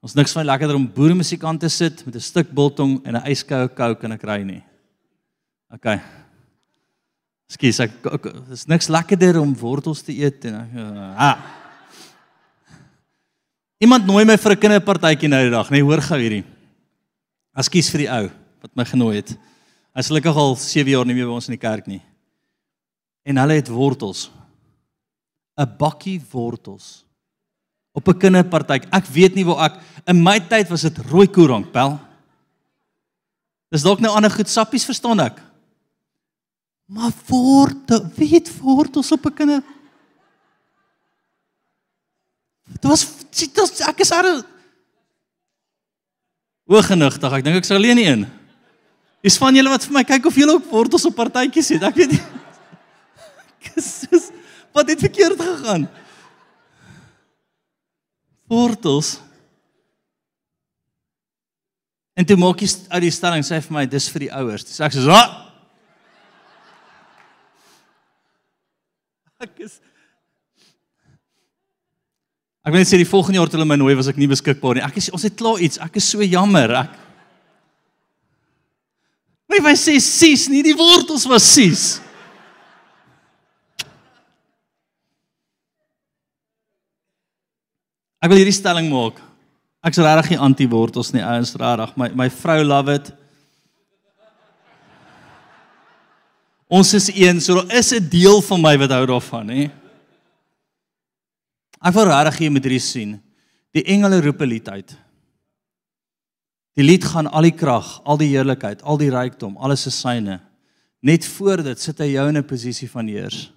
Ons 0.00 0.14
niks 0.14 0.32
van 0.36 0.46
lekkerder 0.46 0.78
om 0.78 0.86
boere 0.86 1.16
musiek 1.18 1.42
aan 1.42 1.58
te 1.58 1.68
sit 1.68 2.04
met 2.06 2.14
'n 2.14 2.22
stuk 2.22 2.54
biltong 2.54 3.00
en 3.04 3.16
'n 3.16 3.26
yskoue 3.26 3.74
coke 3.74 4.06
en 4.06 4.12
ek 4.12 4.22
ry 4.22 4.42
nie. 4.42 4.62
OK. 5.74 5.98
Skus, 7.50 7.80
ek 7.80 7.90
dis 8.48 8.66
niks 8.66 8.88
lekkerder 8.88 9.40
om 9.40 9.50
wortels 9.58 10.02
te 10.02 10.12
eet 10.14 10.44
en 10.44 10.54
uh, 10.54 11.18
ah. 11.18 11.59
Iemand 13.80 14.04
nooi 14.04 14.26
my 14.28 14.36
vir 14.36 14.52
'n 14.52 14.60
kinderpartytjie 14.60 15.28
nou 15.28 15.42
die 15.42 15.50
dag, 15.50 15.70
nee, 15.70 15.82
hoor 15.82 16.02
gou 16.02 16.18
hierdie. 16.20 16.44
Ekskuus 17.56 17.90
vir 17.90 17.98
die 18.04 18.10
ou 18.12 18.30
wat 18.60 18.76
my 18.76 18.84
genooi 18.84 19.16
het. 19.16 19.38
Hy's 19.96 20.08
gelukkig 20.08 20.36
al 20.36 20.54
7 20.56 20.90
jaar 20.92 21.06
nie 21.06 21.14
meer 21.14 21.26
by 21.26 21.32
ons 21.32 21.48
in 21.48 21.56
die 21.56 21.66
kerk 21.66 21.86
nie. 21.86 22.02
En 23.24 23.36
hulle 23.36 23.54
het 23.54 23.68
wortels. 23.68 24.30
'n 25.56 25.76
Bakkie 25.78 26.20
wortels 26.30 27.04
op 27.92 28.06
'n 28.06 28.18
kinderpartytjie. 28.18 28.92
Ek 28.92 29.06
weet 29.06 29.34
nie 29.34 29.44
waar 29.44 29.70
ek 29.70 29.80
in 30.06 30.22
my 30.22 30.38
tyd 30.40 30.68
was 30.68 30.82
dit 30.82 30.98
rooi 30.98 31.26
koerang, 31.26 31.64
pel. 31.72 31.98
Dis 33.70 33.82
dalk 33.82 34.00
nou 34.00 34.14
ander 34.14 34.30
goed 34.30 34.48
sappies 34.48 34.84
verstaan 34.84 35.20
ek. 35.20 35.40
Maar 36.86 37.12
wortel, 37.28 38.10
weet 38.16 38.50
wortels 38.58 39.12
op 39.12 39.26
'n 39.26 39.34
kinder. 39.34 39.62
Dit 42.70 42.84
was 42.84 43.19
was 43.30 43.80
ek 43.88 44.02
is 44.04 44.12
al 44.12 44.42
Hooggenigtig, 46.70 47.32
ek 47.34 47.44
dink 47.44 47.56
ek 47.58 47.66
sou 47.66 47.76
alleen 47.80 47.98
nie 47.98 48.06
in. 48.06 48.26
Is 49.26 49.38
van 49.42 49.54
julle 49.54 49.72
wat 49.72 49.82
vir 49.82 49.96
my 49.96 50.04
kyk 50.06 50.28
of 50.30 50.36
julle 50.38 50.54
ook 50.54 50.68
wortels 50.70 51.06
op 51.08 51.16
partytjies 51.18 51.72
het. 51.74 51.82
Ek 51.88 51.96
weet 51.98 52.14
nie. 52.14 52.22
Jesus, 53.66 54.30
wat 54.72 54.88
het 54.88 55.02
verkeerd 55.02 55.40
gegaan? 55.40 55.88
wortels. 58.50 59.20
En 62.18 62.26
toe 62.26 62.36
maak 62.36 62.60
jy 62.60 62.68
uit 62.90 63.04
die 63.06 63.12
stelling 63.14 63.44
sê 63.46 63.60
vir 63.62 63.74
my 63.76 63.84
dis 63.88 64.08
vir 64.12 64.20
die 64.26 64.32
ouers. 64.34 64.64
Dis 64.66 64.80
ek 64.82 64.92
sê 64.96 65.00
so. 65.04 65.14
Ek 69.46 69.54
is 69.64 69.78
Ek 72.61 72.72
wil 72.74 72.82
net 72.82 72.90
sê 72.90 72.98
die 73.00 73.08
volgende 73.08 73.38
jaar 73.40 73.48
toe 73.48 73.56
hulle 73.56 73.68
my 73.68 73.78
nooi 73.80 73.94
was 73.96 74.11
ek 74.11 74.18
nie 74.20 74.28
beskikbaar 74.28 74.76
nie. 74.76 74.84
Ek 74.84 74.98
is 75.00 75.08
ons 75.16 75.24
het 75.24 75.36
klaar 75.38 75.62
iets. 75.64 75.80
Ek 75.80 75.96
is 75.96 76.11
so 76.12 76.20
jammer. 76.24 76.74
Ek 76.84 76.98
Wie 79.50 79.58
wou 79.64 79.72
sê 79.74 79.96
sis, 79.98 80.46
nie 80.46 80.62
die 80.62 80.76
wortels 80.78 81.24
was 81.26 81.42
sis. 81.42 81.98
Ek 88.20 88.30
wil 88.30 88.38
hierdie 88.38 88.54
stelling 88.54 88.86
maak. 88.92 89.18
Ek's 89.82 89.98
regtig 90.04 90.34
nie 90.34 90.42
anti-wortels 90.44 91.11
nie, 91.16 91.24
ouens, 91.24 91.54
regtig. 91.58 91.96
My 91.98 92.11
my 92.14 92.28
vrou 92.30 92.61
love 92.62 92.94
it. 92.94 93.11
Ons 96.70 96.92
is 96.94 97.08
een, 97.11 97.40
so 97.42 97.56
daar 97.58 97.78
is 97.80 97.90
'n 97.92 98.08
deel 98.08 98.38
van 98.46 98.61
my 98.61 98.76
wat 98.78 98.90
hou 98.90 99.06
daarvan, 99.06 99.48
hè. 99.48 99.70
Ek 101.80 101.94
wil 101.96 102.10
regtig 102.10 102.42
hier 102.44 102.52
met 102.52 102.66
hierdie 102.66 102.82
sien. 102.84 103.14
Die 103.72 103.84
engele 103.88 104.20
roep 104.20 104.42
'n 104.42 104.48
lied 104.48 104.68
uit. 104.68 104.96
Die 106.76 106.84
lied 106.84 107.04
gaan 107.04 107.26
al 107.26 107.42
die 107.42 107.56
krag, 107.56 108.00
al 108.04 108.16
die 108.16 108.28
heerlikheid, 108.28 108.82
al 108.82 108.98
die 108.98 109.10
rykdom, 109.10 109.56
alles 109.56 109.86
is 109.86 110.00
syne. 110.00 110.40
Net 111.02 111.24
voor 111.26 111.62
dit 111.62 111.80
sit 111.80 111.98
hy 111.98 112.12
jou 112.12 112.28
in 112.28 112.36
'n 112.36 112.46
posisie 112.46 112.88
van 112.88 113.06
heers. 113.06 113.52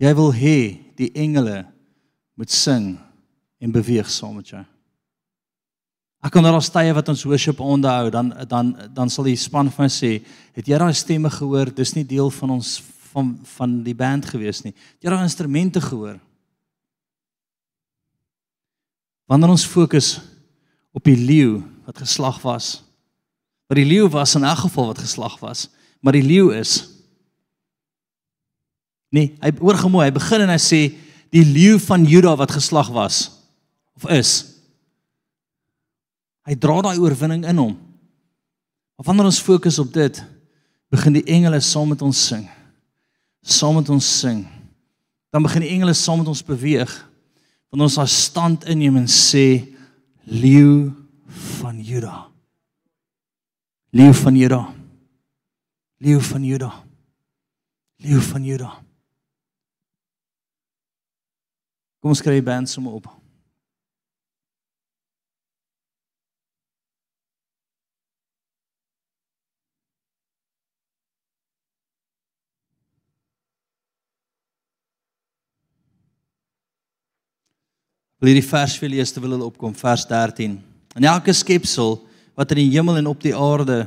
Jy 0.00 0.14
wil 0.14 0.32
hê 0.32 0.80
die 0.96 1.12
engele 1.12 1.66
moet 2.34 2.50
sing 2.50 2.98
en 3.60 3.72
beweeg 3.72 4.08
saam 4.10 4.36
met 4.36 4.48
jou. 4.48 4.64
Ek 6.22 6.32
kan 6.32 6.42
daar 6.42 6.56
al 6.56 6.64
stye 6.64 6.92
wat 6.94 7.08
ons 7.08 7.24
worship 7.24 7.60
onderhou, 7.60 8.10
dan 8.10 8.32
dan 8.48 8.76
dan 8.94 9.10
sal 9.10 9.24
die 9.24 9.36
span 9.36 9.70
van 9.70 9.88
sê, 9.88 10.24
"Het 10.52 10.66
jy 10.66 10.78
daai 10.78 10.94
stemme 10.94 11.30
gehoor? 11.30 11.74
Dis 11.74 11.94
nie 11.94 12.04
deel 12.04 12.30
van 12.30 12.50
ons 12.50 12.82
van 13.12 13.38
van 13.56 13.82
die 13.86 13.94
band 13.94 14.26
gewees 14.30 14.62
nie. 14.62 14.72
Het 14.72 15.06
jy 15.06 15.10
daai 15.10 15.26
instrumente 15.26 15.80
gehoor?" 15.80 16.18
Wanneer 19.30 19.52
ons 19.54 19.66
fokus 19.66 20.20
op 20.92 21.04
die 21.04 21.16
leeu 21.16 21.60
wat 21.86 21.98
geslag 21.98 22.40
was. 22.42 22.82
Maar 23.68 23.78
die 23.78 23.86
leeu 23.86 24.08
was 24.10 24.34
in 24.34 24.44
elk 24.44 24.64
geval 24.66 24.86
wat 24.86 24.98
geslag 24.98 25.38
was, 25.38 25.68
maar 26.00 26.12
die 26.12 26.26
leeu 26.26 26.50
is 26.54 27.00
Nee, 29.10 29.32
hy 29.42 29.50
oorgemooi, 29.58 30.04
hy 30.06 30.14
begin 30.14 30.44
en 30.44 30.52
hy 30.52 30.60
sê 30.62 30.80
die 31.34 31.42
leeu 31.42 31.80
van 31.82 32.04
Juda 32.06 32.36
wat 32.38 32.52
geslag 32.54 32.92
was 32.94 33.24
of 33.98 34.06
is. 34.14 34.30
Hy 36.46 36.54
dra 36.58 36.78
daai 36.86 37.02
oorwinning 37.02 37.42
in 37.50 37.58
hom. 37.58 37.74
Maar 38.94 39.08
wanneer 39.10 39.30
ons 39.32 39.42
fokus 39.42 39.80
op 39.82 39.90
dit, 39.92 40.22
begin 40.94 41.18
die 41.18 41.26
engele 41.26 41.60
saam 41.64 41.90
met 41.90 42.02
ons 42.06 42.22
sing. 42.30 42.46
Saam 43.40 43.78
met 43.80 43.88
ons 43.88 44.06
sing. 44.20 44.44
Dan 45.30 45.42
begin 45.46 45.64
die 45.64 45.70
engele 45.74 45.94
saam 45.94 46.20
met 46.20 46.28
ons 46.28 46.44
beweeg. 46.44 46.90
Want 47.70 47.86
ons 47.86 47.98
daar 48.00 48.10
stand 48.10 48.66
inneem 48.68 48.98
en 49.00 49.08
sê 49.10 49.62
leeu 50.26 50.90
van 51.60 51.78
Juda. 51.82 52.26
Leeu 53.90 54.14
van 54.14 54.36
Juda. 54.36 54.60
Leeu 56.02 56.20
van 56.20 56.44
Juda. 56.44 56.70
Leeu 57.96 58.20
van 58.20 58.44
Juda. 58.44 58.70
Kom 62.00 62.14
ons 62.14 62.22
kry 62.24 62.38
die 62.38 62.46
band 62.46 62.70
sommer 62.70 62.96
op. 62.96 63.19
Wil 78.20 78.34
hierdie 78.34 78.48
vers 78.50 78.76
vir 78.76 78.92
lees 78.92 79.14
terwyl 79.14 79.38
hulle 79.38 79.48
opkom 79.48 79.72
vers 79.72 80.04
13. 80.04 80.58
En 80.98 81.06
elke 81.08 81.32
skepsel 81.32 81.96
wat 82.36 82.52
in 82.52 82.60
die 82.60 82.72
hemel 82.74 82.98
en 83.00 83.08
op 83.08 83.22
die 83.24 83.32
aarde 83.36 83.86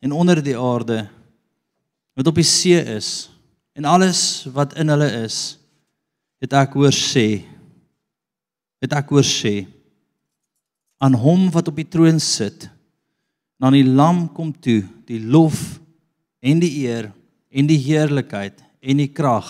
en 0.00 0.14
onder 0.14 0.38
die 0.42 0.56
aarde 0.58 1.04
wat 2.16 2.30
op 2.30 2.38
die 2.38 2.46
see 2.46 2.78
is 2.78 3.28
en 3.76 3.88
alles 3.88 4.46
wat 4.54 4.76
in 4.80 4.90
hulle 4.92 5.08
is 5.24 5.58
het 6.42 6.54
ek 6.56 6.76
hoor 6.78 6.94
sê 6.94 7.42
het 8.82 8.94
ek 8.96 9.10
hoor 9.12 9.26
sê 9.26 9.54
aan 11.02 11.16
hom 11.20 11.48
wat 11.54 11.70
op 11.70 11.78
die 11.78 11.88
troon 11.88 12.20
sit 12.22 12.68
na 13.60 13.70
die 13.72 13.86
lam 13.86 14.26
kom 14.36 14.52
toe 14.52 14.82
die 15.08 15.20
lof 15.22 15.78
en 16.44 16.62
die 16.62 16.72
eer 16.84 17.10
en 17.50 17.68
die 17.68 17.80
heerlikheid 17.86 18.62
en 18.80 19.02
die 19.02 19.10
krag 19.12 19.48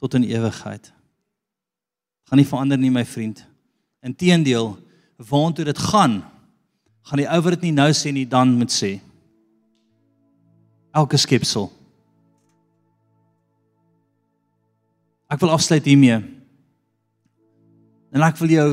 tot 0.00 0.16
in 0.18 0.26
ewigheid 0.28 0.93
gaan 2.34 2.42
nie 2.42 2.50
verander 2.50 2.78
nie 2.82 2.90
my 2.90 3.04
vriend. 3.06 3.44
Inteendeel 4.02 4.72
waantoe 5.22 5.68
dit 5.68 5.78
gaan 5.78 6.16
gaan 7.06 7.20
die 7.20 7.28
ou 7.30 7.38
wat 7.44 7.54
dit 7.54 7.68
nie 7.68 7.76
nou 7.76 7.90
sê 7.94 8.10
nie 8.10 8.24
dan 8.26 8.56
moet 8.58 8.72
sê. 8.74 8.96
Elke 10.96 11.20
skepsel. 11.20 11.68
Ek 15.30 15.38
wil 15.44 15.52
afsluit 15.54 15.86
hiermee. 15.86 16.16
En 18.10 18.24
ek 18.26 18.40
wil 18.40 18.56
jou 18.56 18.68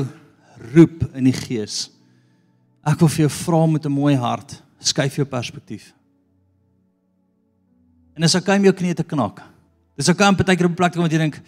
roep 0.72 1.06
in 1.12 1.28
die 1.30 1.36
gees. 1.36 1.84
Ek 2.82 2.98
wil 2.98 3.12
vir 3.14 3.28
jou 3.28 3.32
vra 3.36 3.66
met 3.66 3.86
'n 3.86 3.92
mooi 3.92 4.16
hart, 4.16 4.62
skuif 4.80 5.16
jou 5.16 5.26
perspektief. 5.26 5.92
En 8.16 8.24
as 8.24 8.34
ek 8.34 8.44
kom 8.44 8.64
jou 8.64 8.72
knie 8.72 8.94
te 8.94 9.04
knak. 9.04 9.42
Dis 9.96 10.08
ek 10.08 10.16
kan 10.16 10.34
partykeer 10.34 10.66
op 10.66 10.72
'n 10.72 10.74
plek 10.74 10.92
kom 10.92 11.02
wat 11.02 11.12
jy 11.12 11.18
dink, 11.18 11.40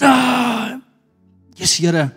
"Ah, 0.00 0.59
Jesus 1.60 1.78
Here, 1.78 2.08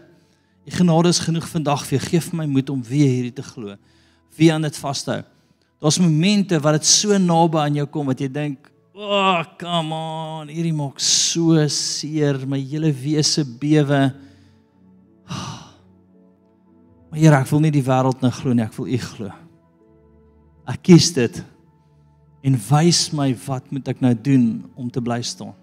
u 0.64 0.72
genade 0.72 1.12
is 1.12 1.20
genoeg 1.20 1.48
vandag 1.52 1.84
vir 1.88 1.98
jou. 1.98 2.08
Geef 2.08 2.32
my 2.32 2.46
moed 2.48 2.70
om 2.72 2.84
weer 2.84 3.10
hierdie 3.10 3.36
te 3.36 3.44
glo. 3.44 3.76
Wie 4.38 4.52
aan 4.54 4.64
dit 4.64 4.78
vashou." 4.78 5.24
Daar's 5.84 6.00
momente 6.00 6.60
wat 6.64 6.80
dit 6.80 6.86
so 6.86 7.18
naby 7.18 7.60
aan 7.60 7.76
jou 7.76 7.86
kom 7.86 8.08
wat 8.08 8.20
jy 8.20 8.32
dink, 8.32 8.72
"O, 8.96 9.02
oh, 9.02 9.44
come 9.60 9.94
on, 9.94 10.48
hierdie 10.48 10.74
maak 10.74 11.00
so 11.00 11.68
seer, 11.68 12.48
my 12.48 12.60
hele 12.60 12.94
wese 12.94 13.44
bewe." 13.44 14.14
Maar 17.12 17.20
Here, 17.20 17.36
ek 17.36 17.48
wil 17.48 17.60
nie 17.60 17.72
die 17.72 17.84
wêreld 17.84 18.22
nou 18.22 18.32
glo 18.32 18.54
nie, 18.54 18.64
ek 18.64 18.74
wil 18.74 18.88
U 18.88 18.98
glo. 18.98 19.32
Ek 20.66 20.82
kies 20.82 21.12
dit 21.14 21.44
en 22.44 22.56
wys 22.70 23.12
my 23.14 23.36
wat 23.46 23.72
moet 23.72 23.88
ek 23.88 24.02
nou 24.02 24.14
doen 24.16 24.64
om 24.76 24.90
te 24.90 25.02
bly 25.02 25.22
staan. 25.22 25.54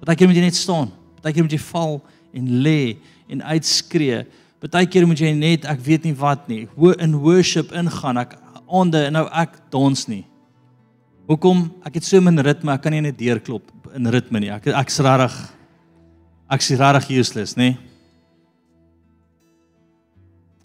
Partykeer 0.00 0.26
moet 0.26 0.36
jy 0.36 0.42
net 0.42 0.58
staan. 0.58 0.90
Partykeer 1.20 1.44
moet 1.44 1.52
jy 1.52 1.62
val 1.70 2.02
en 2.34 2.48
lê 2.64 2.96
en 3.32 3.42
uitskree. 3.54 4.22
Partykeer 4.62 5.06
moet 5.06 5.20
jy 5.20 5.32
net 5.36 5.66
ek 5.68 5.80
weet 5.84 6.06
nie 6.06 6.14
wat 6.18 6.48
nie, 6.48 6.66
in 6.98 7.16
worship 7.22 7.72
ingaan. 7.72 8.20
Ek 8.22 8.36
aande 8.72 9.08
nou 9.12 9.26
ek 9.28 9.58
dans 9.74 10.06
nie. 10.08 10.24
Hoekom? 11.30 11.68
Ek 11.86 11.96
het 11.98 12.06
so 12.06 12.20
min 12.20 12.40
ritme, 12.42 12.74
ek 12.74 12.82
kan 12.84 12.94
nie 12.94 13.02
net 13.04 13.18
deurklop 13.18 13.70
in 13.96 14.10
ritme 14.10 14.42
nie. 14.42 14.52
Ek 14.52 14.70
ek's 14.72 15.00
regtig 15.04 15.38
ek's 16.52 16.70
regtig 16.76 17.10
useless, 17.22 17.56
nê? 17.56 17.72
Nee? 17.72 17.92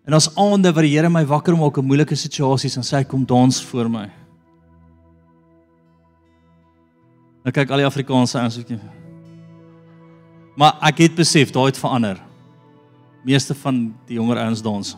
En 0.07 0.15
as 0.15 0.29
aande 0.39 0.71
wat 0.71 0.85
die 0.85 0.93
Here 0.93 1.09
my 1.11 1.25
wakker 1.27 1.55
maak 1.59 1.77
in 1.81 1.85
moeilike 1.87 2.15
situasies 2.15 2.77
en 2.79 2.85
sê 2.87 3.03
kom 3.03 3.25
dans 3.27 3.59
voor 3.67 3.89
my. 3.91 4.05
Nou 7.43 7.51
kyk 7.55 7.71
al 7.71 7.83
die 7.83 7.89
Afrikaanse 7.89 8.39
ouens 8.39 8.55
ook. 8.61 8.71
Maar 10.57 10.79
ek 10.89 11.03
het 11.05 11.17
besef 11.17 11.51
daai 11.53 11.69
het 11.69 11.77
verander. 11.77 12.17
Meeste 13.27 13.55
van 13.61 13.91
die 14.09 14.17
jonger 14.17 14.41
ouens 14.41 14.63
dans. 14.65 14.95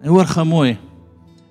En 0.00 0.08
hoor 0.08 0.28
gou 0.30 0.46
mooi. 0.48 0.78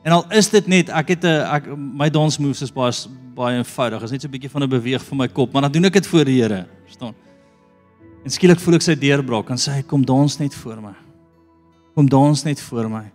En 0.04 0.16
al 0.16 0.24
is 0.34 0.50
dit 0.50 0.68
net 0.72 0.90
ek 0.90 1.14
het 1.14 1.24
'n 1.24 1.46
ek 1.56 1.66
my 1.78 2.10
dans 2.10 2.38
moves 2.40 2.62
is 2.62 2.74
baie 2.74 2.94
baie 3.36 3.58
eenvoudig. 3.58 4.04
Is 4.04 4.12
net 4.12 4.22
so 4.22 4.28
'n 4.28 4.32
bietjie 4.32 4.50
van 4.50 4.64
'n 4.64 4.70
beweeg 4.70 5.04
van 5.06 5.18
my 5.18 5.28
kop, 5.28 5.54
maar 5.54 5.62
dan 5.62 5.72
doen 5.72 5.86
ek 5.86 5.94
dit 5.94 6.08
voor 6.08 6.26
die 6.26 6.42
Here, 6.42 6.66
verstaan? 6.86 7.14
En 8.26 8.32
skielik 8.32 8.60
voel 8.60 8.76
ek 8.76 8.82
sy 8.82 8.96
deurbraak 8.96 9.50
en 9.50 9.58
sê 9.58 9.72
hy 9.72 9.84
kom 9.84 10.06
dans 10.06 10.40
net 10.40 10.56
voor 10.56 10.82
my. 10.82 10.96
Kom 11.96 12.10
dans 12.10 12.44
net 12.44 12.62
voor 12.62 12.90
my. 12.90 13.12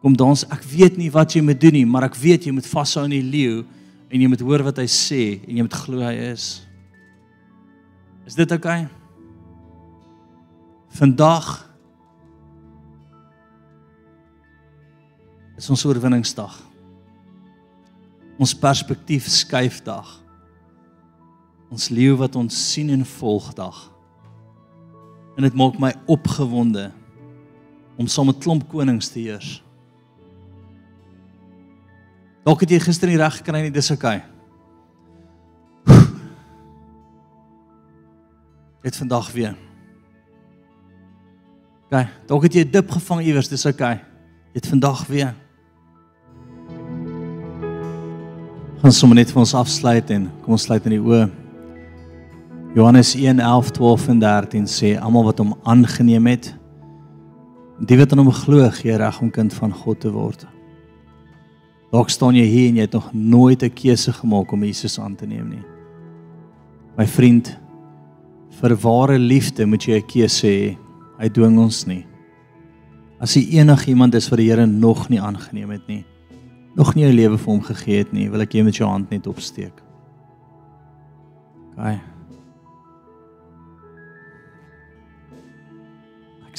Kom 0.00 0.16
dans. 0.16 0.44
Ek 0.44 0.62
weet 0.64 0.96
nie 0.96 1.10
wat 1.10 1.32
jy 1.32 1.42
moet 1.42 1.60
doen 1.60 1.72
nie, 1.72 1.86
maar 1.86 2.04
ek 2.04 2.14
weet 2.14 2.44
jy 2.44 2.52
moet 2.52 2.66
vashou 2.66 3.04
aan 3.04 3.10
die 3.10 3.22
leeu 3.22 3.64
en 4.10 4.20
jy 4.20 4.28
moet 4.28 4.40
hoor 4.40 4.62
wat 4.62 4.76
hy 4.76 4.86
sê 4.86 5.40
en 5.46 5.56
jy 5.56 5.62
moet 5.62 5.74
glo 5.74 6.00
hy 6.00 6.14
is. 6.32 6.69
Is 8.30 8.36
dit 8.36 8.52
oukei? 8.54 8.84
Okay? 8.84 8.96
Vandag 10.88 11.48
is 15.58 15.70
ons 15.70 15.82
oorwinningsdag. 15.84 16.54
Ons 18.38 18.54
perspektief 18.54 19.26
skuif 19.26 19.82
dag. 19.82 20.14
Ons 21.74 21.90
leeu 21.90 22.14
wat 22.22 22.38
ons 22.38 22.62
sien 22.70 22.94
en 22.94 23.02
volg 23.18 23.50
dag. 23.58 23.82
En 25.34 25.42
dit 25.42 25.58
maak 25.58 25.82
my 25.82 25.90
opgewonde 26.06 26.86
om 27.98 28.06
saam 28.06 28.30
met 28.30 28.38
klomp 28.38 28.68
konings 28.70 29.10
te 29.10 29.26
heers. 29.26 29.56
Dalk 32.46 32.62
het 32.62 32.78
jy 32.78 32.84
gister 32.86 33.10
nie 33.10 33.18
reg 33.18 33.42
gekry 33.42 33.66
nie, 33.66 33.74
dis 33.74 33.90
oukei. 33.90 34.20
Okay. 34.22 34.39
Dit 38.90 38.98
vandag 38.98 39.32
weer. 39.32 39.54
OK, 41.90 42.06
dalk 42.26 42.42
het 42.42 42.54
jy 42.54 42.64
'n 42.64 42.70
dip 42.70 42.90
gevang 42.90 43.20
iewers, 43.22 43.48
dis. 43.48 43.66
Okay. 43.66 44.00
Dit 44.52 44.66
vandag 44.66 45.06
weer. 45.06 45.34
Ons 48.82 48.98
sommer 48.98 49.16
net 49.16 49.30
vir 49.30 49.38
ons 49.38 49.54
afsluit 49.54 50.10
en 50.10 50.30
kom 50.42 50.52
ons 50.52 50.62
sluit 50.62 50.84
in 50.86 50.90
die 50.90 51.00
oë. 51.00 51.30
Johannes 52.74 53.14
1:11, 53.14 53.70
12 53.70 54.08
en 54.08 54.18
13 54.18 54.66
sê 54.66 54.98
almal 54.98 55.24
wat 55.24 55.38
hom 55.38 55.54
aangeneem 55.62 56.26
het, 56.26 56.54
Die 57.86 57.96
wat 57.96 58.12
aan 58.12 58.18
hom 58.18 58.32
glo, 58.32 58.68
gee 58.70 58.96
reg 58.96 59.20
om 59.20 59.30
kind 59.30 59.54
van 59.54 59.72
God 59.72 60.00
te 60.00 60.10
word. 60.10 60.46
Dalk 61.90 62.10
staan 62.10 62.34
jy 62.34 62.44
hier 62.44 62.68
en 62.68 62.76
jy 62.76 62.80
het 62.80 62.92
nog 62.92 63.12
nooit 63.12 63.62
'n 63.62 63.72
keuse 63.72 64.12
gemaak 64.12 64.52
om 64.52 64.64
Jesus 64.64 64.98
aan 64.98 65.16
te 65.16 65.26
neem 65.26 65.48
nie. 65.48 65.64
My 66.96 67.06
vriend, 67.06 67.59
vir 68.60 68.76
ware 68.82 69.18
liefde 69.18 69.66
moet 69.66 69.82
jy 69.82 69.96
'n 69.98 70.06
keuse 70.06 70.46
hê. 70.46 70.76
Hy 71.18 71.28
dwing 71.28 71.58
ons 71.58 71.86
nie. 71.86 72.06
As 73.20 73.34
jy 73.34 73.58
enigiemand 73.60 74.14
is 74.14 74.28
wat 74.30 74.38
die 74.38 74.48
Here 74.48 74.66
nog 74.66 75.08
nie 75.10 75.20
aangeneem 75.20 75.70
het 75.70 75.86
nie, 75.88 76.04
nog 76.76 76.94
nie 76.94 77.04
'n 77.04 77.14
lewe 77.14 77.38
vir 77.38 77.52
hom 77.52 77.62
gegee 77.62 77.98
het 77.98 78.12
nie, 78.12 78.30
wil 78.30 78.40
ek 78.40 78.54
jy 78.54 78.64
met 78.64 78.76
jou 78.76 78.88
hand 78.88 79.10
net 79.10 79.26
opsteek. 79.26 79.82
Gaan. 81.76 81.94
Okay. 81.94 82.00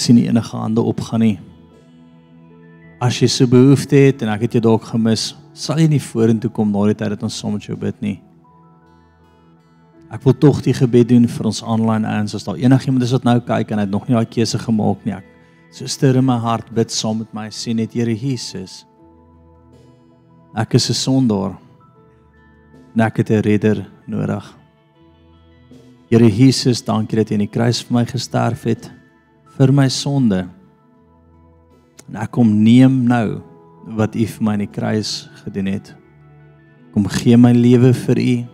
sien 0.01 0.17
nie 0.17 0.27
enige 0.29 0.57
hande 0.57 0.81
opgaan 0.81 1.19
nie. 1.19 1.37
As 3.01 3.19
jy 3.21 3.29
so 3.31 3.49
behoefte 3.49 3.97
het 3.97 4.21
en 4.21 4.29
ek 4.33 4.47
het 4.47 4.57
jou 4.57 4.63
dalk 4.65 4.83
gemis, 4.91 5.31
sal 5.53 5.81
jy 5.81 5.87
nie 5.91 6.01
vorentoe 6.01 6.51
kom 6.53 6.71
na 6.73 6.85
die 6.89 6.97
tyd 6.97 7.15
dat 7.15 7.23
ons 7.27 7.37
saam 7.37 7.53
met 7.57 7.65
jou 7.65 7.77
bid 7.77 7.97
nie. 8.03 8.17
Ek 10.11 10.25
wil 10.27 10.35
tog 10.35 10.59
die 10.65 10.75
gebed 10.75 11.07
doen 11.07 11.27
vir 11.31 11.47
ons 11.47 11.61
online 11.63 12.07
ouens 12.07 12.35
as 12.35 12.43
daar 12.43 12.59
enigiemand 12.59 13.05
is 13.05 13.13
wat 13.15 13.23
nou 13.27 13.37
kyk 13.39 13.71
en 13.71 13.79
hy 13.79 13.85
het 13.87 13.93
nog 13.93 14.07
nie 14.09 14.17
daai 14.17 14.27
keuse 14.27 14.59
gemaak 14.59 15.05
nie. 15.07 15.15
Ek 15.15 15.27
so 15.71 15.87
stir 15.87 16.19
in 16.19 16.27
my 16.27 16.35
hart 16.43 16.67
bid 16.75 16.91
saam 16.91 17.21
met 17.23 17.31
my 17.33 17.47
sê 17.55 17.71
net 17.75 17.95
Here 17.95 18.11
Jesus. 18.11 18.85
Ek 20.53 20.75
is 20.75 20.89
'n 20.89 20.93
sondaar. 20.93 21.55
En 22.95 23.01
ek 23.01 23.17
het 23.17 23.31
'n 23.31 23.41
redder 23.41 23.87
nodig. 24.05 24.57
Here 26.09 26.27
Jesus, 26.27 26.83
dankie 26.83 27.15
dat 27.15 27.29
jy 27.29 27.33
in 27.33 27.47
die 27.47 27.47
kruis 27.47 27.81
vir 27.81 27.93
my 27.93 28.05
gesterf 28.05 28.63
het 28.63 28.91
vir 29.57 29.71
my 29.71 29.87
sonde. 29.87 30.49
En 32.09 32.15
ek 32.15 32.31
kom 32.31 32.63
neem 32.63 33.07
nou 33.07 33.41
wat 33.85 34.15
U 34.15 34.25
vir 34.25 34.43
my 34.43 34.53
in 34.53 34.59
die 34.59 34.67
kruis 34.67 35.29
gedoen 35.45 35.67
het. 35.67 35.95
Kom 36.91 37.07
gee 37.07 37.37
my 37.37 37.53
lewe 37.53 37.93
vir 37.93 38.19
U. 38.19 38.50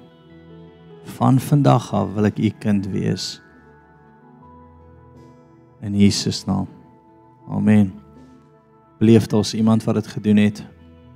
Van 1.15 1.39
vandag 1.39 1.93
af 1.93 2.13
wil 2.13 2.27
ek 2.27 2.39
U 2.39 2.49
kind 2.59 2.87
wees. 2.91 3.37
In 5.81 5.95
Jesus 5.95 6.43
naam. 6.45 6.67
Amen. 7.49 7.93
Beleef 8.99 9.27
dit 9.29 9.37
as 9.37 9.53
iemand 9.53 9.83
wat 9.87 10.01
dit 10.01 10.07
gedoen 10.07 10.41
het. 10.41 10.63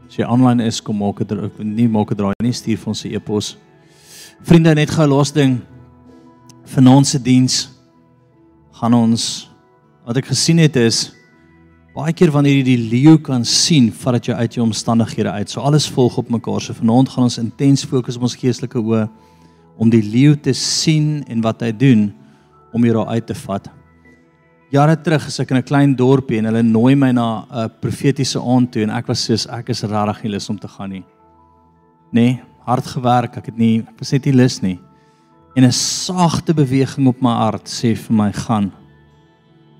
As 0.08 0.16
jy 0.16 0.26
aanlyn 0.28 0.64
is, 0.64 0.82
kom 0.82 1.02
maak 1.02 1.22
dit 1.24 1.32
ook 1.38 1.60
nie 1.64 1.90
maak 1.92 2.14
dit 2.14 2.20
draai 2.20 2.36
nie 2.44 2.56
stuur 2.56 2.78
vir 2.78 2.88
ons 2.94 3.04
'n 3.06 3.14
e-pos. 3.16 3.58
Vriende, 4.42 4.74
net 4.74 4.90
gou 4.90 5.08
los 5.08 5.32
ding. 5.32 5.62
Vanaand 6.66 7.08
se 7.08 7.20
diens 7.22 7.70
gaan 8.72 8.94
ons 8.94 9.50
wat 10.06 10.18
ek 10.18 10.26
gesien 10.26 10.58
het 10.58 10.76
is 10.76 11.12
baie 11.96 12.14
keer 12.14 12.32
wanneer 12.32 12.62
jy 12.62 12.64
die 12.64 12.90
leeu 12.92 13.18
kan 13.20 13.44
sien 13.46 13.90
voordat 13.92 14.30
jy 14.30 14.34
uit 14.34 14.54
jou 14.56 14.64
omstandighede 14.64 15.32
uit. 15.32 15.50
So 15.50 15.62
alles 15.62 15.90
volg 15.92 16.18
op 16.18 16.30
mekaar. 16.30 16.62
So 16.62 16.74
vanaand 16.74 17.10
gaan 17.10 17.28
ons 17.28 17.38
intens 17.38 17.84
fokus 17.86 18.16
op 18.16 18.24
ons 18.30 18.36
geestelike 18.40 18.80
oë 18.80 19.10
om 19.78 19.90
die 19.90 20.04
leeu 20.04 20.36
te 20.36 20.54
sien 20.54 21.24
en 21.28 21.42
wat 21.42 21.62
hy 21.62 21.72
doen 21.72 22.10
om 22.74 22.84
hier 22.84 23.00
uit 23.06 23.26
te 23.28 23.36
vat. 23.36 23.70
Jare 24.72 24.96
terug 24.96 25.28
is 25.28 25.40
ek 25.40 25.52
in 25.52 25.58
'n 25.58 25.68
klein 25.68 25.96
dorpie 25.96 26.38
en 26.38 26.46
hulle 26.46 26.64
nooi 26.64 26.96
my 26.96 27.12
na 27.12 27.46
'n 27.52 27.70
profetiese 27.82 28.40
aand 28.40 28.72
toe 28.72 28.84
en 28.84 28.90
ek 28.90 29.08
was 29.08 29.26
soos 29.26 29.48
ek 29.48 29.70
is 29.70 29.84
regtig 29.84 30.24
nie 30.24 30.32
lus 30.32 30.50
om 30.50 30.58
te 30.58 30.68
gaan 30.68 30.90
nie. 30.90 31.04
Nee, 32.14 32.42
hard 32.66 32.86
gewerk, 32.86 33.38
ek 33.38 33.46
het 33.46 33.58
nie 33.58 33.80
ek 33.80 34.00
was 34.00 34.12
net 34.12 34.26
nie 34.26 34.34
lus 34.36 34.62
nie. 34.62 34.80
En 35.56 35.66
'n 35.66 35.72
sagte 35.72 36.54
beweging 36.54 37.08
op 37.08 37.22
my 37.22 37.34
hart 37.34 37.68
sê 37.68 37.96
vir 37.96 38.16
my 38.16 38.32
gaan 38.32 38.72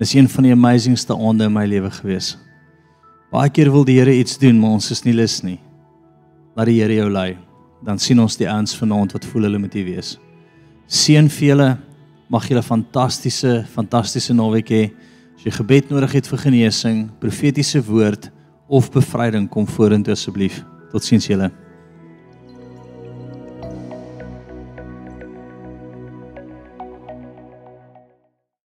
Dis 0.02 0.14
een 0.14 0.28
van 0.28 0.42
die 0.42 0.52
amazingste 0.52 1.14
aande 1.14 1.46
in 1.46 1.52
my 1.54 1.62
lewe 1.66 1.90
gewees. 1.90 2.32
Baie 3.30 3.50
keer 3.54 3.70
wil 3.70 3.84
die 3.86 4.00
Here 4.00 4.10
iets 4.10 4.34
doen, 4.38 4.58
maar 4.58 4.74
ons 4.74 4.90
is 4.90 5.04
nie 5.06 5.14
lus 5.14 5.36
nie. 5.46 5.60
Laat 6.56 6.66
die 6.66 6.80
Here 6.80 6.96
jou 6.96 7.06
lei. 7.10 7.36
Dan 7.82 7.98
sien 7.98 8.20
ons 8.22 8.36
die 8.38 8.48
ouens 8.48 8.76
vanaand 8.78 9.14
wat 9.16 9.24
voel 9.26 9.48
hulle 9.48 9.58
moet 9.62 9.74
hier 9.74 9.88
wees. 9.88 10.16
Seën 10.86 11.28
vir 11.30 11.48
julle. 11.48 11.70
Mag 12.32 12.46
julle 12.48 12.62
fantastiese 12.64 13.62
fantastiese 13.74 14.34
naweek 14.34 14.70
hê. 14.72 14.84
As 15.36 15.46
jy 15.46 15.52
gebed 15.58 15.90
nodig 15.90 16.14
het 16.18 16.28
vir 16.30 16.44
genesing, 16.46 17.02
profetiese 17.20 17.82
woord 17.84 18.30
of 18.72 18.88
bevryding, 18.94 19.48
kom 19.50 19.66
vorentoe 19.66 20.14
asseblief. 20.14 20.62
Totsiens 20.92 21.26
julle. 21.28 21.50